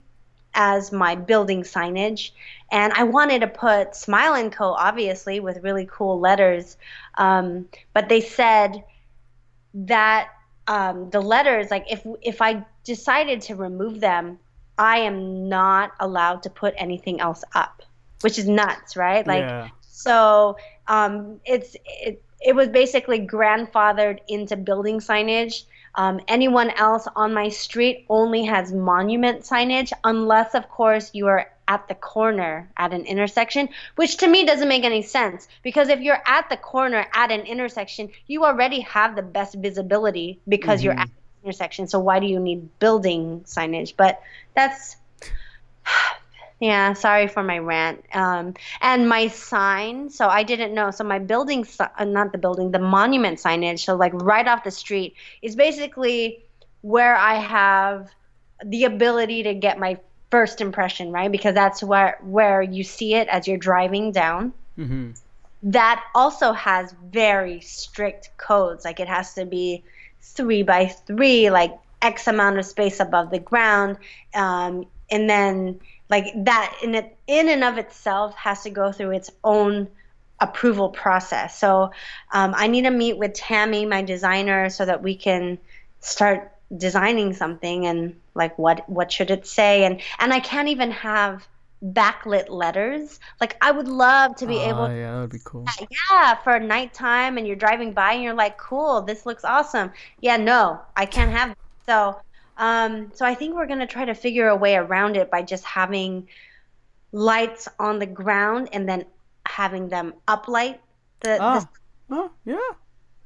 as 0.54 0.90
my 0.90 1.14
building 1.14 1.62
signage. 1.62 2.32
And 2.72 2.92
I 2.94 3.04
wanted 3.04 3.40
to 3.40 3.46
put 3.46 3.94
Smile 3.94 4.34
and 4.34 4.52
Co. 4.52 4.72
obviously 4.72 5.38
with 5.40 5.62
really 5.62 5.88
cool 5.90 6.18
letters, 6.18 6.76
um, 7.16 7.68
but 7.94 8.08
they 8.08 8.20
said 8.20 8.82
that 9.74 10.28
um, 10.70 11.10
the 11.10 11.20
letters, 11.20 11.68
like 11.70 11.84
if 11.90 12.06
if 12.22 12.40
I 12.40 12.64
decided 12.84 13.42
to 13.42 13.56
remove 13.56 13.98
them, 13.98 14.38
I 14.78 14.98
am 14.98 15.48
not 15.48 15.90
allowed 15.98 16.44
to 16.44 16.50
put 16.50 16.74
anything 16.78 17.20
else 17.20 17.42
up, 17.56 17.82
which 18.20 18.38
is 18.38 18.48
nuts, 18.48 18.96
right? 18.96 19.26
Like 19.26 19.42
yeah. 19.42 19.68
so, 19.80 20.56
um, 20.86 21.40
it's 21.44 21.74
it 21.84 22.22
it 22.40 22.54
was 22.54 22.68
basically 22.68 23.26
grandfathered 23.26 24.20
into 24.28 24.56
building 24.56 25.00
signage. 25.00 25.64
Um, 25.96 26.20
anyone 26.28 26.70
else 26.70 27.08
on 27.16 27.34
my 27.34 27.48
street 27.48 28.06
only 28.08 28.44
has 28.44 28.72
monument 28.72 29.42
signage, 29.42 29.92
unless, 30.04 30.54
of 30.54 30.68
course, 30.68 31.10
you 31.12 31.26
are 31.26 31.50
at 31.70 31.86
the 31.86 31.94
corner 31.94 32.68
at 32.76 32.92
an 32.92 33.04
intersection, 33.06 33.68
which 33.94 34.16
to 34.16 34.26
me 34.26 34.44
doesn't 34.44 34.68
make 34.68 34.84
any 34.84 35.02
sense. 35.02 35.46
Because 35.62 35.88
if 35.88 36.00
you're 36.00 36.20
at 36.26 36.50
the 36.50 36.56
corner 36.56 37.06
at 37.14 37.30
an 37.30 37.42
intersection, 37.42 38.10
you 38.26 38.44
already 38.44 38.80
have 38.80 39.14
the 39.14 39.22
best 39.22 39.54
visibility 39.54 40.40
because 40.48 40.82
you're 40.82 40.98
at 40.98 41.06
the 41.06 41.46
intersection. 41.46 41.86
So 41.86 42.00
why 42.00 42.18
do 42.18 42.26
you 42.26 42.40
need 42.40 42.80
building 42.80 43.42
signage? 43.46 43.94
But 43.96 44.20
that's 44.56 44.96
yeah, 46.60 46.94
sorry 46.94 47.28
for 47.28 47.44
my 47.44 47.58
rant. 47.58 48.04
Um, 48.12 48.54
and 48.80 49.08
my 49.08 49.28
sign, 49.28 50.10
so 50.10 50.26
I 50.26 50.42
didn't 50.42 50.74
know. 50.74 50.90
So 50.90 51.04
my 51.04 51.20
building, 51.20 51.64
uh, 51.78 52.04
not 52.04 52.32
the 52.32 52.38
building, 52.38 52.72
the 52.72 52.80
monument 52.80 53.38
signage, 53.38 53.78
so 53.84 53.94
like 53.94 54.12
right 54.14 54.46
off 54.48 54.64
the 54.64 54.72
street, 54.72 55.14
is 55.40 55.54
basically 55.54 56.42
where 56.80 57.14
I 57.14 57.36
have 57.36 58.10
the 58.64 58.84
ability 58.84 59.44
to 59.44 59.54
get 59.54 59.78
my 59.78 59.98
first 60.31 60.61
impression, 60.61 61.12
right? 61.12 61.31
Because 61.31 61.55
that's 61.55 61.83
where 61.83 62.18
where 62.22 62.62
you 62.62 62.85
see 62.85 63.14
it 63.14 63.28
as 63.28 63.47
you're 63.47 63.59
driving 63.59 64.12
down. 64.12 64.53
hmm 64.76 65.11
That 65.62 66.03
also 66.14 66.53
has 66.53 66.95
very 67.12 67.61
strict 67.61 68.31
codes. 68.37 68.85
Like 68.85 69.01
it 69.01 69.09
has 69.09 69.35
to 69.35 69.45
be 69.45 69.83
three 70.22 70.62
by 70.62 70.87
three, 70.87 71.51
like 71.51 71.76
X 72.03 72.26
amount 72.26 72.59
of 72.59 72.64
space 72.64 73.01
above 73.01 73.31
the 73.31 73.39
ground, 73.39 73.99
um, 74.35 74.87
and 75.11 75.28
then 75.28 75.81
like 76.09 76.26
that 76.45 76.74
in 76.83 76.95
it 76.95 77.16
in 77.26 77.49
and 77.49 77.64
of 77.64 77.78
itself 77.78 78.35
has 78.37 78.62
to 78.62 78.70
go 78.70 78.93
through 78.93 79.12
its 79.12 79.31
own 79.45 79.89
approval 80.41 80.89
process. 80.89 81.59
So 81.59 81.91
um, 82.33 82.55
I 82.57 82.66
need 82.66 82.83
to 82.83 82.91
meet 82.91 83.18
with 83.18 83.35
Tammy, 83.35 83.85
my 83.85 84.03
designer, 84.03 84.70
so 84.70 84.85
that 84.87 85.03
we 85.03 85.14
can 85.14 85.59
start 86.01 86.53
designing 86.76 87.35
something 87.35 87.87
and 87.87 88.18
like 88.41 88.59
what 88.59 88.88
what 88.91 89.12
should 89.12 89.30
it 89.30 89.47
say 89.47 89.84
and 89.84 90.03
and 90.20 90.34
I 90.34 90.41
can't 90.41 90.68
even 90.68 90.93
have 90.93 91.49
backlit 91.84 92.51
letters. 92.51 93.20
Like 93.41 93.57
I 93.62 93.70
would 93.72 93.88
love 93.88 94.36
to 94.38 94.49
be 94.49 94.57
Oh, 94.57 94.68
able 94.70 94.91
yeah, 94.91 95.14
that 95.14 95.20
would 95.22 95.30
be 95.30 95.41
cool. 95.45 95.66
yeah, 96.11 96.34
for 96.36 96.59
nighttime 96.61 97.38
and 97.38 97.47
you're 97.47 97.57
driving 97.57 97.93
by 97.95 98.14
and 98.14 98.22
you're 98.22 98.34
like, 98.34 98.59
cool, 98.59 99.03
this 99.03 99.26
looks 99.26 99.45
awesome. 99.45 99.93
Yeah, 100.20 100.36
no, 100.36 100.80
I 100.97 101.07
can't 101.07 101.32
have 101.32 101.55
so 101.86 102.16
um 102.59 103.12
so 103.14 103.24
I 103.26 103.34
think 103.34 103.55
we're 103.55 103.66
gonna 103.66 103.86
try 103.86 104.05
to 104.07 104.14
figure 104.14 104.49
a 104.49 104.57
way 104.57 104.76
around 104.76 105.16
it 105.16 105.30
by 105.30 105.43
just 105.43 105.64
having 105.64 106.28
lights 107.12 107.68
on 107.78 107.99
the 108.01 108.07
ground 108.07 108.70
and 108.72 108.88
then 108.88 109.07
having 109.47 109.88
them 109.91 110.14
uplight 110.28 110.80
the, 111.22 111.41
Oh, 111.41 111.61
the 111.61 111.66
oh, 112.11 112.30
yeah, 112.45 112.59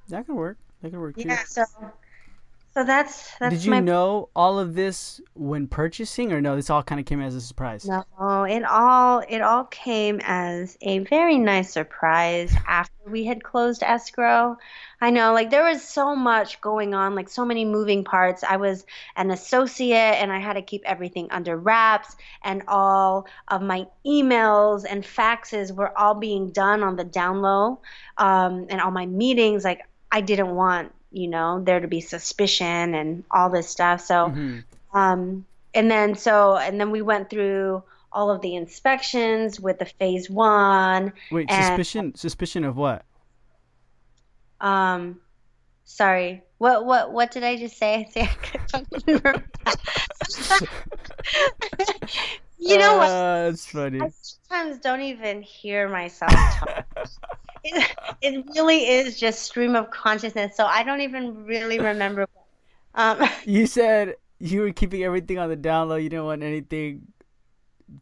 that 0.09 0.27
could 0.27 0.37
work. 0.37 0.59
That 0.83 0.91
could 0.91 1.01
work 1.01 1.17
too. 1.19 1.29
yeah, 1.29 1.45
so 1.47 1.65
so 2.77 2.83
that's 2.83 3.31
that's 3.39 3.55
Did 3.55 3.65
you 3.65 3.71
my 3.71 3.79
know 3.79 4.31
all 4.35 4.59
of 4.59 4.75
this 4.75 5.21
when 5.35 5.69
purchasing, 5.69 6.33
or 6.33 6.41
no? 6.41 6.57
This 6.57 6.71
all 6.71 6.83
kind 6.83 7.01
of 7.01 7.07
came 7.07 7.21
as 7.21 7.37
a 7.37 7.41
surprise. 7.41 7.87
No, 7.87 8.05
it 8.43 8.65
all 8.65 9.23
it 9.29 9.43
all 9.43 9.65
came 9.67 10.21
as 10.25 10.77
a 10.81 10.99
very 10.99 11.39
nice 11.39 11.73
surprise 11.73 12.53
after 12.67 12.93
we 13.07 13.25
had 13.25 13.45
closed 13.45 13.85
escrow. 13.85 14.57
I 15.01 15.11
know, 15.11 15.33
like 15.35 15.51
there 15.51 15.63
was 15.63 15.83
so 15.83 16.17
much 16.17 16.61
going 16.61 16.95
on, 16.95 17.15
like 17.15 17.29
so 17.29 17.45
many 17.45 17.65
moving 17.65 18.03
parts. 18.03 18.43
I 18.43 18.57
was 18.57 18.85
an 19.15 19.31
associate 19.31 19.95
and 19.95 20.33
I 20.33 20.41
had 20.41 20.55
to 20.55 20.63
keep 20.63 20.83
everything 20.85 21.29
under 21.31 21.57
wraps, 21.57 22.17
and 22.43 22.65
all 22.67 23.29
of 23.47 23.63
my 23.63 23.87
emails 24.05 24.85
and 24.89 25.05
faxes 25.05 25.73
were 25.73 25.97
all 25.97 26.15
being 26.15 26.51
done 26.51 26.83
on 26.83 26.97
the 26.97 27.05
down 27.05 27.41
low, 27.41 27.81
um, 28.19 28.67
and 28.69 28.81
all 28.81 28.91
my 28.91 29.07
meetings. 29.07 29.63
Like 29.63 29.83
I 30.11 30.21
didn't 30.23 30.55
want, 30.57 30.93
you 31.15 31.29
know, 31.29 31.63
there 31.63 31.81
to 31.81 31.89
be 31.89 32.01
suspicion 32.01 32.95
and 32.95 33.25
all 33.31 33.51
this 33.51 33.69
stuff. 33.69 34.01
So. 34.01 34.29
hmm 34.29 34.59
Um, 34.93 35.45
and 35.75 35.91
then 35.91 36.15
so 36.15 36.57
and 36.57 36.81
then 36.81 36.91
we 36.93 37.03
went 37.03 37.29
through 37.31 37.83
all 38.13 38.31
of 38.31 38.41
the 38.43 38.55
inspections 38.55 39.59
with 39.59 39.81
the 39.81 39.87
phase 39.87 40.31
one. 40.31 41.13
Wait, 41.33 41.51
And- 41.51 41.65
suspicion? 41.65 42.15
Suspicion 42.15 42.63
of 42.65 42.77
what? 42.77 43.05
Um, 44.61 45.19
sorry, 45.85 46.43
what 46.59 46.87
what 46.87 47.13
what 47.13 47.33
did 47.33 47.43
I 47.43 47.57
just 47.57 47.77
say? 47.77 48.09
I 48.17 48.85
you 52.59 52.79
know 52.79 52.97
what? 52.99 53.09
Uh, 53.11 53.51
That's 53.51 53.67
funny. 53.67 54.01
I 54.01 54.11
sometimes 54.23 54.79
don't 54.79 55.03
even 55.03 55.43
hear 55.43 55.89
myself 55.89 56.31
talk. 56.33 56.87
it, 57.65 57.97
it 58.23 58.45
really 58.55 58.87
is 58.89 59.19
just 59.19 59.43
stream 59.43 59.75
of 59.75 59.91
consciousness, 59.91 60.57
so 60.57 60.67
I 60.67 60.83
don't 60.83 61.01
even 61.01 61.45
really 61.45 61.79
remember. 61.79 62.27
Um, 62.95 63.23
You 63.45 63.67
said 63.67 64.15
you 64.39 64.61
were 64.61 64.73
keeping 64.73 65.03
everything 65.05 65.39
on 65.39 65.49
the 65.49 65.57
down 65.57 65.89
low. 65.89 65.97
You 65.97 66.09
didn't 66.09 66.27
want 66.27 66.43
anything 66.43 67.03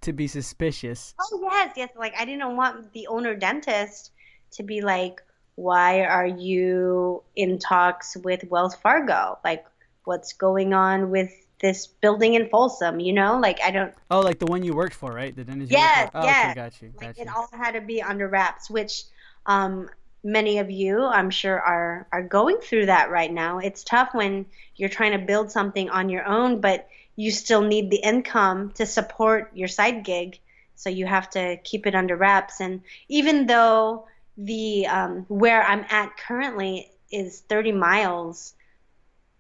to 0.00 0.12
be 0.12 0.26
suspicious. 0.26 1.14
Oh 1.20 1.40
yes, 1.52 1.72
yes. 1.76 1.90
Like 1.96 2.14
I 2.18 2.24
didn't 2.24 2.56
want 2.56 2.92
the 2.92 3.06
owner 3.06 3.34
dentist 3.34 4.12
to 4.52 4.62
be 4.62 4.80
like, 4.80 5.22
why 5.54 6.04
are 6.04 6.26
you 6.26 7.22
in 7.36 7.58
talks 7.58 8.16
with 8.16 8.44
Wells 8.44 8.74
Fargo? 8.74 9.38
Like, 9.44 9.64
what's 10.04 10.32
going 10.32 10.72
on 10.72 11.10
with 11.10 11.30
this 11.60 11.86
building 11.86 12.34
in 12.34 12.48
Folsom? 12.48 13.00
You 13.00 13.12
know, 13.12 13.38
like 13.38 13.60
I 13.62 13.70
don't. 13.70 13.94
Oh, 14.10 14.20
like 14.20 14.38
the 14.38 14.46
one 14.46 14.62
you 14.62 14.74
worked 14.74 14.94
for, 14.94 15.12
right? 15.12 15.34
The 15.34 15.44
dentist. 15.44 15.70
Yes, 15.72 16.10
oh, 16.14 16.24
yes. 16.24 16.44
Okay, 16.50 16.54
got 16.54 16.82
you. 16.82 16.88
Got 16.88 17.06
Like 17.06 17.16
you. 17.18 17.22
it 17.24 17.28
all 17.28 17.48
had 17.52 17.72
to 17.72 17.80
be 17.80 18.02
under 18.02 18.28
wraps, 18.28 18.70
which 18.70 19.04
um, 19.46 19.88
many 20.24 20.58
of 20.58 20.70
you, 20.70 21.04
I'm 21.04 21.30
sure, 21.30 21.60
are 21.60 22.06
are 22.12 22.22
going 22.22 22.58
through 22.58 22.86
that 22.86 23.10
right 23.10 23.32
now. 23.32 23.58
It's 23.58 23.84
tough 23.84 24.10
when 24.12 24.46
you're 24.76 24.88
trying 24.88 25.12
to 25.12 25.26
build 25.26 25.50
something 25.50 25.90
on 25.90 26.08
your 26.08 26.26
own, 26.26 26.60
but 26.60 26.88
you 27.16 27.30
still 27.30 27.62
need 27.62 27.90
the 27.90 27.96
income 27.96 28.70
to 28.72 28.86
support 28.86 29.50
your 29.54 29.68
side 29.68 30.04
gig. 30.04 30.38
So 30.74 30.90
you 30.90 31.06
have 31.06 31.30
to 31.30 31.58
keep 31.58 31.86
it 31.86 31.94
under 31.94 32.16
wraps. 32.16 32.60
And 32.60 32.82
even 33.08 33.46
though 33.46 34.06
the 34.36 34.86
um, 34.86 35.26
where 35.28 35.62
I'm 35.62 35.84
at 35.90 36.16
currently 36.16 36.90
is 37.10 37.40
30 37.40 37.72
miles 37.72 38.54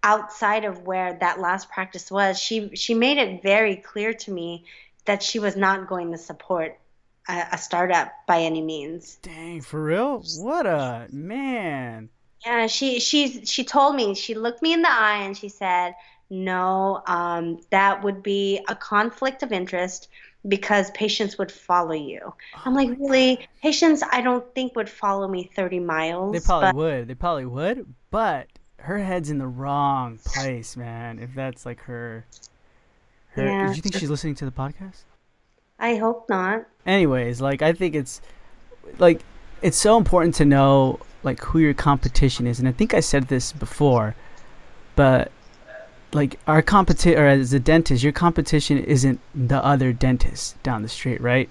outside 0.02 0.64
of 0.64 0.82
where 0.82 1.16
that 1.20 1.40
last 1.40 1.70
practice 1.70 2.10
was, 2.10 2.38
she 2.38 2.74
she 2.74 2.94
made 2.94 3.18
it 3.18 3.42
very 3.42 3.76
clear 3.76 4.12
to 4.12 4.30
me 4.30 4.64
that 5.04 5.22
she 5.22 5.38
was 5.38 5.56
not 5.56 5.88
going 5.88 6.12
to 6.12 6.18
support 6.18 6.78
a, 7.28 7.46
a 7.52 7.58
startup 7.58 8.12
by 8.26 8.40
any 8.40 8.60
means. 8.60 9.16
Dang, 9.22 9.60
for 9.60 9.82
real? 9.82 10.22
What 10.38 10.66
a 10.66 11.06
man. 11.10 12.08
Yeah, 12.44 12.66
she 12.66 12.98
she 13.00 13.44
she 13.44 13.64
told 13.64 13.94
me. 13.94 14.14
She 14.14 14.34
looked 14.34 14.62
me 14.62 14.72
in 14.72 14.82
the 14.82 14.90
eye 14.90 15.18
and 15.22 15.36
she 15.36 15.48
said, 15.48 15.94
"No, 16.28 17.02
um, 17.06 17.60
that 17.70 18.02
would 18.02 18.22
be 18.22 18.60
a 18.68 18.74
conflict 18.74 19.42
of 19.42 19.52
interest 19.52 20.08
because 20.48 20.90
patients 20.90 21.38
would 21.38 21.52
follow 21.52 21.92
you." 21.92 22.34
I'm 22.64 22.74
like, 22.74 22.90
"Really? 22.98 23.48
Patients? 23.62 24.02
I 24.10 24.22
don't 24.22 24.44
think 24.54 24.74
would 24.74 24.90
follow 24.90 25.28
me 25.28 25.50
30 25.54 25.78
miles." 25.78 26.32
They 26.32 26.40
probably 26.40 26.68
but 26.68 26.74
would. 26.74 27.08
They 27.08 27.14
probably 27.14 27.46
would, 27.46 27.94
but 28.10 28.48
her 28.78 28.98
head's 28.98 29.30
in 29.30 29.38
the 29.38 29.46
wrong 29.46 30.18
place, 30.24 30.76
man. 30.76 31.20
If 31.20 31.34
that's 31.34 31.64
like 31.64 31.80
her. 31.82 32.26
her 33.34 33.46
Yeah. 33.46 33.66
Did 33.68 33.76
you 33.76 33.82
think 33.82 33.96
she's 33.96 34.10
listening 34.10 34.34
to 34.36 34.44
the 34.44 34.50
podcast? 34.50 35.04
I 35.78 35.96
hope 35.96 36.28
not. 36.28 36.66
anyways 36.86 37.40
like 37.40 37.62
i 37.62 37.72
think 37.72 37.94
it's 37.94 38.20
like 38.98 39.22
it's 39.62 39.76
so 39.76 39.96
important 39.96 40.34
to 40.36 40.44
know 40.44 40.98
like 41.22 41.40
who 41.40 41.58
your 41.60 41.74
competition 41.74 42.46
is 42.46 42.58
and 42.58 42.68
i 42.68 42.72
think 42.72 42.94
i 42.94 43.00
said 43.00 43.28
this 43.28 43.52
before 43.52 44.14
but 44.96 45.30
like 46.12 46.38
our 46.46 46.60
competition 46.62 47.18
or 47.18 47.26
as 47.26 47.52
a 47.52 47.60
dentist 47.60 48.02
your 48.02 48.12
competition 48.12 48.78
isn't 48.78 49.20
the 49.34 49.64
other 49.64 49.92
dentist 49.92 50.60
down 50.62 50.82
the 50.82 50.88
street 50.88 51.20
right 51.20 51.50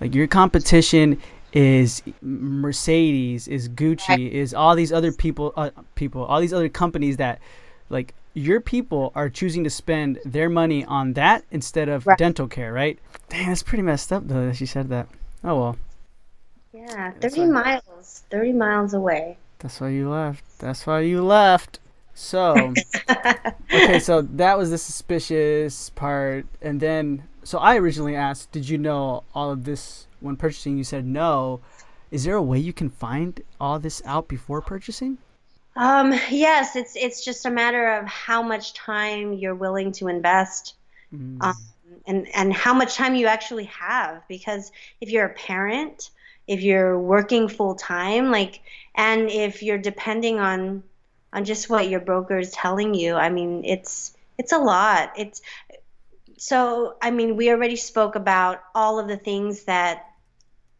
like 0.00 0.14
your 0.14 0.26
competition 0.26 1.18
is 1.52 2.02
mercedes 2.22 3.48
is 3.48 3.68
gucci 3.68 4.30
is 4.30 4.54
all 4.54 4.76
these 4.76 4.92
other 4.92 5.10
people 5.12 5.52
uh, 5.56 5.70
people 5.96 6.24
all 6.24 6.40
these 6.40 6.52
other 6.52 6.68
companies 6.68 7.16
that 7.16 7.40
like 7.88 8.14
your 8.34 8.60
people 8.60 9.12
are 9.14 9.28
choosing 9.28 9.64
to 9.64 9.70
spend 9.70 10.18
their 10.24 10.48
money 10.48 10.84
on 10.84 11.14
that 11.14 11.44
instead 11.50 11.88
of 11.88 12.06
Right. 12.06 12.16
dental 12.18 12.46
care, 12.48 12.72
right? 12.72 12.98
Dang, 13.28 13.48
that's 13.48 13.62
pretty 13.62 13.82
messed 13.82 14.12
up 14.12 14.26
though 14.28 14.46
that 14.46 14.56
she 14.56 14.66
said 14.66 14.88
that. 14.90 15.08
Oh 15.42 15.58
well, 15.60 15.76
Yeah, 16.72 17.12
30 17.20 17.40
why- 17.40 17.46
miles. 17.46 18.22
30 18.30 18.52
miles 18.52 18.94
away. 18.94 19.36
that's 19.58 19.80
why 19.80 19.88
you 19.88 20.08
left. 20.08 20.44
That's 20.58 20.86
why 20.86 21.00
you 21.00 21.22
left. 21.22 21.78
So 22.14 22.72
okay, 23.72 23.98
so 24.00 24.22
that 24.22 24.58
was 24.58 24.70
the 24.70 24.78
suspicious 24.78 25.90
part, 25.90 26.46
and 26.60 26.80
then 26.80 27.24
so 27.42 27.58
I 27.58 27.76
originally 27.76 28.14
asked, 28.14 28.52
did 28.52 28.68
you 28.68 28.76
know 28.78 29.24
all 29.34 29.50
of 29.50 29.64
this 29.64 30.06
when 30.20 30.36
purchasing? 30.36 30.76
You 30.76 30.84
said 30.84 31.06
no. 31.06 31.60
Is 32.10 32.24
there 32.24 32.34
a 32.34 32.42
way 32.42 32.58
you 32.58 32.72
can 32.72 32.90
find 32.90 33.40
all 33.60 33.78
this 33.78 34.02
out 34.04 34.28
before 34.28 34.60
purchasing? 34.60 35.18
Um, 35.76 36.12
yes, 36.30 36.76
it's 36.76 36.96
it's 36.96 37.24
just 37.24 37.46
a 37.46 37.50
matter 37.50 37.98
of 37.98 38.06
how 38.06 38.42
much 38.42 38.74
time 38.74 39.32
you're 39.32 39.54
willing 39.54 39.92
to 39.92 40.08
invest. 40.08 40.74
Mm. 41.12 41.42
um, 41.42 41.56
and 42.06 42.28
and 42.34 42.52
how 42.52 42.74
much 42.74 42.94
time 42.94 43.14
you 43.14 43.26
actually 43.26 43.64
have 43.64 44.22
because 44.28 44.72
if 45.00 45.10
you're 45.10 45.26
a 45.26 45.34
parent 45.34 46.10
if 46.46 46.62
you're 46.62 46.98
working 46.98 47.48
full 47.48 47.74
time 47.74 48.30
like 48.30 48.60
and 48.94 49.30
if 49.30 49.62
you're 49.62 49.78
depending 49.78 50.38
on 50.38 50.82
on 51.32 51.44
just 51.44 51.68
what 51.70 51.88
your 51.88 52.00
broker 52.00 52.38
is 52.38 52.50
telling 52.50 52.94
you 52.94 53.14
i 53.14 53.28
mean 53.28 53.64
it's 53.64 54.16
it's 54.38 54.52
a 54.52 54.58
lot 54.58 55.12
it's 55.16 55.42
so 56.38 56.96
i 57.02 57.10
mean 57.10 57.36
we 57.36 57.50
already 57.50 57.76
spoke 57.76 58.14
about 58.14 58.62
all 58.74 58.98
of 58.98 59.08
the 59.08 59.16
things 59.16 59.64
that 59.64 60.06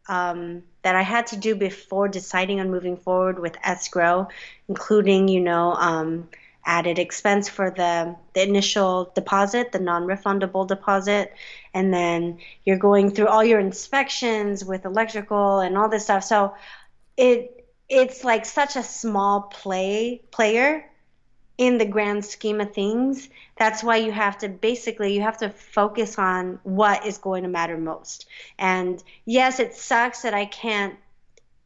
um, 0.07 0.63
that 0.83 0.95
I 0.95 1.01
had 1.01 1.27
to 1.27 1.37
do 1.37 1.55
before 1.55 2.07
deciding 2.07 2.59
on 2.59 2.71
moving 2.71 2.97
forward 2.97 3.39
with 3.39 3.57
escrow, 3.63 4.27
including, 4.67 5.27
you 5.27 5.39
know, 5.39 5.73
um, 5.73 6.29
added 6.65 6.99
expense 6.99 7.49
for 7.49 7.71
the, 7.71 8.15
the 8.33 8.43
initial 8.43 9.11
deposit, 9.15 9.71
the 9.71 9.79
non-refundable 9.79 10.67
deposit, 10.67 11.33
and 11.73 11.93
then 11.93 12.39
you're 12.65 12.77
going 12.77 13.11
through 13.11 13.27
all 13.27 13.43
your 13.43 13.59
inspections 13.59 14.63
with 14.63 14.85
electrical 14.85 15.59
and 15.59 15.77
all 15.77 15.89
this 15.89 16.03
stuff. 16.03 16.23
So 16.23 16.55
it 17.17 17.57
it's 17.89 18.23
like 18.23 18.45
such 18.45 18.77
a 18.77 18.83
small 18.83 19.41
play 19.41 20.21
player 20.31 20.89
in 21.61 21.77
the 21.77 21.85
grand 21.85 22.25
scheme 22.25 22.59
of 22.59 22.73
things. 22.73 23.29
That's 23.55 23.83
why 23.83 23.97
you 23.97 24.11
have 24.11 24.39
to 24.39 24.49
basically 24.49 25.13
you 25.13 25.21
have 25.21 25.37
to 25.37 25.51
focus 25.51 26.17
on 26.17 26.59
what 26.63 27.05
is 27.05 27.19
going 27.19 27.43
to 27.43 27.49
matter 27.49 27.77
most. 27.77 28.25
And 28.57 29.01
yes, 29.25 29.59
it 29.59 29.75
sucks 29.75 30.23
that 30.23 30.33
I 30.33 30.45
can't 30.45 30.95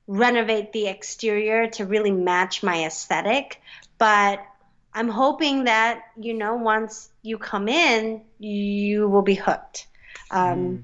renovate 0.06 0.74
the 0.74 0.88
exterior 0.88 1.70
to 1.70 1.86
really 1.86 2.12
match 2.12 2.62
my 2.62 2.84
aesthetic, 2.86 3.62
but 3.98 4.46
I'm 4.94 5.08
hoping 5.08 5.64
that 5.64 6.02
you 6.20 6.34
know 6.34 6.56
once 6.56 7.10
you 7.22 7.38
come 7.38 7.70
in, 7.70 8.22
you 8.38 9.08
will 9.08 9.22
be 9.22 9.36
hooked. 9.36 9.88
Um, 10.30 10.60
Mm. 10.60 10.84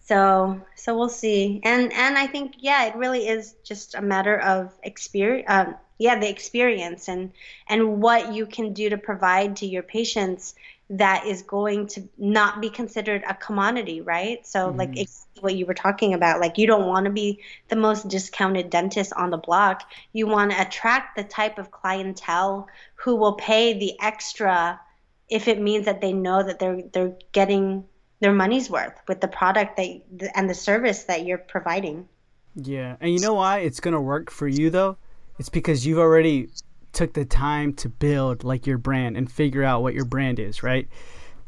So 0.00 0.60
so 0.74 0.98
we'll 0.98 1.10
see. 1.10 1.60
And 1.62 1.92
and 1.92 2.18
I 2.18 2.26
think 2.26 2.54
yeah, 2.58 2.86
it 2.86 2.96
really 2.96 3.28
is 3.28 3.54
just 3.62 3.94
a 3.94 4.02
matter 4.02 4.36
of 4.40 4.72
experience. 4.82 5.46
Um, 5.48 5.76
yeah, 5.98 6.18
the 6.18 6.28
experience 6.28 7.08
and 7.08 7.32
and 7.68 8.00
what 8.00 8.32
you 8.32 8.46
can 8.46 8.72
do 8.72 8.90
to 8.90 8.98
provide 8.98 9.56
to 9.56 9.66
your 9.66 9.82
patients 9.82 10.54
that 10.90 11.26
is 11.26 11.42
going 11.42 11.86
to 11.86 12.08
not 12.16 12.60
be 12.62 12.70
considered 12.70 13.22
a 13.28 13.34
commodity, 13.34 14.00
right? 14.00 14.46
So 14.46 14.70
like 14.70 14.96
Mhm. 14.96 15.00
exactly 15.00 15.42
what 15.42 15.54
you 15.54 15.66
were 15.66 15.74
talking 15.74 16.14
about, 16.14 16.40
like 16.40 16.56
you 16.58 16.66
don't 16.66 16.86
want 16.86 17.04
to 17.04 17.10
be 17.10 17.42
the 17.68 17.76
most 17.76 18.08
discounted 18.08 18.70
dentist 18.70 19.12
on 19.14 19.30
the 19.30 19.36
block. 19.36 19.82
You 20.12 20.26
want 20.26 20.52
to 20.52 20.60
attract 20.60 21.16
the 21.16 21.24
type 21.24 21.58
of 21.58 21.70
clientele 21.70 22.68
who 22.94 23.16
will 23.16 23.34
pay 23.34 23.78
the 23.78 24.00
extra 24.00 24.80
if 25.28 25.46
it 25.48 25.60
means 25.60 25.84
that 25.86 26.00
they 26.00 26.12
know 26.12 26.42
that 26.42 26.58
they're 26.58 26.82
they're 26.92 27.16
getting 27.32 27.84
their 28.20 28.32
money's 28.32 28.70
worth 28.70 28.98
with 29.06 29.20
the 29.20 29.28
product 29.28 29.76
that 29.76 30.00
and 30.34 30.48
the 30.48 30.54
service 30.54 31.04
that 31.04 31.24
you're 31.26 31.38
providing. 31.38 32.08
Yeah, 32.54 32.96
and 33.00 33.12
you 33.12 33.20
know 33.20 33.34
why 33.34 33.58
it's 33.60 33.80
gonna 33.80 34.00
work 34.02 34.30
for 34.30 34.48
you 34.48 34.70
though? 34.70 34.98
It's 35.38 35.48
because 35.48 35.86
you've 35.86 35.98
already 35.98 36.48
took 36.92 37.12
the 37.12 37.24
time 37.24 37.72
to 37.74 37.88
build 37.88 38.44
like 38.44 38.66
your 38.66 38.78
brand 38.78 39.16
and 39.16 39.30
figure 39.30 39.62
out 39.62 39.82
what 39.82 39.94
your 39.94 40.04
brand 40.04 40.38
is, 40.38 40.62
right? 40.62 40.88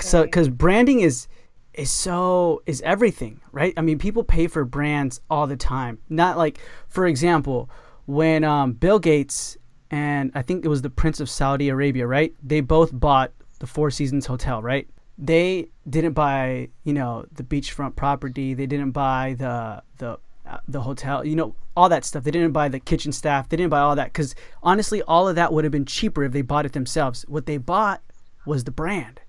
So, 0.00 0.22
because 0.22 0.48
branding 0.48 1.00
is 1.00 1.28
is 1.74 1.90
so 1.90 2.62
is 2.66 2.80
everything, 2.82 3.40
right? 3.52 3.72
I 3.76 3.80
mean, 3.80 3.98
people 3.98 4.24
pay 4.24 4.46
for 4.46 4.64
brands 4.64 5.20
all 5.30 5.46
the 5.46 5.56
time. 5.56 5.98
Not 6.08 6.36
like, 6.36 6.58
for 6.88 7.06
example, 7.06 7.70
when 8.06 8.44
um, 8.44 8.72
Bill 8.72 8.98
Gates 8.98 9.56
and 9.90 10.30
I 10.34 10.42
think 10.42 10.64
it 10.64 10.68
was 10.68 10.82
the 10.82 10.90
Prince 10.90 11.20
of 11.20 11.28
Saudi 11.28 11.68
Arabia, 11.68 12.06
right? 12.06 12.34
They 12.42 12.60
both 12.60 12.90
bought 12.92 13.32
the 13.58 13.66
Four 13.66 13.90
Seasons 13.90 14.26
Hotel, 14.26 14.62
right? 14.62 14.88
They 15.18 15.68
didn't 15.88 16.12
buy, 16.12 16.70
you 16.84 16.92
know, 16.92 17.26
the 17.32 17.42
beachfront 17.42 17.96
property. 17.96 18.54
They 18.54 18.66
didn't 18.66 18.92
buy 18.92 19.34
the 19.38 19.82
the 19.98 20.18
the 20.68 20.82
hotel, 20.82 21.24
you 21.24 21.36
know, 21.36 21.54
all 21.76 21.88
that 21.88 22.04
stuff. 22.04 22.24
They 22.24 22.30
didn't 22.30 22.52
buy 22.52 22.68
the 22.68 22.80
kitchen 22.80 23.12
staff. 23.12 23.48
They 23.48 23.56
didn't 23.56 23.70
buy 23.70 23.80
all 23.80 23.96
that 23.96 24.12
because 24.12 24.34
honestly, 24.62 25.02
all 25.02 25.28
of 25.28 25.36
that 25.36 25.52
would 25.52 25.64
have 25.64 25.72
been 25.72 25.84
cheaper 25.84 26.24
if 26.24 26.32
they 26.32 26.42
bought 26.42 26.66
it 26.66 26.72
themselves. 26.72 27.24
What 27.28 27.46
they 27.46 27.56
bought 27.56 28.02
was 28.44 28.64
the 28.64 28.70
brand. 28.70 29.20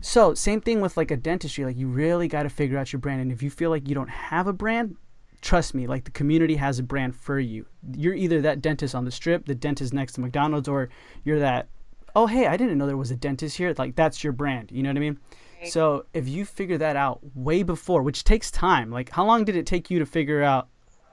So 0.00 0.34
same 0.34 0.60
thing 0.60 0.80
with 0.80 0.96
like 0.96 1.10
a 1.10 1.16
dentistry. 1.16 1.64
Like 1.64 1.76
you 1.76 1.86
really 1.86 2.28
got 2.28 2.42
to 2.42 2.48
figure 2.48 2.78
out 2.78 2.92
your 2.92 3.00
brand. 3.00 3.20
And 3.20 3.32
if 3.32 3.42
you 3.42 3.50
feel 3.50 3.70
like 3.70 3.88
you 3.88 3.94
don't 3.94 4.10
have 4.10 4.46
a 4.46 4.52
brand, 4.52 4.96
trust 5.40 5.74
me, 5.74 5.86
like 5.86 6.04
the 6.04 6.10
community 6.10 6.56
has 6.56 6.78
a 6.78 6.82
brand 6.82 7.14
for 7.14 7.38
you. 7.38 7.66
You're 7.96 8.14
either 8.14 8.40
that 8.40 8.60
dentist 8.60 8.94
on 8.94 9.04
the 9.04 9.10
strip, 9.10 9.46
the 9.46 9.54
dentist 9.54 9.92
next 9.92 10.14
to 10.14 10.20
McDonald's, 10.20 10.68
or 10.68 10.88
you're 11.24 11.38
that. 11.38 11.68
Oh 12.14 12.26
hey, 12.26 12.46
I 12.46 12.56
didn't 12.56 12.78
know 12.78 12.86
there 12.86 12.96
was 12.96 13.10
a 13.10 13.16
dentist 13.16 13.56
here. 13.56 13.74
Like 13.78 13.94
that's 13.94 14.24
your 14.24 14.32
brand. 14.32 14.70
You 14.72 14.82
know 14.82 14.90
what 14.90 14.96
I 14.96 15.00
mean? 15.00 15.18
So 15.68 16.06
if 16.12 16.28
you 16.28 16.44
figure 16.44 16.78
that 16.78 16.96
out 16.96 17.20
way 17.34 17.62
before, 17.62 18.02
which 18.02 18.24
takes 18.24 18.50
time, 18.50 18.90
like 18.90 19.10
how 19.10 19.24
long 19.24 19.44
did 19.44 19.56
it 19.56 19.66
take 19.66 19.90
you 19.90 19.98
to 19.98 20.06
figure 20.06 20.42
out 20.42 20.68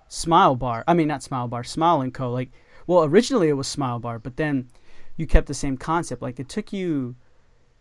Smile 0.08 0.56
Bar? 0.56 0.84
I 0.88 0.94
mean, 0.94 1.08
not 1.08 1.24
Smile 1.24 1.48
Bar, 1.48 1.64
Smile 1.64 2.02
and 2.02 2.14
Co. 2.14 2.32
Like, 2.32 2.50
well, 2.88 3.04
originally 3.04 3.50
it 3.50 3.54
was 3.54 3.68
Smile 3.68 4.00
Bar, 4.00 4.20
but 4.20 4.38
then 4.38 4.70
you 5.18 5.28
kept 5.28 5.48
the 5.48 5.54
same 5.54 5.78
concept. 5.78 6.22
Like 6.22 6.40
it 6.40 6.50
took 6.50 6.74
you, 6.74 7.16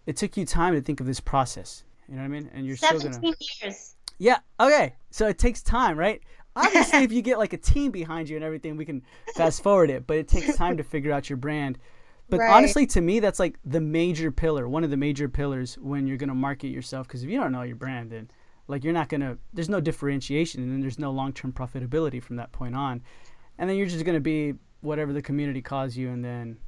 it 0.07 0.17
took 0.17 0.37
you 0.37 0.45
time 0.45 0.75
to 0.75 0.81
think 0.81 1.01
of 1.01 1.07
this 1.07 1.21
process. 1.21 1.85
You 2.09 2.17
know 2.17 2.23
what 2.23 2.27
I 2.27 2.29
mean? 2.29 2.51
And 2.55 2.67
you're 2.67 2.77
still 2.77 2.99
gonna. 2.99 3.35
Years. 3.63 3.95
Yeah. 4.19 4.39
Okay. 4.59 4.95
So 5.11 5.29
it 5.29 5.39
takes 5.39 5.63
time, 5.63 5.99
right? 5.99 6.23
obviously, 6.59 6.99
if 7.05 7.13
you 7.13 7.23
get 7.23 7.39
like 7.39 7.53
a 7.53 7.59
team 7.59 7.91
behind 7.91 8.29
you 8.29 8.37
and 8.37 8.45
everything, 8.45 8.77
we 8.77 8.85
can 8.85 9.03
fast 9.35 9.63
forward 9.63 9.91
it. 9.91 10.07
But 10.07 10.19
it 10.19 10.29
takes 10.29 10.57
time 10.57 10.77
to 10.77 10.83
figure 10.83 11.13
out 11.13 11.31
your 11.31 11.37
brand. 11.37 11.79
But 12.31 12.41
Right. 12.41 12.51
honestly, 12.51 12.87
to 12.89 13.01
me, 13.01 13.21
that's 13.21 13.39
like 13.39 13.59
the 13.65 13.81
major 13.81 14.31
pillar, 14.31 14.69
one 14.69 14.85
of 14.85 14.91
the 14.91 14.97
major 14.97 15.29
pillars 15.29 15.77
when 15.79 16.07
you're 16.07 16.19
gonna 16.19 16.35
market 16.35 16.69
yourself. 16.69 17.07
Because 17.09 17.23
if 17.23 17.31
you 17.31 17.41
don't 17.41 17.53
know 17.53 17.63
your 17.63 17.77
brand, 17.77 18.11
then 18.11 18.31
like 18.67 18.85
you're 18.85 18.93
not 18.93 19.09
gonna, 19.09 19.39
there's 19.55 19.69
no 19.71 19.81
differentiation, 19.81 20.63
and 20.63 20.71
then 20.71 20.81
there's 20.81 20.99
no 20.99 21.11
long-term 21.11 21.53
profitability 21.53 22.23
from 22.23 22.37
that 22.37 22.53
point 22.53 22.77
on, 22.77 23.03
and 23.57 23.69
then 23.69 23.77
you're 23.77 23.87
just 23.87 24.05
gonna 24.05 24.21
be 24.21 24.55
whatever 24.83 25.13
the 25.13 25.23
community 25.23 25.63
calls 25.63 25.97
you, 25.97 26.11
and 26.11 26.25
then 26.25 26.59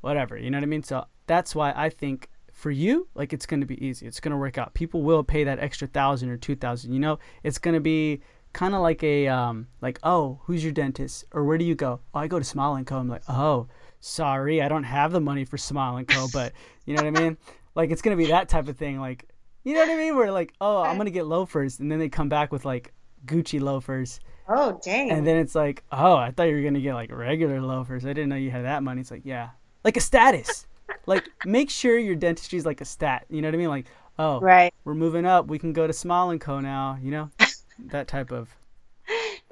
whatever. 0.00 0.36
You 0.36 0.50
know 0.50 0.58
what 0.58 0.64
I 0.64 0.66
mean? 0.66 0.82
So 0.82 1.06
that's 1.26 1.54
why 1.54 1.72
I 1.74 1.88
think 1.88 2.28
for 2.52 2.70
you, 2.70 3.08
like 3.14 3.32
it's 3.32 3.46
going 3.46 3.60
to 3.60 3.66
be 3.66 3.82
easy. 3.84 4.06
It's 4.06 4.20
going 4.20 4.32
to 4.32 4.36
work 4.36 4.58
out. 4.58 4.74
People 4.74 5.02
will 5.02 5.22
pay 5.22 5.44
that 5.44 5.58
extra 5.60 5.86
thousand 5.86 6.30
or 6.30 6.36
two 6.36 6.56
thousand. 6.56 6.92
You 6.92 6.98
know, 7.00 7.18
it's 7.42 7.58
going 7.58 7.74
to 7.74 7.80
be 7.80 8.20
kind 8.52 8.74
of 8.74 8.80
like 8.80 9.02
a 9.02 9.28
um, 9.28 9.68
like 9.80 9.98
oh, 10.02 10.40
who's 10.44 10.62
your 10.64 10.72
dentist 10.72 11.24
or 11.32 11.44
where 11.44 11.58
do 11.58 11.64
you 11.64 11.74
go? 11.74 12.00
Oh, 12.14 12.18
I 12.20 12.26
go 12.26 12.38
to 12.38 12.44
Smile 12.44 12.74
and 12.74 12.86
Co. 12.86 12.98
I'm 12.98 13.08
like 13.08 13.22
oh, 13.28 13.68
sorry, 14.00 14.62
I 14.62 14.68
don't 14.68 14.84
have 14.84 15.12
the 15.12 15.20
money 15.20 15.44
for 15.44 15.56
Smile 15.56 15.96
and 15.96 16.06
Co. 16.06 16.26
But 16.32 16.52
you 16.86 16.94
know 16.94 17.02
what 17.02 17.18
I 17.18 17.22
mean? 17.22 17.36
Like 17.74 17.90
it's 17.90 18.02
to 18.02 18.16
be 18.16 18.26
that 18.26 18.48
type 18.48 18.68
of 18.68 18.76
thing. 18.76 19.00
Like 19.00 19.28
you 19.64 19.74
know 19.74 19.80
what 19.80 19.90
I 19.90 19.96
mean? 19.96 20.16
Where 20.16 20.30
like 20.30 20.54
oh, 20.60 20.82
I'm 20.82 20.98
to 20.98 21.10
get 21.10 21.26
loafers, 21.26 21.80
and 21.80 21.90
then 21.90 21.98
they 21.98 22.08
come 22.08 22.28
back 22.28 22.52
with 22.52 22.64
like 22.64 22.92
Gucci 23.26 23.60
loafers. 23.60 24.20
Oh 24.48 24.80
dang. 24.82 25.10
And 25.10 25.26
then 25.26 25.36
it's 25.36 25.54
like, 25.54 25.84
oh, 25.92 26.16
I 26.16 26.30
thought 26.30 26.44
you 26.44 26.56
were 26.56 26.62
gonna 26.62 26.80
get 26.80 26.94
like 26.94 27.12
regular 27.12 27.60
loafers. 27.60 28.04
I 28.04 28.08
didn't 28.08 28.30
know 28.30 28.36
you 28.36 28.50
had 28.50 28.64
that 28.64 28.82
money. 28.82 29.00
It's 29.00 29.10
like, 29.10 29.22
yeah, 29.24 29.50
like 29.84 29.96
a 29.96 30.00
status. 30.00 30.66
like, 31.06 31.28
make 31.44 31.70
sure 31.70 31.98
your 31.98 32.14
dentistry 32.14 32.58
is 32.58 32.64
like 32.64 32.80
a 32.80 32.84
stat. 32.84 33.26
You 33.28 33.42
know 33.42 33.48
what 33.48 33.54
I 33.54 33.58
mean? 33.58 33.68
Like, 33.68 33.86
oh, 34.18 34.40
right. 34.40 34.72
we're 34.84 34.94
moving 34.94 35.26
up. 35.26 35.48
We 35.48 35.58
can 35.58 35.72
go 35.72 35.86
to 35.86 35.92
Smile 35.92 36.30
and 36.30 36.40
Co. 36.40 36.60
now. 36.60 36.98
You 37.02 37.10
know, 37.10 37.30
that 37.90 38.08
type 38.08 38.32
of. 38.32 38.54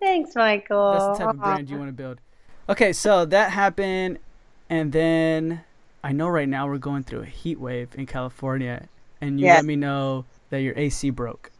Thanks, 0.00 0.34
Michael. 0.34 0.92
That's 0.92 1.18
the 1.18 1.24
type 1.24 1.34
of 1.34 1.40
brand 1.40 1.70
you 1.70 1.78
want 1.78 1.88
to 1.88 1.92
build. 1.92 2.20
Okay, 2.68 2.92
so 2.92 3.24
that 3.26 3.50
happened, 3.50 4.18
and 4.70 4.92
then 4.92 5.64
I 6.02 6.12
know 6.12 6.28
right 6.28 6.48
now 6.48 6.66
we're 6.68 6.78
going 6.78 7.04
through 7.04 7.22
a 7.22 7.26
heat 7.26 7.58
wave 7.60 7.90
in 7.94 8.06
California, 8.06 8.88
and 9.20 9.40
you 9.40 9.48
Yes. 9.48 9.50
let 9.50 9.64
me 9.64 9.76
know 9.76 10.24
that 10.50 10.60
your 10.62 10.74
AC 10.76 11.10
broke. 11.10 11.50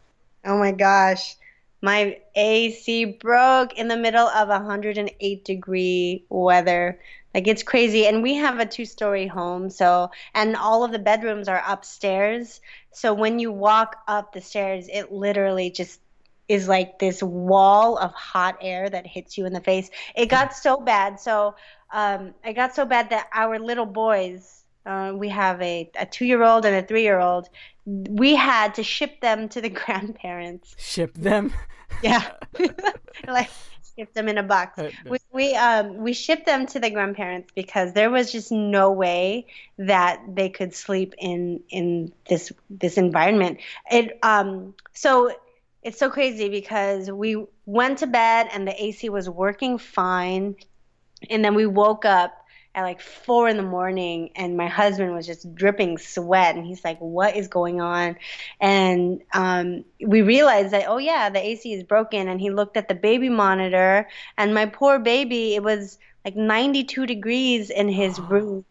Oh 0.45 0.57
my 0.57 0.71
gosh. 0.71 1.35
My 1.81 2.19
AC 2.35 3.05
broke 3.05 3.73
in 3.77 3.87
the 3.87 3.97
middle 3.97 4.27
of 4.27 4.49
108 4.49 5.45
degree 5.45 6.25
weather. 6.29 6.99
Like 7.35 7.47
it's 7.47 7.61
crazy. 7.63 8.07
And 8.07 8.23
we 8.23 8.35
have 8.35 8.59
a 8.59 8.65
two 8.65 8.85
story 8.85 9.27
home. 9.27 9.69
So, 9.69 10.09
and 10.33 10.55
all 10.55 10.83
of 10.83 10.91
the 10.91 10.99
bedrooms 10.99 11.47
are 11.47 11.63
upstairs. 11.67 12.61
So 12.91 13.13
when 13.13 13.37
you 13.39 13.51
walk 13.51 13.97
up 14.07 14.33
the 14.33 14.41
stairs, 14.41 14.87
it 14.91 15.11
literally 15.11 15.69
just 15.69 15.99
is 16.47 16.67
like 16.67 16.99
this 16.99 17.21
wall 17.21 17.97
of 17.97 18.13
hot 18.13 18.57
air 18.61 18.89
that 18.89 19.05
hits 19.05 19.37
you 19.37 19.45
in 19.45 19.53
the 19.53 19.61
face. 19.61 19.89
It 20.15 20.27
got 20.27 20.53
so 20.53 20.79
bad. 20.79 21.19
So, 21.19 21.55
um, 21.91 22.33
it 22.43 22.53
got 22.53 22.75
so 22.75 22.85
bad 22.85 23.09
that 23.09 23.27
our 23.33 23.59
little 23.59 23.85
boys, 23.85 24.63
uh, 24.85 25.13
we 25.15 25.29
have 25.29 25.61
a, 25.61 25.89
a 25.99 26.05
two 26.05 26.25
year 26.25 26.43
old 26.43 26.65
and 26.65 26.75
a 26.75 26.81
three 26.81 27.03
year 27.03 27.19
old, 27.19 27.49
we 27.85 28.35
had 28.35 28.75
to 28.75 28.83
ship 28.83 29.21
them 29.21 29.49
to 29.49 29.61
the 29.61 29.69
grandparents. 29.85 30.75
Ship 30.77 31.13
them. 31.13 31.53
Yeah, 32.01 32.31
like 33.27 33.49
ship 33.97 34.13
them 34.13 34.27
in 34.29 34.37
a 34.37 34.43
box. 34.43 34.79
We 35.05 35.17
we 35.31 35.55
um 35.55 35.97
we 35.97 36.13
shipped 36.13 36.45
them 36.45 36.67
to 36.67 36.79
the 36.79 36.89
grandparents 36.89 37.51
because 37.55 37.93
there 37.93 38.09
was 38.09 38.31
just 38.31 38.51
no 38.51 38.91
way 38.91 39.47
that 39.77 40.21
they 40.27 40.49
could 40.49 40.73
sleep 40.73 41.13
in 41.17 41.61
in 41.69 42.11
this 42.29 42.51
this 42.69 42.97
environment. 42.97 43.59
It 43.91 44.19
um 44.23 44.75
so 44.93 45.31
it's 45.83 45.99
so 45.99 46.09
crazy 46.09 46.49
because 46.49 47.09
we 47.09 47.45
went 47.65 47.99
to 47.99 48.07
bed 48.07 48.49
and 48.51 48.67
the 48.67 48.83
AC 48.83 49.09
was 49.09 49.29
working 49.29 49.77
fine, 49.77 50.55
and 51.29 51.43
then 51.43 51.55
we 51.55 51.65
woke 51.65 52.05
up 52.05 52.33
at 52.77 52.83
like 52.83 53.01
four 53.01 53.49
in 53.49 53.57
the 53.57 53.63
morning 53.63 54.29
and 54.35 54.55
my 54.55 54.67
husband 54.67 55.11
was 55.11 55.25
just 55.25 55.55
dripping 55.55 55.97
sweat. 55.97 56.55
And 56.55 56.63
he's 56.63 56.85
like 56.85 56.99
what 56.99 57.35
is 57.35 57.47
going 57.47 57.81
on? 57.81 58.17
And 58.61 59.23
um, 59.33 59.83
we 59.99 60.21
realized 60.21 60.71
that 60.71 60.85
oh 60.87 60.99
yeah 60.99 61.29
the 61.29 61.43
ac 61.43 61.73
is 61.73 61.83
broken. 61.83 62.27
And 62.27 62.39
he 62.39 62.51
looked 62.51 62.77
at 62.77 62.87
the 62.87 62.93
baby 62.93 63.29
monitor 63.29 64.07
and 64.37 64.53
my 64.53 64.67
poor 64.67 64.99
baby 64.99 65.55
it 65.55 65.63
was 65.63 65.97
like 66.23 66.35
92 66.35 67.07
degrees 67.07 67.71
in 67.71 67.89
his 67.89 68.19
room. 68.31 68.63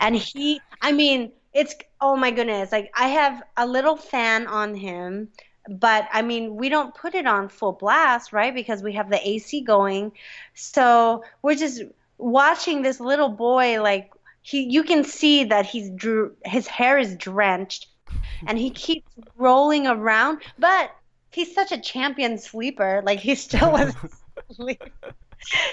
And 0.00 0.16
he 0.16 0.60
i 0.80 0.90
mean 0.90 1.32
it's 1.52 1.74
oh 2.00 2.16
my 2.16 2.30
goodness 2.30 2.72
like 2.72 2.90
i 2.94 3.08
have 3.08 3.42
a 3.58 3.66
little 3.66 3.96
fan 3.96 4.46
on 4.46 4.74
him 4.74 5.28
but 5.68 6.08
I 6.12 6.22
mean, 6.22 6.56
we 6.56 6.68
don't 6.68 6.94
put 6.94 7.14
it 7.14 7.26
on 7.26 7.48
full 7.48 7.72
blast, 7.72 8.32
right? 8.32 8.54
Because 8.54 8.82
we 8.82 8.94
have 8.94 9.10
the 9.10 9.28
AC 9.28 9.62
going. 9.62 10.12
So 10.54 11.24
we're 11.42 11.54
just 11.54 11.82
watching 12.18 12.82
this 12.82 13.00
little 13.00 13.28
boy 13.28 13.82
like 13.82 14.12
he 14.42 14.62
you 14.62 14.82
can 14.82 15.04
see 15.04 15.44
that 15.44 15.66
he's 15.66 15.90
drew 15.90 16.34
his 16.44 16.66
hair 16.66 16.98
is 16.98 17.16
drenched 17.16 17.88
and 18.46 18.58
he 18.58 18.70
keeps 18.70 19.08
rolling 19.36 19.86
around, 19.86 20.42
but 20.58 20.90
he's 21.30 21.54
such 21.54 21.72
a 21.72 21.80
champion 21.80 22.38
sleeper. 22.38 23.02
Like 23.04 23.20
he 23.20 23.34
still 23.34 23.72
was 23.72 23.94
asleep. 24.50 24.82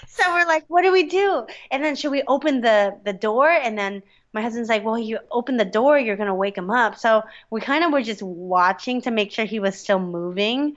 So 0.08 0.34
we're 0.34 0.46
like, 0.46 0.66
what 0.68 0.82
do 0.82 0.92
we 0.92 1.04
do? 1.04 1.46
And 1.72 1.84
then 1.84 1.96
should 1.96 2.12
we 2.12 2.24
open 2.28 2.62
the 2.62 2.98
the 3.04 3.14
door? 3.14 3.50
And 3.50 3.78
then 3.78 4.04
my 4.34 4.42
husband's 4.42 4.70
like, 4.70 4.84
well, 4.84 5.00
you 5.00 5.20
open 5.32 5.58
the 5.58 5.66
door, 5.66 5.98
you're 5.98 6.18
gonna 6.18 6.36
wake 6.36 6.58
him 6.58 6.70
up. 6.70 6.98
So 6.98 7.24
we 7.50 7.62
kind 7.62 7.84
of 7.84 7.92
were 7.92 8.02
just 8.02 8.22
watching 8.22 9.02
to 9.04 9.12
make 9.12 9.32
sure 9.32 9.46
he 9.46 9.60
was 9.60 9.78
still 9.78 10.00
moving. 10.00 10.76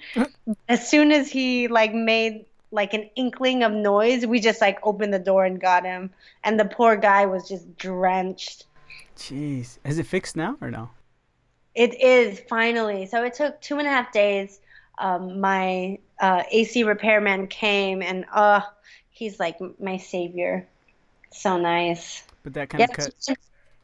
as 0.68 0.88
soon 0.88 1.12
as 1.12 1.30
he 1.30 1.68
like 1.68 1.92
made 1.94 2.44
like 2.70 2.94
an 2.94 3.10
inkling 3.16 3.62
of 3.62 3.72
noise, 3.72 4.26
we 4.26 4.40
just 4.40 4.60
like 4.60 4.78
opened 4.82 5.12
the 5.12 5.18
door 5.18 5.44
and 5.44 5.60
got 5.60 5.84
him. 5.84 6.10
And 6.44 6.58
the 6.58 6.64
poor 6.64 6.96
guy 6.96 7.26
was 7.26 7.48
just 7.48 7.76
drenched. 7.76 8.64
Jeez, 9.16 9.78
is 9.84 9.98
it 9.98 10.06
fixed 10.06 10.36
now 10.36 10.56
or 10.60 10.70
no? 10.70 10.90
It 11.74 12.00
is 12.00 12.40
finally. 12.48 13.06
So 13.06 13.22
it 13.22 13.34
took 13.34 13.60
two 13.60 13.78
and 13.78 13.86
a 13.86 13.90
half 13.90 14.12
days. 14.12 14.60
Um, 14.98 15.40
my 15.40 15.98
uh, 16.20 16.42
AC 16.50 16.84
repairman 16.84 17.48
came 17.48 18.02
and 18.02 18.24
uh, 18.32 18.60
he's 19.12 19.38
like 19.38 19.58
my 19.80 19.96
savior. 19.98 20.66
So 21.30 21.58
nice. 21.58 22.24
But 22.42 22.54
that 22.54 22.68
kind 22.70 22.80
Yeah, 22.80 22.86
of 22.90 22.96
cut. 22.96 23.36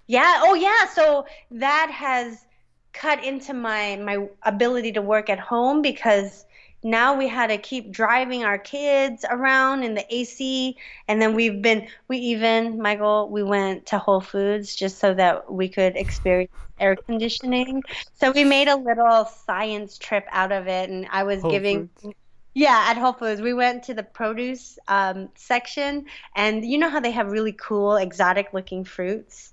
yeah. 0.06 0.40
Oh, 0.42 0.54
yeah. 0.54 0.86
So 0.88 1.26
that 1.52 1.90
has 1.90 2.44
cut 2.92 3.22
into 3.24 3.54
my 3.54 3.96
my 3.96 4.26
ability 4.42 4.92
to 4.92 5.02
work 5.02 5.30
at 5.30 5.38
home 5.38 5.82
because 5.82 6.44
now 6.82 7.16
we 7.16 7.28
had 7.28 7.48
to 7.48 7.58
keep 7.58 7.90
driving 7.90 8.44
our 8.44 8.58
kids 8.58 9.24
around 9.28 9.82
in 9.82 9.94
the 9.94 10.14
AC, 10.14 10.76
and 11.08 11.20
then 11.20 11.34
we've 11.34 11.60
been 11.60 11.88
we 12.08 12.18
even 12.18 12.80
Michael 12.80 13.28
we 13.28 13.42
went 13.42 13.86
to 13.86 13.98
Whole 13.98 14.20
Foods 14.20 14.74
just 14.74 14.98
so 14.98 15.14
that 15.14 15.52
we 15.52 15.68
could 15.68 15.96
experience 15.96 16.52
air 16.78 16.96
conditioning. 16.96 17.82
So 18.14 18.30
we 18.30 18.44
made 18.44 18.68
a 18.68 18.76
little 18.76 19.24
science 19.24 19.98
trip 19.98 20.26
out 20.30 20.52
of 20.52 20.68
it, 20.68 20.90
and 20.90 21.06
I 21.10 21.24
was 21.24 21.42
Whole 21.42 21.50
giving. 21.52 21.90
Foods? 22.02 22.14
Yeah, 22.54 22.86
at 22.88 22.96
Whole 22.96 23.12
Foods, 23.12 23.40
we 23.40 23.54
went 23.54 23.84
to 23.84 23.94
the 23.94 24.02
produce 24.02 24.78
um, 24.88 25.28
section, 25.36 26.06
and 26.34 26.64
you 26.64 26.78
know 26.78 26.90
how 26.90 27.00
they 27.00 27.12
have 27.12 27.30
really 27.30 27.52
cool, 27.52 27.96
exotic-looking 27.96 28.84
fruits. 28.84 29.52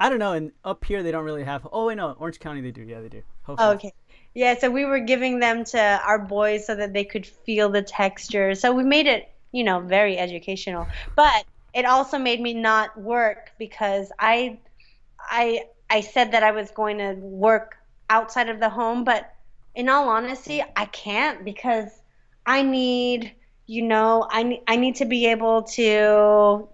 I 0.00 0.08
don't 0.08 0.18
know. 0.18 0.32
And 0.32 0.52
up 0.64 0.84
here 0.84 1.02
they 1.02 1.12
don't 1.12 1.24
really 1.24 1.44
have. 1.44 1.68
Oh 1.70 1.86
wait, 1.86 1.96
no, 1.96 2.12
Orange 2.12 2.40
County 2.40 2.62
they 2.62 2.70
do. 2.70 2.82
Yeah, 2.82 3.00
they 3.00 3.08
do. 3.10 3.22
Oh, 3.46 3.72
okay. 3.72 3.92
Yeah, 4.34 4.58
so 4.58 4.70
we 4.70 4.84
were 4.84 5.00
giving 5.00 5.40
them 5.40 5.64
to 5.64 6.00
our 6.04 6.18
boys 6.18 6.66
so 6.66 6.74
that 6.74 6.92
they 6.92 7.04
could 7.04 7.26
feel 7.26 7.68
the 7.68 7.82
texture. 7.82 8.54
So 8.54 8.72
we 8.72 8.84
made 8.84 9.06
it, 9.06 9.30
you 9.52 9.64
know, 9.64 9.80
very 9.80 10.16
educational. 10.18 10.86
But 11.16 11.44
it 11.74 11.84
also 11.84 12.18
made 12.18 12.40
me 12.40 12.54
not 12.54 12.98
work 12.98 13.52
because 13.58 14.10
I 14.18 14.58
I 15.20 15.64
I 15.90 16.00
said 16.00 16.32
that 16.32 16.42
I 16.42 16.52
was 16.52 16.70
going 16.70 16.98
to 16.98 17.14
work 17.14 17.76
outside 18.08 18.48
of 18.48 18.58
the 18.60 18.70
home, 18.70 19.04
but 19.04 19.34
in 19.74 19.88
all 19.88 20.08
honesty, 20.08 20.62
I 20.76 20.86
can't 20.86 21.44
because 21.44 21.99
I 22.46 22.62
need, 22.62 23.32
you 23.66 23.82
know, 23.82 24.26
I 24.30 24.42
ne- 24.42 24.62
I 24.66 24.76
need 24.76 24.96
to 24.96 25.04
be 25.04 25.26
able 25.26 25.62
to 25.62 26.68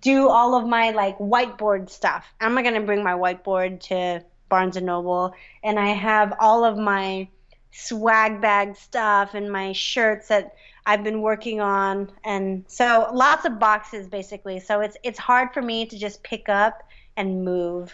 do 0.00 0.28
all 0.28 0.54
of 0.54 0.66
my 0.66 0.90
like 0.90 1.18
whiteboard 1.18 1.90
stuff. 1.90 2.26
I'm 2.40 2.54
not 2.54 2.64
gonna 2.64 2.80
bring 2.80 3.02
my 3.02 3.14
whiteboard 3.14 3.80
to 3.88 4.24
Barnes 4.48 4.76
and 4.76 4.86
Noble, 4.86 5.34
and 5.62 5.78
I 5.78 5.88
have 5.88 6.34
all 6.40 6.64
of 6.64 6.78
my 6.78 7.28
swag 7.70 8.40
bag 8.40 8.76
stuff 8.76 9.34
and 9.34 9.50
my 9.50 9.72
shirts 9.72 10.28
that 10.28 10.54
I've 10.86 11.04
been 11.04 11.20
working 11.20 11.60
on, 11.60 12.10
and 12.24 12.64
so 12.66 13.10
lots 13.12 13.44
of 13.44 13.58
boxes 13.58 14.08
basically. 14.08 14.60
So 14.60 14.80
it's 14.80 14.96
it's 15.02 15.18
hard 15.18 15.52
for 15.52 15.62
me 15.62 15.86
to 15.86 15.98
just 15.98 16.22
pick 16.22 16.48
up 16.48 16.82
and 17.16 17.44
move. 17.44 17.92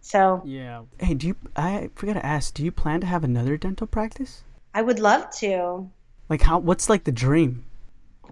So 0.00 0.42
Yeah. 0.44 0.82
Hey, 1.00 1.14
do 1.14 1.28
you? 1.28 1.36
I 1.56 1.90
forgot 1.94 2.12
to 2.14 2.24
ask. 2.24 2.54
Do 2.54 2.64
you 2.64 2.70
plan 2.70 3.00
to 3.00 3.06
have 3.06 3.24
another 3.24 3.56
dental 3.56 3.86
practice? 3.86 4.44
I 4.72 4.82
would 4.82 5.00
love 5.00 5.30
to. 5.38 5.90
Like 6.28 6.42
how? 6.42 6.58
What's 6.58 6.88
like 6.88 7.04
the 7.04 7.12
dream? 7.12 7.64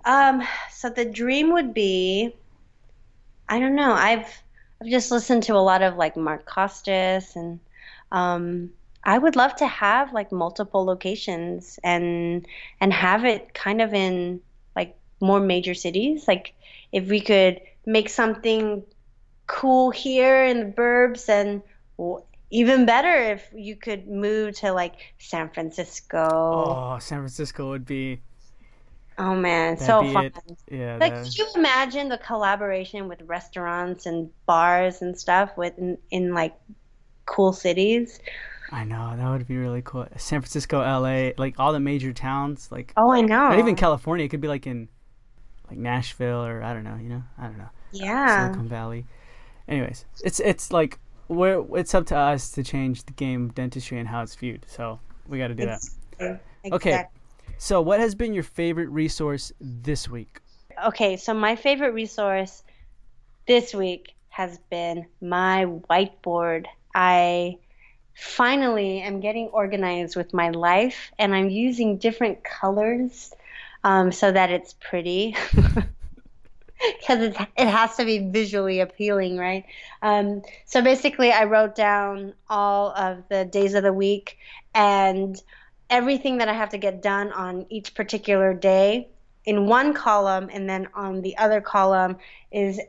Um, 0.04 0.42
so 0.70 0.90
the 0.90 1.04
dream 1.04 1.52
would 1.52 1.72
be, 1.72 2.34
I 3.48 3.58
don't 3.58 3.74
know. 3.74 3.92
I've 3.92 4.28
I've 4.80 4.88
just 4.88 5.10
listened 5.10 5.44
to 5.44 5.54
a 5.54 5.62
lot 5.62 5.82
of 5.82 5.96
like 5.96 6.16
Mark 6.16 6.44
Costes, 6.44 7.36
and 7.36 7.60
um, 8.12 8.70
I 9.04 9.18
would 9.18 9.36
love 9.36 9.54
to 9.56 9.66
have 9.66 10.12
like 10.12 10.32
multiple 10.32 10.84
locations 10.84 11.78
and 11.84 12.46
and 12.80 12.92
have 12.92 13.24
it 13.24 13.54
kind 13.54 13.80
of 13.80 13.94
in 13.94 14.40
like 14.74 14.96
more 15.20 15.40
major 15.40 15.74
cities. 15.74 16.26
Like 16.26 16.54
if 16.92 17.08
we 17.08 17.20
could 17.20 17.60
make 17.86 18.08
something 18.08 18.82
cool 19.46 19.90
here 19.90 20.44
in 20.44 20.60
the 20.60 20.72
burbs 20.72 21.28
and 21.28 21.62
even 22.50 22.86
better 22.86 23.14
if 23.14 23.48
you 23.54 23.76
could 23.76 24.06
move 24.06 24.56
to 24.60 24.72
like 24.72 25.14
San 25.18 25.50
Francisco. 25.50 26.28
Oh, 26.30 26.98
San 27.00 27.18
Francisco 27.18 27.70
would 27.70 27.84
be 27.84 28.20
Oh 29.16 29.34
man, 29.34 29.78
so 29.78 30.02
fun. 30.12 30.26
It. 30.26 30.34
Yeah. 30.70 30.96
Like, 31.00 31.14
could 31.22 31.38
you 31.38 31.46
imagine 31.54 32.08
the 32.08 32.18
collaboration 32.18 33.06
with 33.08 33.22
restaurants 33.22 34.06
and 34.06 34.30
bars 34.46 35.02
and 35.02 35.16
stuff 35.18 35.56
with 35.56 35.78
in, 35.78 35.98
in 36.10 36.34
like 36.34 36.54
cool 37.26 37.52
cities? 37.52 38.18
I 38.72 38.82
know 38.82 39.14
that 39.16 39.30
would 39.30 39.46
be 39.46 39.56
really 39.56 39.82
cool. 39.82 40.06
San 40.16 40.40
Francisco, 40.40 40.80
L.A., 40.80 41.34
like 41.38 41.60
all 41.60 41.72
the 41.72 41.80
major 41.80 42.12
towns, 42.12 42.72
like 42.72 42.92
oh, 42.96 43.12
I 43.12 43.20
know. 43.20 43.50
Not 43.50 43.58
even 43.60 43.76
California. 43.76 44.24
It 44.24 44.30
could 44.30 44.40
be 44.40 44.48
like 44.48 44.66
in 44.66 44.88
like 45.68 45.78
Nashville 45.78 46.44
or 46.44 46.62
I 46.62 46.74
don't 46.74 46.84
know. 46.84 46.96
You 47.00 47.08
know, 47.08 47.22
I 47.38 47.44
don't 47.44 47.58
know. 47.58 47.70
Yeah. 47.92 48.46
Silicon 48.46 48.68
Valley. 48.68 49.06
Anyways, 49.68 50.06
it's 50.24 50.40
it's 50.40 50.72
like 50.72 50.98
we're 51.28 51.64
it's 51.76 51.94
up 51.94 52.06
to 52.06 52.16
us 52.16 52.50
to 52.52 52.62
change 52.62 53.04
the 53.04 53.12
game 53.12 53.46
of 53.46 53.54
dentistry 53.54 53.98
and 53.98 54.08
how 54.08 54.22
it's 54.22 54.34
viewed. 54.34 54.64
So 54.68 55.00
we 55.26 55.38
got 55.38 55.48
to 55.48 55.54
do 55.54 55.64
exactly. 55.64 55.98
that. 56.18 56.40
Exactly. 56.64 56.72
Okay. 56.72 57.04
So, 57.58 57.80
what 57.80 58.00
has 58.00 58.14
been 58.14 58.34
your 58.34 58.42
favorite 58.42 58.88
resource 58.88 59.52
this 59.60 60.08
week? 60.08 60.40
Okay, 60.84 61.16
so 61.16 61.32
my 61.32 61.56
favorite 61.56 61.92
resource 61.92 62.62
this 63.46 63.72
week 63.72 64.14
has 64.28 64.58
been 64.70 65.06
my 65.20 65.66
whiteboard. 65.88 66.66
I 66.94 67.58
finally 68.14 69.00
am 69.00 69.20
getting 69.20 69.48
organized 69.48 70.16
with 70.16 70.34
my 70.34 70.50
life 70.50 71.12
and 71.18 71.34
I'm 71.34 71.48
using 71.48 71.98
different 71.98 72.42
colors 72.44 73.32
um, 73.82 74.12
so 74.12 74.32
that 74.32 74.50
it's 74.50 74.74
pretty. 74.74 75.36
Because 77.00 77.20
it 77.22 77.36
it 77.56 77.68
has 77.68 77.96
to 77.96 78.04
be 78.04 78.18
visually 78.30 78.80
appealing, 78.80 79.38
right? 79.38 79.64
Um, 80.02 80.42
so 80.66 80.82
basically, 80.82 81.32
I 81.32 81.44
wrote 81.44 81.74
down 81.74 82.34
all 82.48 82.90
of 82.90 83.24
the 83.28 83.44
days 83.44 83.74
of 83.74 83.82
the 83.82 83.92
week 83.92 84.38
and 84.74 85.40
everything 85.90 86.38
that 86.38 86.48
I 86.48 86.52
have 86.54 86.70
to 86.70 86.78
get 86.78 87.02
done 87.02 87.32
on 87.32 87.66
each 87.70 87.94
particular 87.94 88.54
day 88.54 89.08
in 89.44 89.66
one 89.66 89.94
column, 89.94 90.50
and 90.52 90.68
then 90.68 90.88
on 90.94 91.22
the 91.22 91.36
other 91.38 91.60
column 91.60 92.16
is 92.50 92.80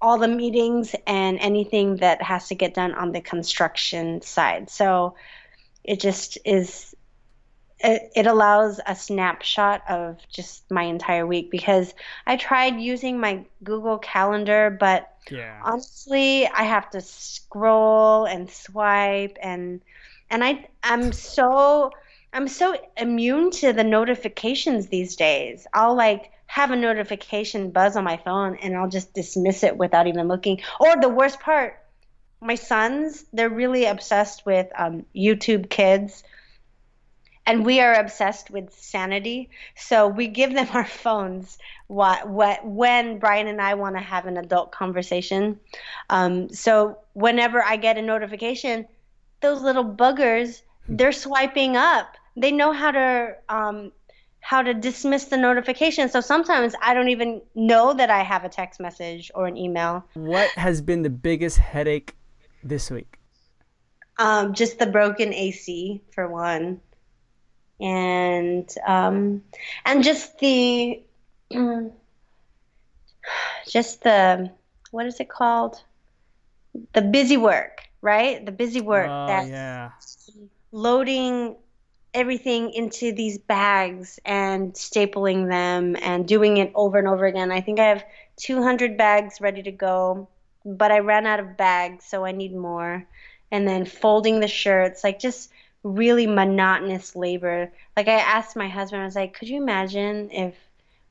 all 0.00 0.18
the 0.18 0.28
meetings 0.28 0.94
and 1.06 1.38
anything 1.40 1.96
that 1.96 2.22
has 2.22 2.48
to 2.48 2.54
get 2.54 2.74
done 2.74 2.94
on 2.94 3.12
the 3.12 3.20
construction 3.20 4.22
side. 4.22 4.70
So 4.70 5.16
it 5.84 6.00
just 6.00 6.38
is. 6.44 6.95
It, 7.80 8.10
it 8.16 8.26
allows 8.26 8.80
a 8.86 8.96
snapshot 8.96 9.82
of 9.88 10.18
just 10.32 10.70
my 10.70 10.84
entire 10.84 11.26
week 11.26 11.50
because 11.50 11.92
I 12.26 12.36
tried 12.36 12.80
using 12.80 13.20
my 13.20 13.44
Google 13.62 13.98
Calendar, 13.98 14.76
but 14.78 15.14
yeah. 15.30 15.60
honestly, 15.62 16.46
I 16.46 16.62
have 16.62 16.88
to 16.90 17.00
scroll 17.00 18.24
and 18.24 18.50
swipe 18.50 19.36
and 19.42 19.80
and 20.30 20.42
I 20.42 20.68
I'm 20.82 21.12
so 21.12 21.90
I'm 22.32 22.48
so 22.48 22.76
immune 22.96 23.50
to 23.52 23.72
the 23.72 23.84
notifications 23.84 24.88
these 24.88 25.16
days. 25.16 25.66
I'll 25.72 25.94
like 25.94 26.32
have 26.46 26.70
a 26.70 26.76
notification 26.76 27.70
buzz 27.70 27.96
on 27.96 28.04
my 28.04 28.16
phone 28.18 28.56
and 28.56 28.76
I'll 28.76 28.88
just 28.88 29.14
dismiss 29.14 29.62
it 29.62 29.76
without 29.76 30.06
even 30.06 30.28
looking. 30.28 30.60
Or 30.80 30.96
the 30.96 31.08
worst 31.08 31.40
part, 31.40 31.82
my 32.40 32.54
sons, 32.54 33.24
they're 33.32 33.50
really 33.50 33.86
obsessed 33.86 34.46
with 34.46 34.68
um, 34.76 35.04
YouTube 35.14 35.68
Kids. 35.70 36.22
And 37.46 37.64
we 37.64 37.80
are 37.80 37.94
obsessed 37.94 38.50
with 38.50 38.72
sanity. 38.74 39.50
So 39.76 40.08
we 40.08 40.26
give 40.26 40.52
them 40.52 40.68
our 40.72 40.84
phones 40.84 41.58
what, 41.86 42.28
what, 42.28 42.66
when 42.66 43.18
Brian 43.18 43.46
and 43.46 43.60
I 43.60 43.74
want 43.74 43.96
to 43.96 44.02
have 44.02 44.26
an 44.26 44.36
adult 44.36 44.72
conversation. 44.72 45.60
Um, 46.10 46.48
so 46.50 46.98
whenever 47.12 47.62
I 47.62 47.76
get 47.76 47.96
a 47.96 48.02
notification, 48.02 48.86
those 49.40 49.62
little 49.62 49.84
buggers, 49.84 50.62
they're 50.88 51.12
swiping 51.12 51.76
up 51.76 52.16
they 52.36 52.52
know 52.52 52.72
how 52.72 52.90
to 52.90 53.36
um, 53.48 53.92
how 54.40 54.62
to 54.62 54.74
dismiss 54.74 55.24
the 55.24 55.36
notification. 55.36 56.08
So 56.08 56.20
sometimes 56.20 56.74
I 56.80 56.94
don't 56.94 57.08
even 57.08 57.42
know 57.54 57.94
that 57.94 58.10
I 58.10 58.22
have 58.22 58.44
a 58.44 58.48
text 58.48 58.78
message 58.78 59.30
or 59.34 59.46
an 59.46 59.56
email. 59.56 60.04
What 60.14 60.48
has 60.50 60.80
been 60.80 61.02
the 61.02 61.10
biggest 61.10 61.58
headache 61.58 62.14
this 62.62 62.90
week? 62.90 63.18
Um, 64.18 64.54
just 64.54 64.78
the 64.78 64.86
broken 64.86 65.34
AC 65.34 66.00
for 66.12 66.28
one, 66.28 66.80
and 67.80 68.68
um, 68.86 69.42
and 69.84 70.02
just 70.02 70.38
the 70.38 71.02
just 73.68 74.02
the 74.02 74.50
what 74.90 75.06
is 75.06 75.20
it 75.20 75.28
called? 75.28 75.82
The 76.92 77.02
busy 77.02 77.36
work, 77.36 77.88
right? 78.00 78.44
The 78.44 78.52
busy 78.52 78.80
work. 78.80 79.08
Oh, 79.10 79.26
that 79.26 79.46
yeah. 79.48 79.90
Loading 80.72 81.56
everything 82.14 82.72
into 82.72 83.12
these 83.12 83.38
bags 83.38 84.18
and 84.24 84.72
stapling 84.74 85.48
them 85.48 85.96
and 86.00 86.26
doing 86.26 86.56
it 86.56 86.72
over 86.74 86.98
and 86.98 87.08
over 87.08 87.26
again. 87.26 87.50
I 87.52 87.60
think 87.60 87.78
I 87.78 87.86
have 87.86 88.04
200 88.36 88.96
bags 88.96 89.40
ready 89.40 89.62
to 89.62 89.70
go, 89.70 90.28
but 90.64 90.90
I 90.90 91.00
ran 91.00 91.26
out 91.26 91.40
of 91.40 91.56
bags, 91.56 92.04
so 92.04 92.24
I 92.24 92.32
need 92.32 92.54
more. 92.54 93.06
And 93.50 93.68
then 93.68 93.84
folding 93.84 94.40
the 94.40 94.48
shirts, 94.48 95.04
like 95.04 95.18
just 95.20 95.50
really 95.86 96.26
monotonous 96.26 97.14
labor. 97.16 97.70
Like 97.96 98.08
I 98.08 98.18
asked 98.18 98.56
my 98.56 98.68
husband, 98.68 99.02
I 99.02 99.04
was 99.04 99.14
like, 99.14 99.38
could 99.38 99.48
you 99.48 99.62
imagine 99.62 100.30
if 100.30 100.54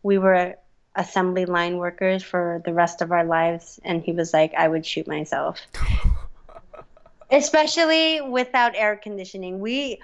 we 0.03 0.17
were 0.17 0.55
assembly 0.95 1.45
line 1.45 1.77
workers 1.77 2.23
for 2.23 2.61
the 2.65 2.73
rest 2.73 3.01
of 3.01 3.11
our 3.11 3.23
lives? 3.23 3.79
And 3.83 4.01
he 4.01 4.11
was 4.11 4.33
like, 4.33 4.53
I 4.53 4.67
would 4.67 4.85
shoot 4.85 5.07
myself. 5.07 5.59
Especially 7.31 8.21
without 8.21 8.75
air 8.75 8.95
conditioning. 8.95 9.59
We 9.59 9.99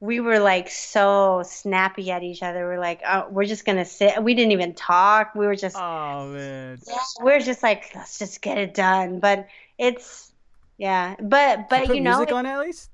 we 0.00 0.20
were 0.20 0.38
like 0.38 0.70
so 0.70 1.42
snappy 1.44 2.10
at 2.10 2.22
each 2.22 2.42
other. 2.42 2.66
We're 2.66 2.80
like, 2.80 3.00
oh, 3.08 3.26
we're 3.30 3.44
just 3.44 3.64
gonna 3.64 3.84
sit. 3.84 4.22
We 4.22 4.34
didn't 4.34 4.52
even 4.52 4.74
talk. 4.74 5.34
We 5.34 5.46
were 5.46 5.56
just, 5.56 5.76
oh 5.76 6.28
man, 6.28 6.78
yeah, 6.86 6.94
we're 7.20 7.40
just 7.40 7.62
like, 7.62 7.90
let's 7.94 8.18
just 8.18 8.40
get 8.40 8.58
it 8.58 8.74
done. 8.74 9.20
But 9.20 9.48
it's, 9.76 10.32
yeah, 10.78 11.16
but 11.20 11.68
but 11.68 11.88
you, 11.88 11.96
you 11.96 12.00
know, 12.00 12.18
music 12.18 12.34
on 12.34 12.46
at 12.46 12.60
least. 12.60 12.90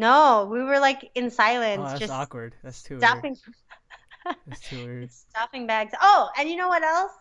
No, 0.00 0.48
we 0.50 0.62
were 0.62 0.80
like 0.80 1.10
in 1.14 1.30
silence. 1.30 1.82
Oh, 1.84 1.88
that's 1.88 2.00
just 2.00 2.12
awkward. 2.12 2.54
That's 2.64 2.82
too 2.82 2.98
stopping. 2.98 3.36
Weird. 4.24 4.36
that's 4.46 4.60
too 4.62 4.86
weird. 4.86 5.12
Stopping 5.12 5.66
bags. 5.66 5.92
Oh, 6.00 6.30
and 6.38 6.48
you 6.48 6.56
know 6.56 6.68
what 6.68 6.82
else? 6.82 7.12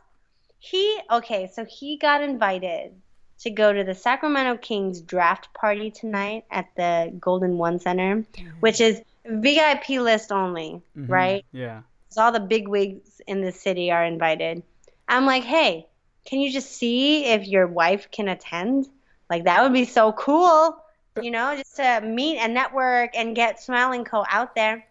He 0.59 0.97
okay, 1.11 1.51
so 1.53 1.65
he 1.65 1.97
got 1.97 2.23
invited 2.23 2.93
to 3.39 3.49
go 3.49 3.73
to 3.73 3.83
the 3.83 3.93
Sacramento 3.93 4.57
Kings 4.57 5.01
draft 5.01 5.53
party 5.53 5.91
tonight 5.91 6.45
at 6.49 6.67
the 6.77 7.13
Golden 7.19 7.57
One 7.57 7.79
Center, 7.79 8.25
which 8.61 8.79
is 8.79 9.01
VIP 9.25 9.89
list 9.89 10.31
only, 10.31 10.81
mm-hmm. 10.97 11.11
right? 11.11 11.45
Yeah. 11.51 11.81
So 12.09 12.21
all 12.21 12.31
the 12.31 12.39
big 12.39 12.69
wigs 12.69 13.21
in 13.27 13.41
the 13.41 13.51
city 13.51 13.91
are 13.91 14.05
invited. 14.05 14.63
I'm 15.05 15.25
like, 15.25 15.43
hey, 15.43 15.85
can 16.25 16.39
you 16.39 16.49
just 16.49 16.71
see 16.71 17.25
if 17.25 17.45
your 17.45 17.67
wife 17.67 18.09
can 18.09 18.29
attend? 18.29 18.87
Like 19.29 19.43
that 19.43 19.63
would 19.63 19.73
be 19.73 19.85
so 19.85 20.13
cool, 20.13 20.77
Uh, 21.17 21.21
you 21.21 21.31
know, 21.31 21.55
just 21.55 21.75
to 21.77 22.01
meet 22.01 22.37
and 22.37 22.53
network 22.53 23.11
and 23.15 23.35
get 23.35 23.61
Smile 23.61 23.91
and 23.91 24.05
Co 24.05 24.25
out 24.29 24.55
there. 24.55 24.85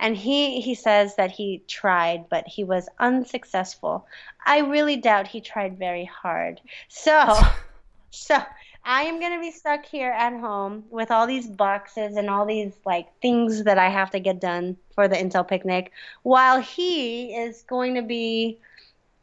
And 0.00 0.16
he 0.16 0.60
he 0.60 0.74
says 0.74 1.14
that 1.16 1.30
he 1.30 1.62
tried, 1.68 2.28
but 2.28 2.46
he 2.48 2.64
was 2.64 2.88
unsuccessful. 2.98 4.06
I 4.44 4.58
really 4.58 4.96
doubt 4.96 5.28
he 5.28 5.40
tried 5.40 5.78
very 5.78 6.04
hard. 6.04 6.60
So 6.88 7.34
so 8.10 8.38
I 8.84 9.02
am 9.02 9.20
gonna 9.20 9.40
be 9.40 9.52
stuck 9.52 9.84
here 9.84 10.10
at 10.10 10.32
home 10.40 10.84
with 10.90 11.12
all 11.12 11.26
these 11.26 11.46
boxes 11.46 12.16
and 12.16 12.28
all 12.28 12.44
these 12.44 12.72
like 12.84 13.08
things 13.20 13.62
that 13.64 13.78
I 13.78 13.88
have 13.88 14.10
to 14.10 14.18
get 14.18 14.40
done 14.40 14.76
for 14.94 15.06
the 15.06 15.16
Intel 15.16 15.46
picnic, 15.46 15.92
while 16.24 16.60
he 16.60 17.34
is 17.34 17.62
going 17.62 17.94
to 17.94 18.02
be 18.02 18.58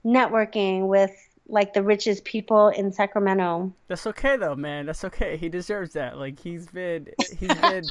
networking 0.05 0.87
with 0.87 1.11
like 1.49 1.73
the 1.73 1.83
richest 1.83 2.23
people 2.23 2.69
in 2.69 2.91
Sacramento. 2.91 3.73
That's 3.87 4.07
okay 4.07 4.37
though, 4.37 4.55
man. 4.55 4.85
That's 4.85 5.03
okay. 5.05 5.35
He 5.37 5.49
deserves 5.49 5.93
that. 5.93 6.17
Like 6.17 6.39
he's 6.39 6.67
been 6.67 7.07
he's 7.37 7.53
been 7.61 7.83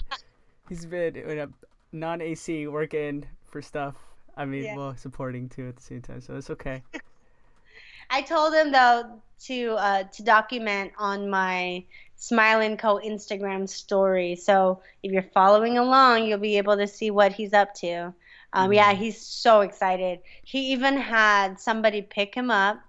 he's 0.69 0.87
been 0.87 1.17
in 1.17 1.39
a 1.39 1.49
non 1.93 2.21
AC 2.21 2.67
working 2.69 3.27
for 3.45 3.61
stuff. 3.61 3.97
I 4.37 4.45
mean, 4.45 4.65
yeah. 4.65 4.77
well, 4.77 4.97
supporting 4.97 5.49
too 5.49 5.69
at 5.69 5.77
the 5.77 5.83
same 5.83 6.01
time. 6.01 6.21
So 6.21 6.37
it's 6.37 6.51
okay. 6.51 6.83
I 8.11 8.23
told 8.23 8.55
him 8.55 8.73
though 8.73 9.21
to 9.45 9.73
uh, 9.73 10.03
to 10.05 10.23
document 10.23 10.93
on 10.99 11.29
my 11.29 11.85
Smile 12.17 12.77
& 12.77 12.79
Co 12.79 13.01
Instagram 13.05 13.69
story. 13.69 14.35
So 14.35 14.81
if 15.03 15.13
you're 15.13 15.23
following 15.23 15.79
along, 15.79 16.25
you'll 16.25 16.39
be 16.39 16.59
able 16.59 16.77
to 16.77 16.87
see 16.87 17.11
what 17.11 17.33
he's 17.33 17.53
up 17.53 17.75
to. 17.75 18.13
Um, 18.53 18.71
mm. 18.71 18.75
Yeah, 18.75 18.93
he's 18.93 19.21
so 19.21 19.61
excited. 19.61 20.21
He 20.43 20.73
even 20.73 20.97
had 20.97 21.61
somebody 21.61 22.03
pick 22.03 22.35
him 22.35 22.51
up. 22.51 22.81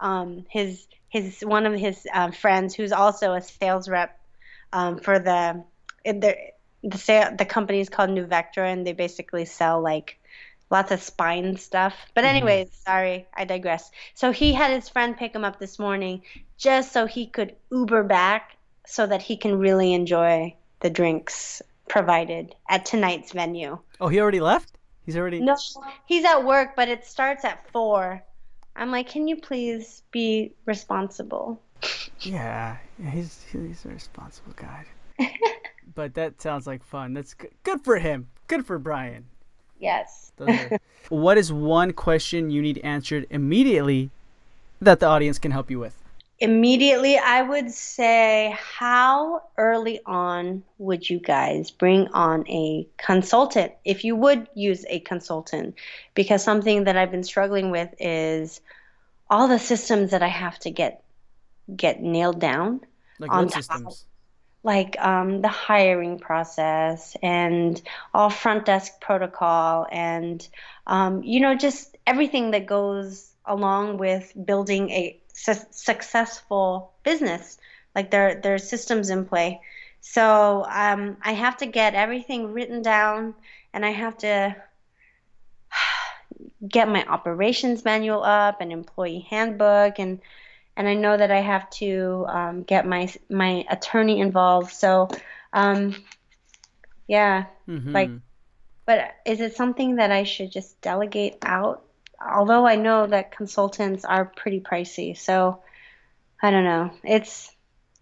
Um, 0.00 0.46
his 0.50 0.86
his 1.08 1.40
one 1.40 1.66
of 1.66 1.74
his 1.74 2.06
uh, 2.12 2.30
friends, 2.30 2.74
who's 2.74 2.92
also 2.92 3.34
a 3.34 3.42
sales 3.42 3.88
rep 3.88 4.18
um, 4.72 4.98
for 4.98 5.18
the 5.18 5.64
the 6.04 6.36
sa- 6.94 7.30
the 7.30 7.44
company 7.44 7.80
is 7.80 7.88
called 7.88 8.10
Nuvectra, 8.10 8.72
and 8.72 8.86
they 8.86 8.92
basically 8.92 9.44
sell 9.44 9.80
like 9.80 10.18
lots 10.70 10.90
of 10.90 11.02
spine 11.02 11.56
stuff. 11.56 11.94
But 12.14 12.24
anyways, 12.24 12.68
mm-hmm. 12.68 12.90
sorry, 12.90 13.26
I 13.34 13.44
digress. 13.44 13.90
So 14.14 14.32
he 14.32 14.52
had 14.52 14.72
his 14.72 14.88
friend 14.88 15.16
pick 15.16 15.34
him 15.34 15.44
up 15.44 15.58
this 15.58 15.78
morning 15.78 16.22
just 16.58 16.92
so 16.92 17.06
he 17.06 17.26
could 17.26 17.54
Uber 17.70 18.02
back 18.02 18.56
so 18.86 19.06
that 19.06 19.22
he 19.22 19.36
can 19.36 19.58
really 19.58 19.92
enjoy 19.92 20.54
the 20.80 20.90
drinks 20.90 21.62
provided 21.88 22.54
at 22.68 22.84
tonight's 22.84 23.32
venue. 23.32 23.78
Oh, 24.00 24.08
he 24.08 24.20
already 24.20 24.40
left? 24.40 24.72
He's 25.04 25.16
already 25.16 25.40
No, 25.40 25.56
he's 26.06 26.24
at 26.24 26.44
work, 26.44 26.74
but 26.74 26.88
it 26.88 27.04
starts 27.04 27.44
at 27.44 27.70
4. 27.70 28.22
I'm 28.76 28.90
like, 28.90 29.08
"Can 29.08 29.26
you 29.26 29.36
please 29.36 30.02
be 30.10 30.52
responsible?" 30.66 31.60
Yeah, 32.20 32.76
he's 33.10 33.44
he's 33.50 33.84
a 33.84 33.88
responsible 33.88 34.52
guy. 34.56 34.84
but 35.94 36.14
that 36.14 36.40
sounds 36.40 36.66
like 36.66 36.84
fun. 36.84 37.14
That's 37.14 37.34
good, 37.34 37.50
good 37.62 37.82
for 37.82 37.98
him. 37.98 38.28
Good 38.48 38.66
for 38.66 38.78
Brian. 38.78 39.24
Yes. 39.78 40.32
Are, 40.40 40.78
what 41.08 41.38
is 41.38 41.52
one 41.52 41.92
question 41.92 42.50
you 42.50 42.62
need 42.62 42.78
answered 42.78 43.26
immediately 43.30 44.10
that 44.80 45.00
the 45.00 45.06
audience 45.06 45.38
can 45.38 45.50
help 45.50 45.70
you 45.70 45.78
with? 45.78 45.94
Immediately, 46.38 47.16
I 47.16 47.40
would 47.40 47.70
say, 47.70 48.54
how 48.58 49.42
early 49.56 50.00
on 50.04 50.64
would 50.76 51.08
you 51.08 51.18
guys 51.18 51.70
bring 51.70 52.08
on 52.08 52.46
a 52.48 52.86
consultant 52.98 53.72
if 53.84 54.04
you 54.04 54.16
would 54.16 54.48
use 54.54 54.84
a 54.88 55.00
consultant? 55.00 55.76
Because 56.14 56.44
something 56.44 56.84
that 56.84 56.96
I've 56.96 57.10
been 57.10 57.24
struggling 57.24 57.70
with 57.70 57.94
is 57.98 58.60
all 59.30 59.48
the 59.48 59.58
systems 59.58 60.10
that 60.10 60.22
I 60.22 60.28
have 60.28 60.58
to 60.60 60.70
get 60.70 61.02
get 61.74 62.02
nailed 62.02 62.38
down. 62.38 62.80
Like 63.18 63.32
what 63.32 63.52
systems? 63.52 64.04
like 64.66 65.00
um, 65.00 65.42
the 65.42 65.48
hiring 65.48 66.18
process 66.18 67.16
and 67.22 67.80
all 68.12 68.28
front 68.28 68.66
desk 68.66 69.00
protocol 69.00 69.86
and 69.92 70.46
um, 70.88 71.22
you 71.22 71.40
know 71.40 71.54
just 71.54 71.96
everything 72.04 72.50
that 72.50 72.66
goes 72.66 73.32
along 73.46 73.96
with 73.96 74.32
building 74.44 74.90
a 74.90 75.20
su- 75.36 75.68
successful 75.70 76.92
business 77.04 77.58
like 77.94 78.10
there 78.10 78.40
there 78.42 78.54
are 78.54 78.58
systems 78.58 79.10
in 79.10 79.24
play 79.24 79.60
so 80.00 80.64
um, 80.68 81.16
i 81.22 81.32
have 81.32 81.56
to 81.58 81.66
get 81.66 81.94
everything 81.94 82.52
written 82.52 82.82
down 82.82 83.34
and 83.72 83.84
i 83.84 83.90
have 83.90 84.16
to 84.16 84.56
get 86.68 86.88
my 86.88 87.04
operations 87.04 87.84
manual 87.84 88.22
up 88.22 88.60
and 88.60 88.72
employee 88.72 89.26
handbook 89.28 89.98
and 89.98 90.20
and 90.76 90.86
I 90.86 90.94
know 90.94 91.16
that 91.16 91.30
I 91.30 91.40
have 91.40 91.68
to 91.70 92.26
um, 92.28 92.62
get 92.62 92.86
my 92.86 93.10
my 93.30 93.64
attorney 93.70 94.20
involved. 94.20 94.72
So, 94.72 95.08
um, 95.52 95.96
yeah, 97.08 97.46
mm-hmm. 97.66 97.92
like, 97.92 98.10
but 98.84 99.14
is 99.24 99.40
it 99.40 99.56
something 99.56 99.96
that 99.96 100.12
I 100.12 100.24
should 100.24 100.52
just 100.52 100.78
delegate 100.82 101.38
out? 101.42 101.85
Although 102.20 102.66
I 102.66 102.76
know 102.76 103.06
that 103.06 103.36
consultants 103.36 104.04
are 104.04 104.24
pretty 104.24 104.60
pricey, 104.60 105.16
so 105.16 105.62
I 106.42 106.50
don't 106.50 106.64
know. 106.64 106.90
It's 107.04 107.54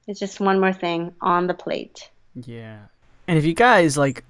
it's 0.06 0.20
just 0.20 0.40
one 0.40 0.60
more 0.60 0.72
thing 0.72 1.14
on 1.20 1.46
the 1.46 1.54
plate. 1.54 2.10
Yeah, 2.34 2.78
and 3.26 3.38
if 3.38 3.44
you 3.44 3.54
guys 3.54 3.96
like 3.96 4.24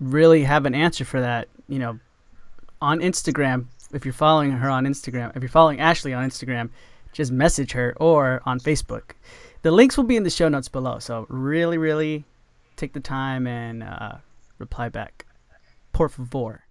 really 0.00 0.42
have 0.44 0.66
an 0.66 0.74
answer 0.74 1.04
for 1.04 1.20
that, 1.20 1.48
you 1.68 1.78
know, 1.78 1.98
on 2.80 3.00
Instagram, 3.00 3.66
if 3.92 4.04
you're 4.04 4.14
following 4.14 4.50
her 4.50 4.68
on 4.68 4.84
Instagram, 4.84 5.34
if 5.36 5.42
you're 5.42 5.48
following 5.48 5.80
Ashley 5.80 6.12
on 6.12 6.28
Instagram, 6.28 6.70
just 7.12 7.32
message 7.32 7.72
her 7.72 7.94
or 7.98 8.42
on 8.44 8.60
Facebook. 8.60 9.12
The 9.62 9.70
links 9.70 9.96
will 9.96 10.04
be 10.04 10.16
in 10.16 10.22
the 10.22 10.30
show 10.30 10.48
notes 10.48 10.68
below. 10.68 10.98
So 10.98 11.26
really, 11.28 11.78
really 11.78 12.24
take 12.76 12.92
the 12.92 13.00
time 13.00 13.46
and 13.46 13.82
uh, 13.82 14.16
reply 14.58 14.90
back. 14.90 15.24
Por 15.92 16.08
favor. 16.08 16.65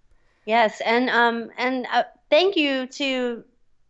Yes, 0.46 0.82
and 0.82 1.10
um 1.10 1.52
and 1.58 1.88
uh, 1.91 2.04
thank 2.30 2.56
you 2.56 2.88
to 2.88 3.43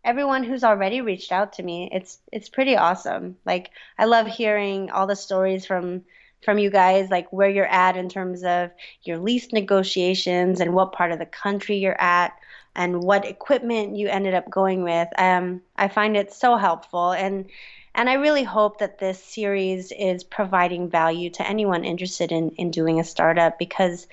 everyone 0.04 0.44
who's 0.44 0.64
already 0.64 1.02
reached 1.02 1.32
out 1.32 1.54
to 1.54 1.64
me. 1.64 1.90
It's 1.92 2.20
it's 2.32 2.50
pretty 2.50 2.76
awesome. 2.78 3.38
Like 3.46 3.72
I 3.98 4.06
love 4.06 4.28
hearing 4.28 4.90
all 4.92 5.08
the 5.08 5.16
stories 5.16 5.66
from 5.66 6.04
from 6.44 6.58
you 6.60 6.70
guys, 6.70 7.10
like 7.10 7.32
where 7.34 7.50
you're 7.50 7.66
at 7.66 7.98
in 7.98 8.08
terms 8.10 8.44
of 8.44 8.72
your 9.04 9.18
lease 9.18 9.52
negotiations 9.52 10.60
and 10.62 10.74
what 10.74 10.92
part 10.94 11.12
of 11.12 11.20
the 11.20 11.26
country 11.26 11.78
you're 11.78 12.00
at 12.00 12.34
and 12.76 13.02
what 13.04 13.26
equipment 13.26 13.96
you 13.96 14.08
ended 14.10 14.34
up 14.34 14.50
going 14.50 14.84
with. 14.84 15.08
Um, 15.18 15.62
I 15.78 15.88
find 15.88 16.16
it 16.16 16.34
so 16.34 16.56
helpful 16.58 17.12
and 17.12 17.50
and 17.96 18.10
I 18.10 18.16
really 18.16 18.44
hope 18.44 18.80
that 18.80 19.00
this 19.00 19.24
series 19.24 19.92
is 19.98 20.24
providing 20.24 20.90
value 20.90 21.30
to 21.32 21.48
anyone 21.48 21.86
interested 21.86 22.32
in, 22.32 22.50
in 22.52 22.70
doing 22.70 23.00
a 23.00 23.06
startup 23.06 23.58
because 23.58 24.08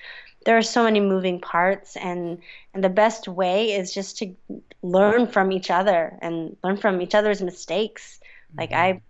there 0.45 0.57
are 0.57 0.63
so 0.63 0.83
many 0.83 0.99
moving 0.99 1.39
parts 1.39 1.95
and 1.95 2.39
and 2.73 2.83
the 2.83 2.89
best 2.89 3.27
way 3.27 3.73
is 3.73 3.93
just 3.93 4.17
to 4.17 4.35
learn 4.81 5.27
from 5.27 5.51
each 5.51 5.71
other 5.71 6.17
and 6.21 6.57
learn 6.63 6.77
from 6.77 7.01
each 7.01 7.15
other's 7.15 7.41
mistakes. 7.41 8.19
Mm-hmm. 8.19 8.59
Like 8.59 8.71
I 8.73 9.01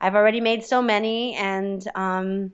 I've 0.00 0.14
already 0.14 0.40
made 0.40 0.64
so 0.64 0.80
many 0.80 1.34
and 1.34 1.86
um, 1.94 2.52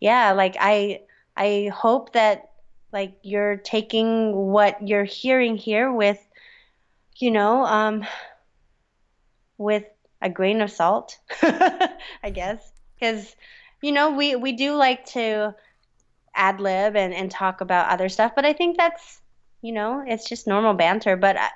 yeah, 0.00 0.32
like 0.32 0.56
I 0.58 1.02
I 1.36 1.70
hope 1.72 2.12
that 2.14 2.50
like 2.92 3.18
you're 3.22 3.56
taking 3.56 4.34
what 4.34 4.86
you're 4.86 5.04
hearing 5.04 5.56
here 5.56 5.92
with 5.92 6.18
you 7.16 7.30
know 7.30 7.64
um 7.64 8.04
with 9.56 9.84
a 10.22 10.30
grain 10.30 10.60
of 10.60 10.70
salt 10.70 11.18
i 11.42 12.30
guess 12.32 12.72
because 12.94 13.34
you 13.82 13.92
know 13.92 14.10
we 14.12 14.36
we 14.36 14.52
do 14.52 14.74
like 14.74 15.04
to 15.04 15.54
ad 16.38 16.60
lib 16.60 16.96
and 16.96 17.12
and 17.12 17.30
talk 17.30 17.60
about 17.60 17.90
other 17.90 18.08
stuff 18.08 18.32
but 18.34 18.46
i 18.46 18.52
think 18.52 18.76
that's 18.76 19.20
you 19.60 19.72
know 19.72 20.02
it's 20.06 20.28
just 20.28 20.46
normal 20.46 20.74
banter 20.74 21.16
but 21.16 21.36
I, 21.36 21.48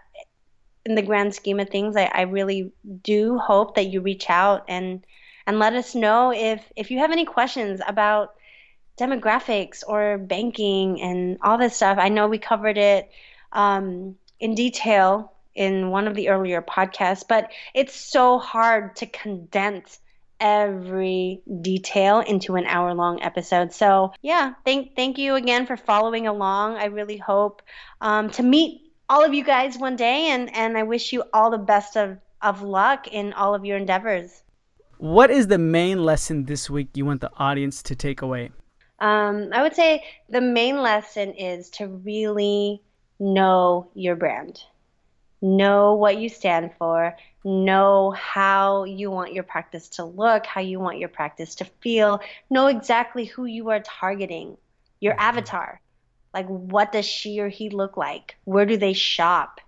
in 0.84 0.94
the 0.96 1.02
grand 1.02 1.34
scheme 1.34 1.60
of 1.60 1.70
things 1.70 1.96
I, 1.96 2.10
I 2.12 2.22
really 2.22 2.72
do 3.02 3.38
hope 3.38 3.76
that 3.76 3.86
you 3.86 4.00
reach 4.00 4.28
out 4.28 4.64
and 4.68 5.04
and 5.46 5.58
let 5.58 5.74
us 5.74 5.94
know 5.94 6.32
if 6.32 6.60
if 6.76 6.90
you 6.90 6.98
have 6.98 7.12
any 7.12 7.24
questions 7.24 7.80
about 7.86 8.34
demographics 8.98 9.82
or 9.86 10.18
banking 10.18 11.00
and 11.00 11.38
all 11.42 11.58
this 11.58 11.76
stuff. 11.76 11.98
I 11.98 12.08
know 12.08 12.28
we 12.28 12.38
covered 12.38 12.78
it 12.78 13.10
um, 13.52 14.16
in 14.38 14.54
detail 14.54 15.32
in 15.54 15.90
one 15.90 16.06
of 16.06 16.14
the 16.14 16.28
earlier 16.28 16.62
podcasts, 16.62 17.24
but 17.26 17.50
it's 17.74 17.94
so 17.94 18.38
hard 18.38 18.96
to 18.96 19.06
condense 19.06 19.98
every 20.42 21.40
detail 21.62 22.18
into 22.18 22.56
an 22.56 22.66
hour 22.66 22.92
long 22.94 23.22
episode. 23.22 23.72
So 23.72 24.12
yeah, 24.20 24.54
thank 24.64 24.96
thank 24.96 25.16
you 25.16 25.36
again 25.36 25.64
for 25.66 25.76
following 25.76 26.26
along. 26.26 26.76
I 26.76 26.86
really 26.86 27.16
hope 27.16 27.62
um, 28.00 28.28
to 28.30 28.42
meet 28.42 28.92
all 29.08 29.24
of 29.24 29.32
you 29.32 29.44
guys 29.44 29.78
one 29.78 29.96
day, 29.96 30.30
and 30.30 30.54
and 30.54 30.76
I 30.76 30.82
wish 30.82 31.12
you 31.12 31.22
all 31.32 31.50
the 31.50 31.58
best 31.58 31.96
of 31.96 32.18
of 32.42 32.60
luck 32.62 33.06
in 33.06 33.32
all 33.34 33.54
of 33.54 33.64
your 33.64 33.76
endeavors. 33.76 34.42
What 34.98 35.30
is 35.30 35.46
the 35.46 35.58
main 35.58 36.04
lesson 36.04 36.44
this 36.44 36.68
week 36.68 36.88
you 36.94 37.06
want 37.06 37.20
the 37.20 37.30
audience 37.36 37.82
to 37.84 37.94
take 37.94 38.20
away? 38.20 38.50
Um, 38.98 39.48
I 39.52 39.62
would 39.62 39.74
say 39.74 40.04
the 40.28 40.40
main 40.40 40.82
lesson 40.82 41.34
is 41.34 41.70
to 41.70 41.86
really 41.88 42.82
know 43.18 43.90
your 43.94 44.16
brand, 44.16 44.60
know 45.40 45.94
what 45.94 46.18
you 46.18 46.28
stand 46.28 46.72
for, 46.78 47.16
know 47.44 48.10
how 48.12 48.84
you 48.84 49.10
want 49.10 49.32
your 49.32 49.42
practice 49.42 49.88
to 49.88 50.04
look, 50.04 50.46
how 50.46 50.60
you 50.60 50.78
want 50.78 50.98
your 50.98 51.08
practice 51.08 51.56
to 51.56 51.64
feel, 51.80 52.20
know 52.50 52.68
exactly 52.68 53.24
who 53.24 53.44
you 53.44 53.70
are 53.70 53.80
targeting, 53.80 54.56
your 55.00 55.14
mm-hmm. 55.14 55.22
avatar. 55.22 55.80
Like, 56.32 56.46
what 56.46 56.92
does 56.92 57.04
she 57.04 57.40
or 57.40 57.48
he 57.48 57.68
look 57.68 57.96
like? 57.96 58.36
Where 58.44 58.64
do 58.64 58.76
they 58.76 58.94
shop? 58.94 59.60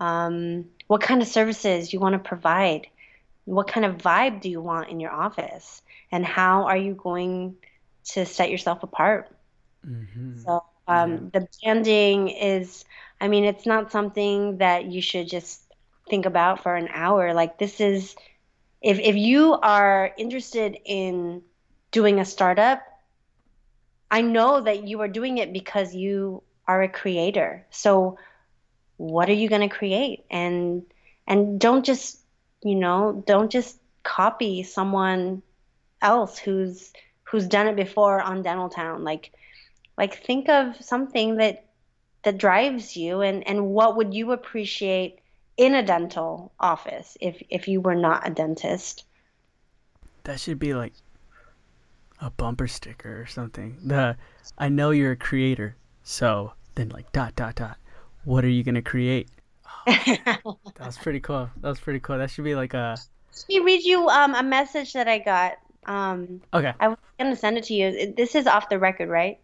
Um, 0.00 0.66
what 0.86 1.00
kind 1.00 1.22
of 1.22 1.28
services 1.28 1.92
you 1.92 2.00
want 2.00 2.12
to 2.14 2.18
provide? 2.18 2.88
What 3.44 3.68
kind 3.68 3.86
of 3.86 3.98
vibe 3.98 4.40
do 4.40 4.50
you 4.50 4.60
want 4.60 4.90
in 4.90 5.00
your 5.00 5.12
office? 5.12 5.82
And 6.12 6.24
how 6.26 6.64
are 6.64 6.76
you 6.76 6.94
going 6.94 7.56
to 8.04 8.26
set 8.26 8.50
yourself 8.50 8.82
apart. 8.82 9.28
Mm-hmm. 9.86 10.40
So 10.40 10.64
um, 10.88 11.12
yeah. 11.12 11.40
the 11.40 11.48
branding 11.62 12.28
is, 12.28 12.84
I 13.20 13.28
mean, 13.28 13.44
it's 13.44 13.66
not 13.66 13.92
something 13.92 14.58
that 14.58 14.86
you 14.86 15.02
should 15.02 15.28
just 15.28 15.62
think 16.10 16.26
about 16.26 16.62
for 16.62 16.74
an 16.74 16.88
hour. 16.92 17.32
Like 17.32 17.58
this 17.58 17.80
is, 17.80 18.16
if 18.82 18.98
if 18.98 19.16
you 19.16 19.54
are 19.54 20.12
interested 20.18 20.76
in 20.84 21.42
doing 21.90 22.20
a 22.20 22.24
startup, 22.24 22.82
I 24.10 24.22
know 24.22 24.60
that 24.60 24.86
you 24.86 25.00
are 25.00 25.08
doing 25.08 25.38
it 25.38 25.52
because 25.52 25.94
you 25.94 26.42
are 26.66 26.82
a 26.82 26.88
creator. 26.88 27.66
So 27.70 28.18
what 28.96 29.30
are 29.30 29.34
you 29.34 29.48
going 29.48 29.66
to 29.66 29.74
create? 29.74 30.24
And 30.30 30.82
and 31.26 31.60
don't 31.60 31.84
just, 31.84 32.18
you 32.62 32.74
know, 32.74 33.22
don't 33.26 33.50
just 33.50 33.78
copy 34.02 34.62
someone 34.62 35.42
else 36.02 36.38
who's 36.38 36.92
who's 37.22 37.46
done 37.46 37.68
it 37.68 37.76
before 37.76 38.20
on 38.20 38.42
Dental 38.42 38.68
Town. 38.68 39.04
Like, 39.04 39.32
like 39.96 40.24
think 40.24 40.48
of 40.48 40.76
something 40.82 41.36
that 41.36 41.66
that 42.24 42.38
drives 42.38 42.96
you, 42.96 43.20
and 43.20 43.46
and 43.46 43.68
what 43.68 43.96
would 43.96 44.12
you 44.12 44.32
appreciate 44.32 45.20
in 45.60 45.74
a 45.74 45.82
dental 45.82 46.50
office 46.58 47.18
if 47.20 47.42
if 47.50 47.68
you 47.68 47.82
were 47.82 47.94
not 47.94 48.26
a 48.26 48.30
dentist? 48.30 49.04
That 50.24 50.40
should 50.40 50.58
be 50.58 50.72
like 50.72 50.94
a 52.18 52.30
bumper 52.30 52.66
sticker 52.66 53.20
or 53.20 53.26
something. 53.26 53.76
The 53.84 54.16
I 54.56 54.70
know 54.70 54.90
you're 54.90 55.12
a 55.12 55.16
creator, 55.16 55.76
so 56.02 56.54
then 56.76 56.88
like 56.88 57.12
dot 57.12 57.36
dot 57.36 57.56
dot. 57.56 57.76
What 58.24 58.42
are 58.42 58.48
you 58.48 58.64
gonna 58.64 58.82
create? 58.82 59.28
Oh, 60.46 60.58
that 60.76 60.86
was 60.86 60.96
pretty 60.96 61.20
cool. 61.20 61.50
That 61.58 61.68
was 61.68 61.80
pretty 61.80 62.00
cool. 62.00 62.16
That 62.16 62.30
should 62.30 62.44
be 62.44 62.54
like 62.54 62.72
a. 62.72 62.96
Let 62.96 63.48
me 63.48 63.60
read 63.60 63.82
you 63.84 64.08
um, 64.08 64.34
a 64.34 64.42
message 64.42 64.94
that 64.94 65.08
I 65.08 65.18
got. 65.18 65.58
Um, 65.84 66.40
okay. 66.54 66.72
I 66.80 66.88
was 66.88 66.98
gonna 67.18 67.36
send 67.36 67.58
it 67.58 67.64
to 67.64 67.74
you. 67.74 68.14
This 68.16 68.34
is 68.34 68.46
off 68.46 68.70
the 68.70 68.78
record, 68.78 69.10
right? 69.10 69.38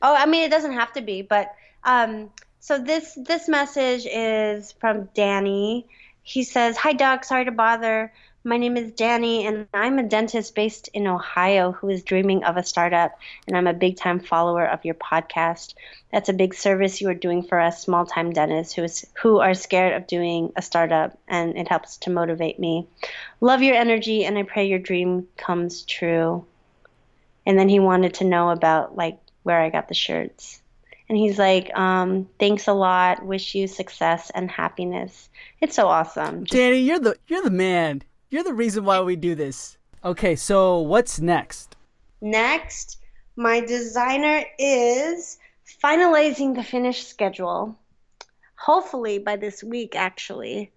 Oh, 0.00 0.14
I 0.14 0.26
mean, 0.26 0.44
it 0.44 0.50
doesn't 0.50 0.74
have 0.74 0.92
to 0.92 1.00
be, 1.00 1.22
but 1.22 1.52
um, 1.82 2.30
so 2.66 2.80
this 2.80 3.14
this 3.14 3.46
message 3.46 4.08
is 4.10 4.72
from 4.72 5.08
Danny. 5.14 5.86
He 6.24 6.42
says, 6.42 6.76
"Hi, 6.76 6.94
Doc. 6.94 7.22
Sorry 7.22 7.44
to 7.44 7.52
bother. 7.52 8.12
My 8.42 8.56
name 8.56 8.76
is 8.76 8.90
Danny, 8.90 9.46
and 9.46 9.68
I'm 9.72 10.00
a 10.00 10.02
dentist 10.02 10.52
based 10.56 10.88
in 10.92 11.06
Ohio 11.06 11.70
who 11.70 11.88
is 11.88 12.02
dreaming 12.02 12.42
of 12.42 12.56
a 12.56 12.64
startup, 12.64 13.16
and 13.46 13.56
I'm 13.56 13.68
a 13.68 13.72
big 13.72 13.96
time 13.96 14.18
follower 14.18 14.66
of 14.66 14.84
your 14.84 14.96
podcast. 14.96 15.74
That's 16.10 16.28
a 16.28 16.32
big 16.32 16.54
service 16.54 17.00
you 17.00 17.08
are 17.08 17.14
doing 17.14 17.44
for 17.44 17.60
us 17.60 17.80
small 17.80 18.04
time 18.04 18.32
dentists 18.32 18.74
who, 18.74 18.82
is, 18.82 19.06
who 19.22 19.38
are 19.38 19.54
scared 19.54 19.92
of 19.92 20.08
doing 20.08 20.52
a 20.56 20.62
startup, 20.62 21.16
and 21.28 21.56
it 21.56 21.68
helps 21.68 21.98
to 21.98 22.10
motivate 22.10 22.58
me. 22.58 22.88
Love 23.40 23.62
your 23.62 23.76
energy, 23.76 24.24
and 24.24 24.36
I 24.36 24.42
pray 24.42 24.66
your 24.66 24.80
dream 24.80 25.28
comes 25.36 25.82
true. 25.82 26.44
And 27.46 27.56
then 27.56 27.68
he 27.68 27.78
wanted 27.78 28.14
to 28.14 28.24
know 28.24 28.50
about 28.50 28.96
like 28.96 29.20
where 29.44 29.60
I 29.60 29.70
got 29.70 29.86
the 29.86 29.94
shirts. 29.94 30.60
And 31.08 31.16
he's 31.16 31.38
like, 31.38 31.76
um, 31.76 32.28
thanks 32.40 32.66
a 32.66 32.72
lot. 32.72 33.24
Wish 33.24 33.54
you 33.54 33.68
success 33.68 34.30
and 34.34 34.50
happiness. 34.50 35.28
It's 35.60 35.76
so 35.76 35.86
awesome. 35.86 36.44
Just- 36.44 36.52
Danny, 36.52 36.78
you're 36.78 36.98
the 36.98 37.16
you're 37.28 37.42
the 37.42 37.50
man. 37.50 38.02
You're 38.30 38.44
the 38.44 38.54
reason 38.54 38.84
why 38.84 39.00
we 39.00 39.14
do 39.16 39.34
this. 39.34 39.78
Okay, 40.04 40.34
so 40.36 40.80
what's 40.80 41.20
next? 41.20 41.76
Next, 42.20 42.98
my 43.36 43.60
designer 43.60 44.44
is 44.58 45.38
finalizing 45.82 46.54
the 46.54 46.62
finished 46.62 47.08
schedule. 47.08 47.78
Hopefully 48.56 49.18
by 49.18 49.36
this 49.36 49.62
week, 49.62 49.94
actually. 49.94 50.72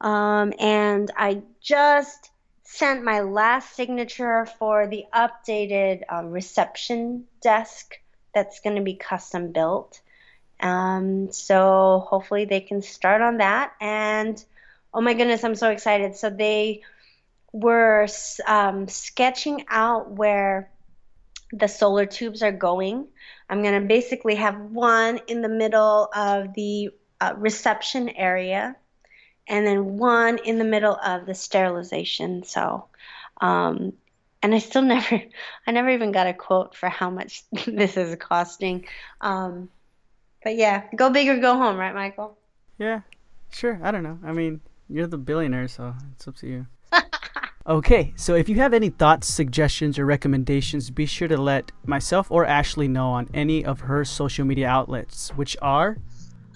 Um, 0.00 0.52
and 0.58 1.10
I 1.16 1.42
just 1.60 2.30
sent 2.62 3.04
my 3.04 3.20
last 3.20 3.74
signature 3.74 4.46
for 4.58 4.86
the 4.86 5.04
updated 5.14 6.02
uh, 6.12 6.24
reception 6.24 7.24
desk 7.40 7.94
that's 8.38 8.60
going 8.60 8.76
to 8.76 8.82
be 8.82 8.94
custom 8.94 9.52
built. 9.52 10.00
Um, 10.60 11.32
so 11.32 12.04
hopefully 12.08 12.44
they 12.44 12.60
can 12.60 12.82
start 12.82 13.20
on 13.20 13.38
that. 13.38 13.72
And 13.80 14.42
oh 14.94 15.00
my 15.00 15.14
goodness, 15.14 15.44
I'm 15.44 15.54
so 15.54 15.70
excited. 15.70 16.16
So 16.16 16.30
they 16.30 16.82
were 17.52 18.06
um, 18.46 18.88
sketching 18.88 19.64
out 19.68 20.10
where 20.12 20.70
the 21.52 21.68
solar 21.68 22.06
tubes 22.06 22.42
are 22.42 22.52
going. 22.52 23.08
I'm 23.48 23.62
going 23.62 23.80
to 23.80 23.88
basically 23.88 24.36
have 24.36 24.60
one 24.60 25.20
in 25.26 25.42
the 25.42 25.48
middle 25.48 26.08
of 26.14 26.54
the 26.54 26.90
uh, 27.20 27.34
reception 27.36 28.08
area 28.10 28.76
and 29.48 29.66
then 29.66 29.96
one 29.96 30.38
in 30.44 30.58
the 30.58 30.64
middle 30.64 30.96
of 30.96 31.26
the 31.26 31.34
sterilization. 31.34 32.42
So, 32.44 32.84
um, 33.40 33.94
and 34.42 34.54
I 34.54 34.58
still 34.58 34.82
never, 34.94 35.22
I 35.66 35.70
never 35.70 35.90
even 35.90 36.12
got 36.12 36.26
a 36.26 36.34
quote 36.34 36.74
for 36.74 36.88
how 36.88 37.10
much 37.10 37.44
this 37.66 37.96
is 37.96 38.14
costing. 38.16 38.86
Um, 39.20 39.68
but 40.42 40.56
yeah, 40.56 40.84
go 40.94 41.10
big 41.10 41.28
or 41.28 41.38
go 41.38 41.56
home, 41.56 41.76
right, 41.76 41.94
Michael? 41.94 42.38
Yeah, 42.78 43.00
sure. 43.50 43.80
I 43.82 43.90
don't 43.90 44.02
know. 44.02 44.18
I 44.24 44.32
mean, 44.32 44.60
you're 44.88 45.06
the 45.06 45.18
billionaire, 45.18 45.68
so 45.68 45.94
it's 46.14 46.28
up 46.28 46.36
to 46.36 46.46
you. 46.46 46.66
okay, 47.66 48.12
so 48.16 48.34
if 48.34 48.48
you 48.48 48.56
have 48.56 48.72
any 48.72 48.88
thoughts, 48.88 49.26
suggestions, 49.26 49.98
or 49.98 50.06
recommendations, 50.06 50.90
be 50.90 51.06
sure 51.06 51.28
to 51.28 51.36
let 51.36 51.72
myself 51.84 52.30
or 52.30 52.46
Ashley 52.46 52.88
know 52.88 53.08
on 53.08 53.28
any 53.34 53.64
of 53.64 53.80
her 53.80 54.04
social 54.04 54.44
media 54.44 54.68
outlets, 54.68 55.30
which 55.30 55.56
are. 55.60 55.98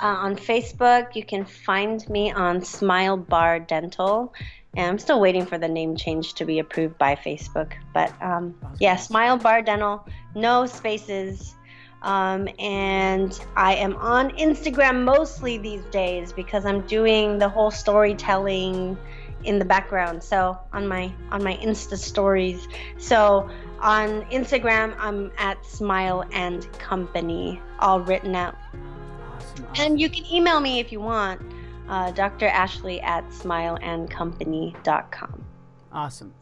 Uh, 0.00 0.06
on 0.06 0.36
Facebook, 0.36 1.14
you 1.14 1.24
can 1.24 1.44
find 1.44 2.08
me 2.08 2.32
on 2.32 2.64
Smile 2.64 3.16
Bar 3.16 3.60
Dental. 3.60 4.32
And 4.74 4.86
I'm 4.86 4.98
still 4.98 5.20
waiting 5.20 5.44
for 5.44 5.58
the 5.58 5.68
name 5.68 5.96
change 5.96 6.34
to 6.34 6.44
be 6.44 6.58
approved 6.58 6.96
by 6.98 7.14
Facebook. 7.14 7.72
But 7.92 8.12
um, 8.22 8.54
yeah, 8.80 8.96
Smile 8.96 9.36
Bar 9.36 9.62
Dental, 9.62 10.06
no 10.34 10.66
spaces. 10.66 11.54
Um, 12.02 12.48
and 12.58 13.38
I 13.54 13.74
am 13.76 13.94
on 13.96 14.30
Instagram 14.30 15.04
mostly 15.04 15.58
these 15.58 15.84
days 15.86 16.32
because 16.32 16.64
I'm 16.64 16.80
doing 16.82 17.38
the 17.38 17.48
whole 17.48 17.70
storytelling 17.70 18.96
in 19.44 19.58
the 19.58 19.64
background. 19.64 20.22
So 20.22 20.58
on 20.72 20.88
my 20.88 21.12
on 21.30 21.44
my 21.44 21.56
Insta 21.56 21.96
stories. 21.96 22.66
So 22.98 23.48
on 23.80 24.22
Instagram, 24.26 24.94
I'm 24.98 25.32
at 25.38 25.64
Smile 25.64 26.24
and 26.32 26.70
Company, 26.78 27.60
all 27.78 28.00
written 28.00 28.34
out. 28.34 28.56
Awesome, 28.56 29.66
awesome. 29.66 29.66
And 29.76 30.00
you 30.00 30.08
can 30.08 30.24
email 30.26 30.60
me 30.60 30.80
if 30.80 30.92
you 30.92 31.00
want, 31.00 31.40
uh, 31.88 32.12
Dr. 32.12 32.46
Ashley 32.46 33.00
at 33.00 33.26
smileandcompany.com. 33.28 35.44
Awesome. 35.92 36.32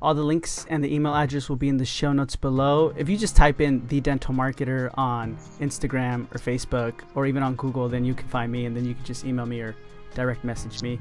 All 0.00 0.14
the 0.14 0.22
links 0.22 0.64
and 0.68 0.84
the 0.84 0.94
email 0.94 1.14
address 1.14 1.48
will 1.48 1.56
be 1.56 1.68
in 1.68 1.76
the 1.76 1.84
show 1.84 2.12
notes 2.12 2.36
below. 2.36 2.94
If 2.96 3.08
you 3.08 3.16
just 3.16 3.34
type 3.34 3.60
in 3.60 3.84
the 3.88 4.00
dental 4.00 4.32
marketer 4.32 4.96
on 4.96 5.36
Instagram 5.60 6.32
or 6.32 6.38
Facebook 6.38 7.00
or 7.16 7.26
even 7.26 7.42
on 7.42 7.56
Google, 7.56 7.88
then 7.88 8.04
you 8.04 8.14
can 8.14 8.28
find 8.28 8.52
me 8.52 8.66
and 8.66 8.76
then 8.76 8.84
you 8.84 8.94
can 8.94 9.04
just 9.04 9.24
email 9.24 9.46
me 9.46 9.60
or 9.60 9.74
direct 10.14 10.44
message 10.44 10.82
me. 10.82 11.00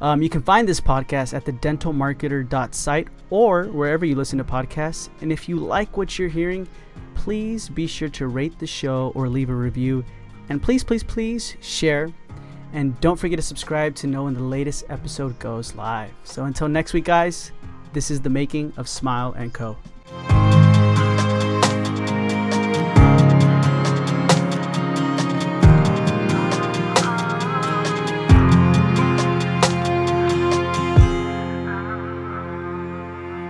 Um, 0.00 0.22
you 0.22 0.28
can 0.28 0.42
find 0.42 0.68
this 0.68 0.80
podcast 0.80 1.34
at 1.34 1.44
the 1.44 1.52
dentalmarketer.site 1.52 3.08
or 3.30 3.64
wherever 3.64 4.06
you 4.06 4.14
listen 4.14 4.38
to 4.38 4.44
podcasts. 4.44 5.08
And 5.20 5.32
if 5.32 5.48
you 5.48 5.56
like 5.56 5.96
what 5.96 6.16
you're 6.16 6.28
hearing, 6.28 6.68
please 7.16 7.68
be 7.68 7.88
sure 7.88 8.08
to 8.10 8.28
rate 8.28 8.56
the 8.60 8.66
show 8.66 9.10
or 9.16 9.28
leave 9.28 9.50
a 9.50 9.54
review. 9.54 10.04
And 10.48 10.62
please, 10.62 10.84
please, 10.84 11.02
please 11.02 11.56
share. 11.60 12.10
And 12.72 12.98
don't 13.00 13.16
forget 13.16 13.38
to 13.38 13.42
subscribe 13.42 13.94
to 13.96 14.06
know 14.06 14.24
when 14.24 14.34
the 14.34 14.42
latest 14.42 14.84
episode 14.88 15.38
goes 15.38 15.74
live. 15.74 16.12
So 16.24 16.44
until 16.44 16.68
next 16.68 16.92
week, 16.92 17.04
guys, 17.04 17.52
this 17.92 18.10
is 18.10 18.20
the 18.20 18.30
making 18.30 18.72
of 18.76 18.88
Smile 18.88 19.32
and 19.32 19.52
Co. 19.52 19.76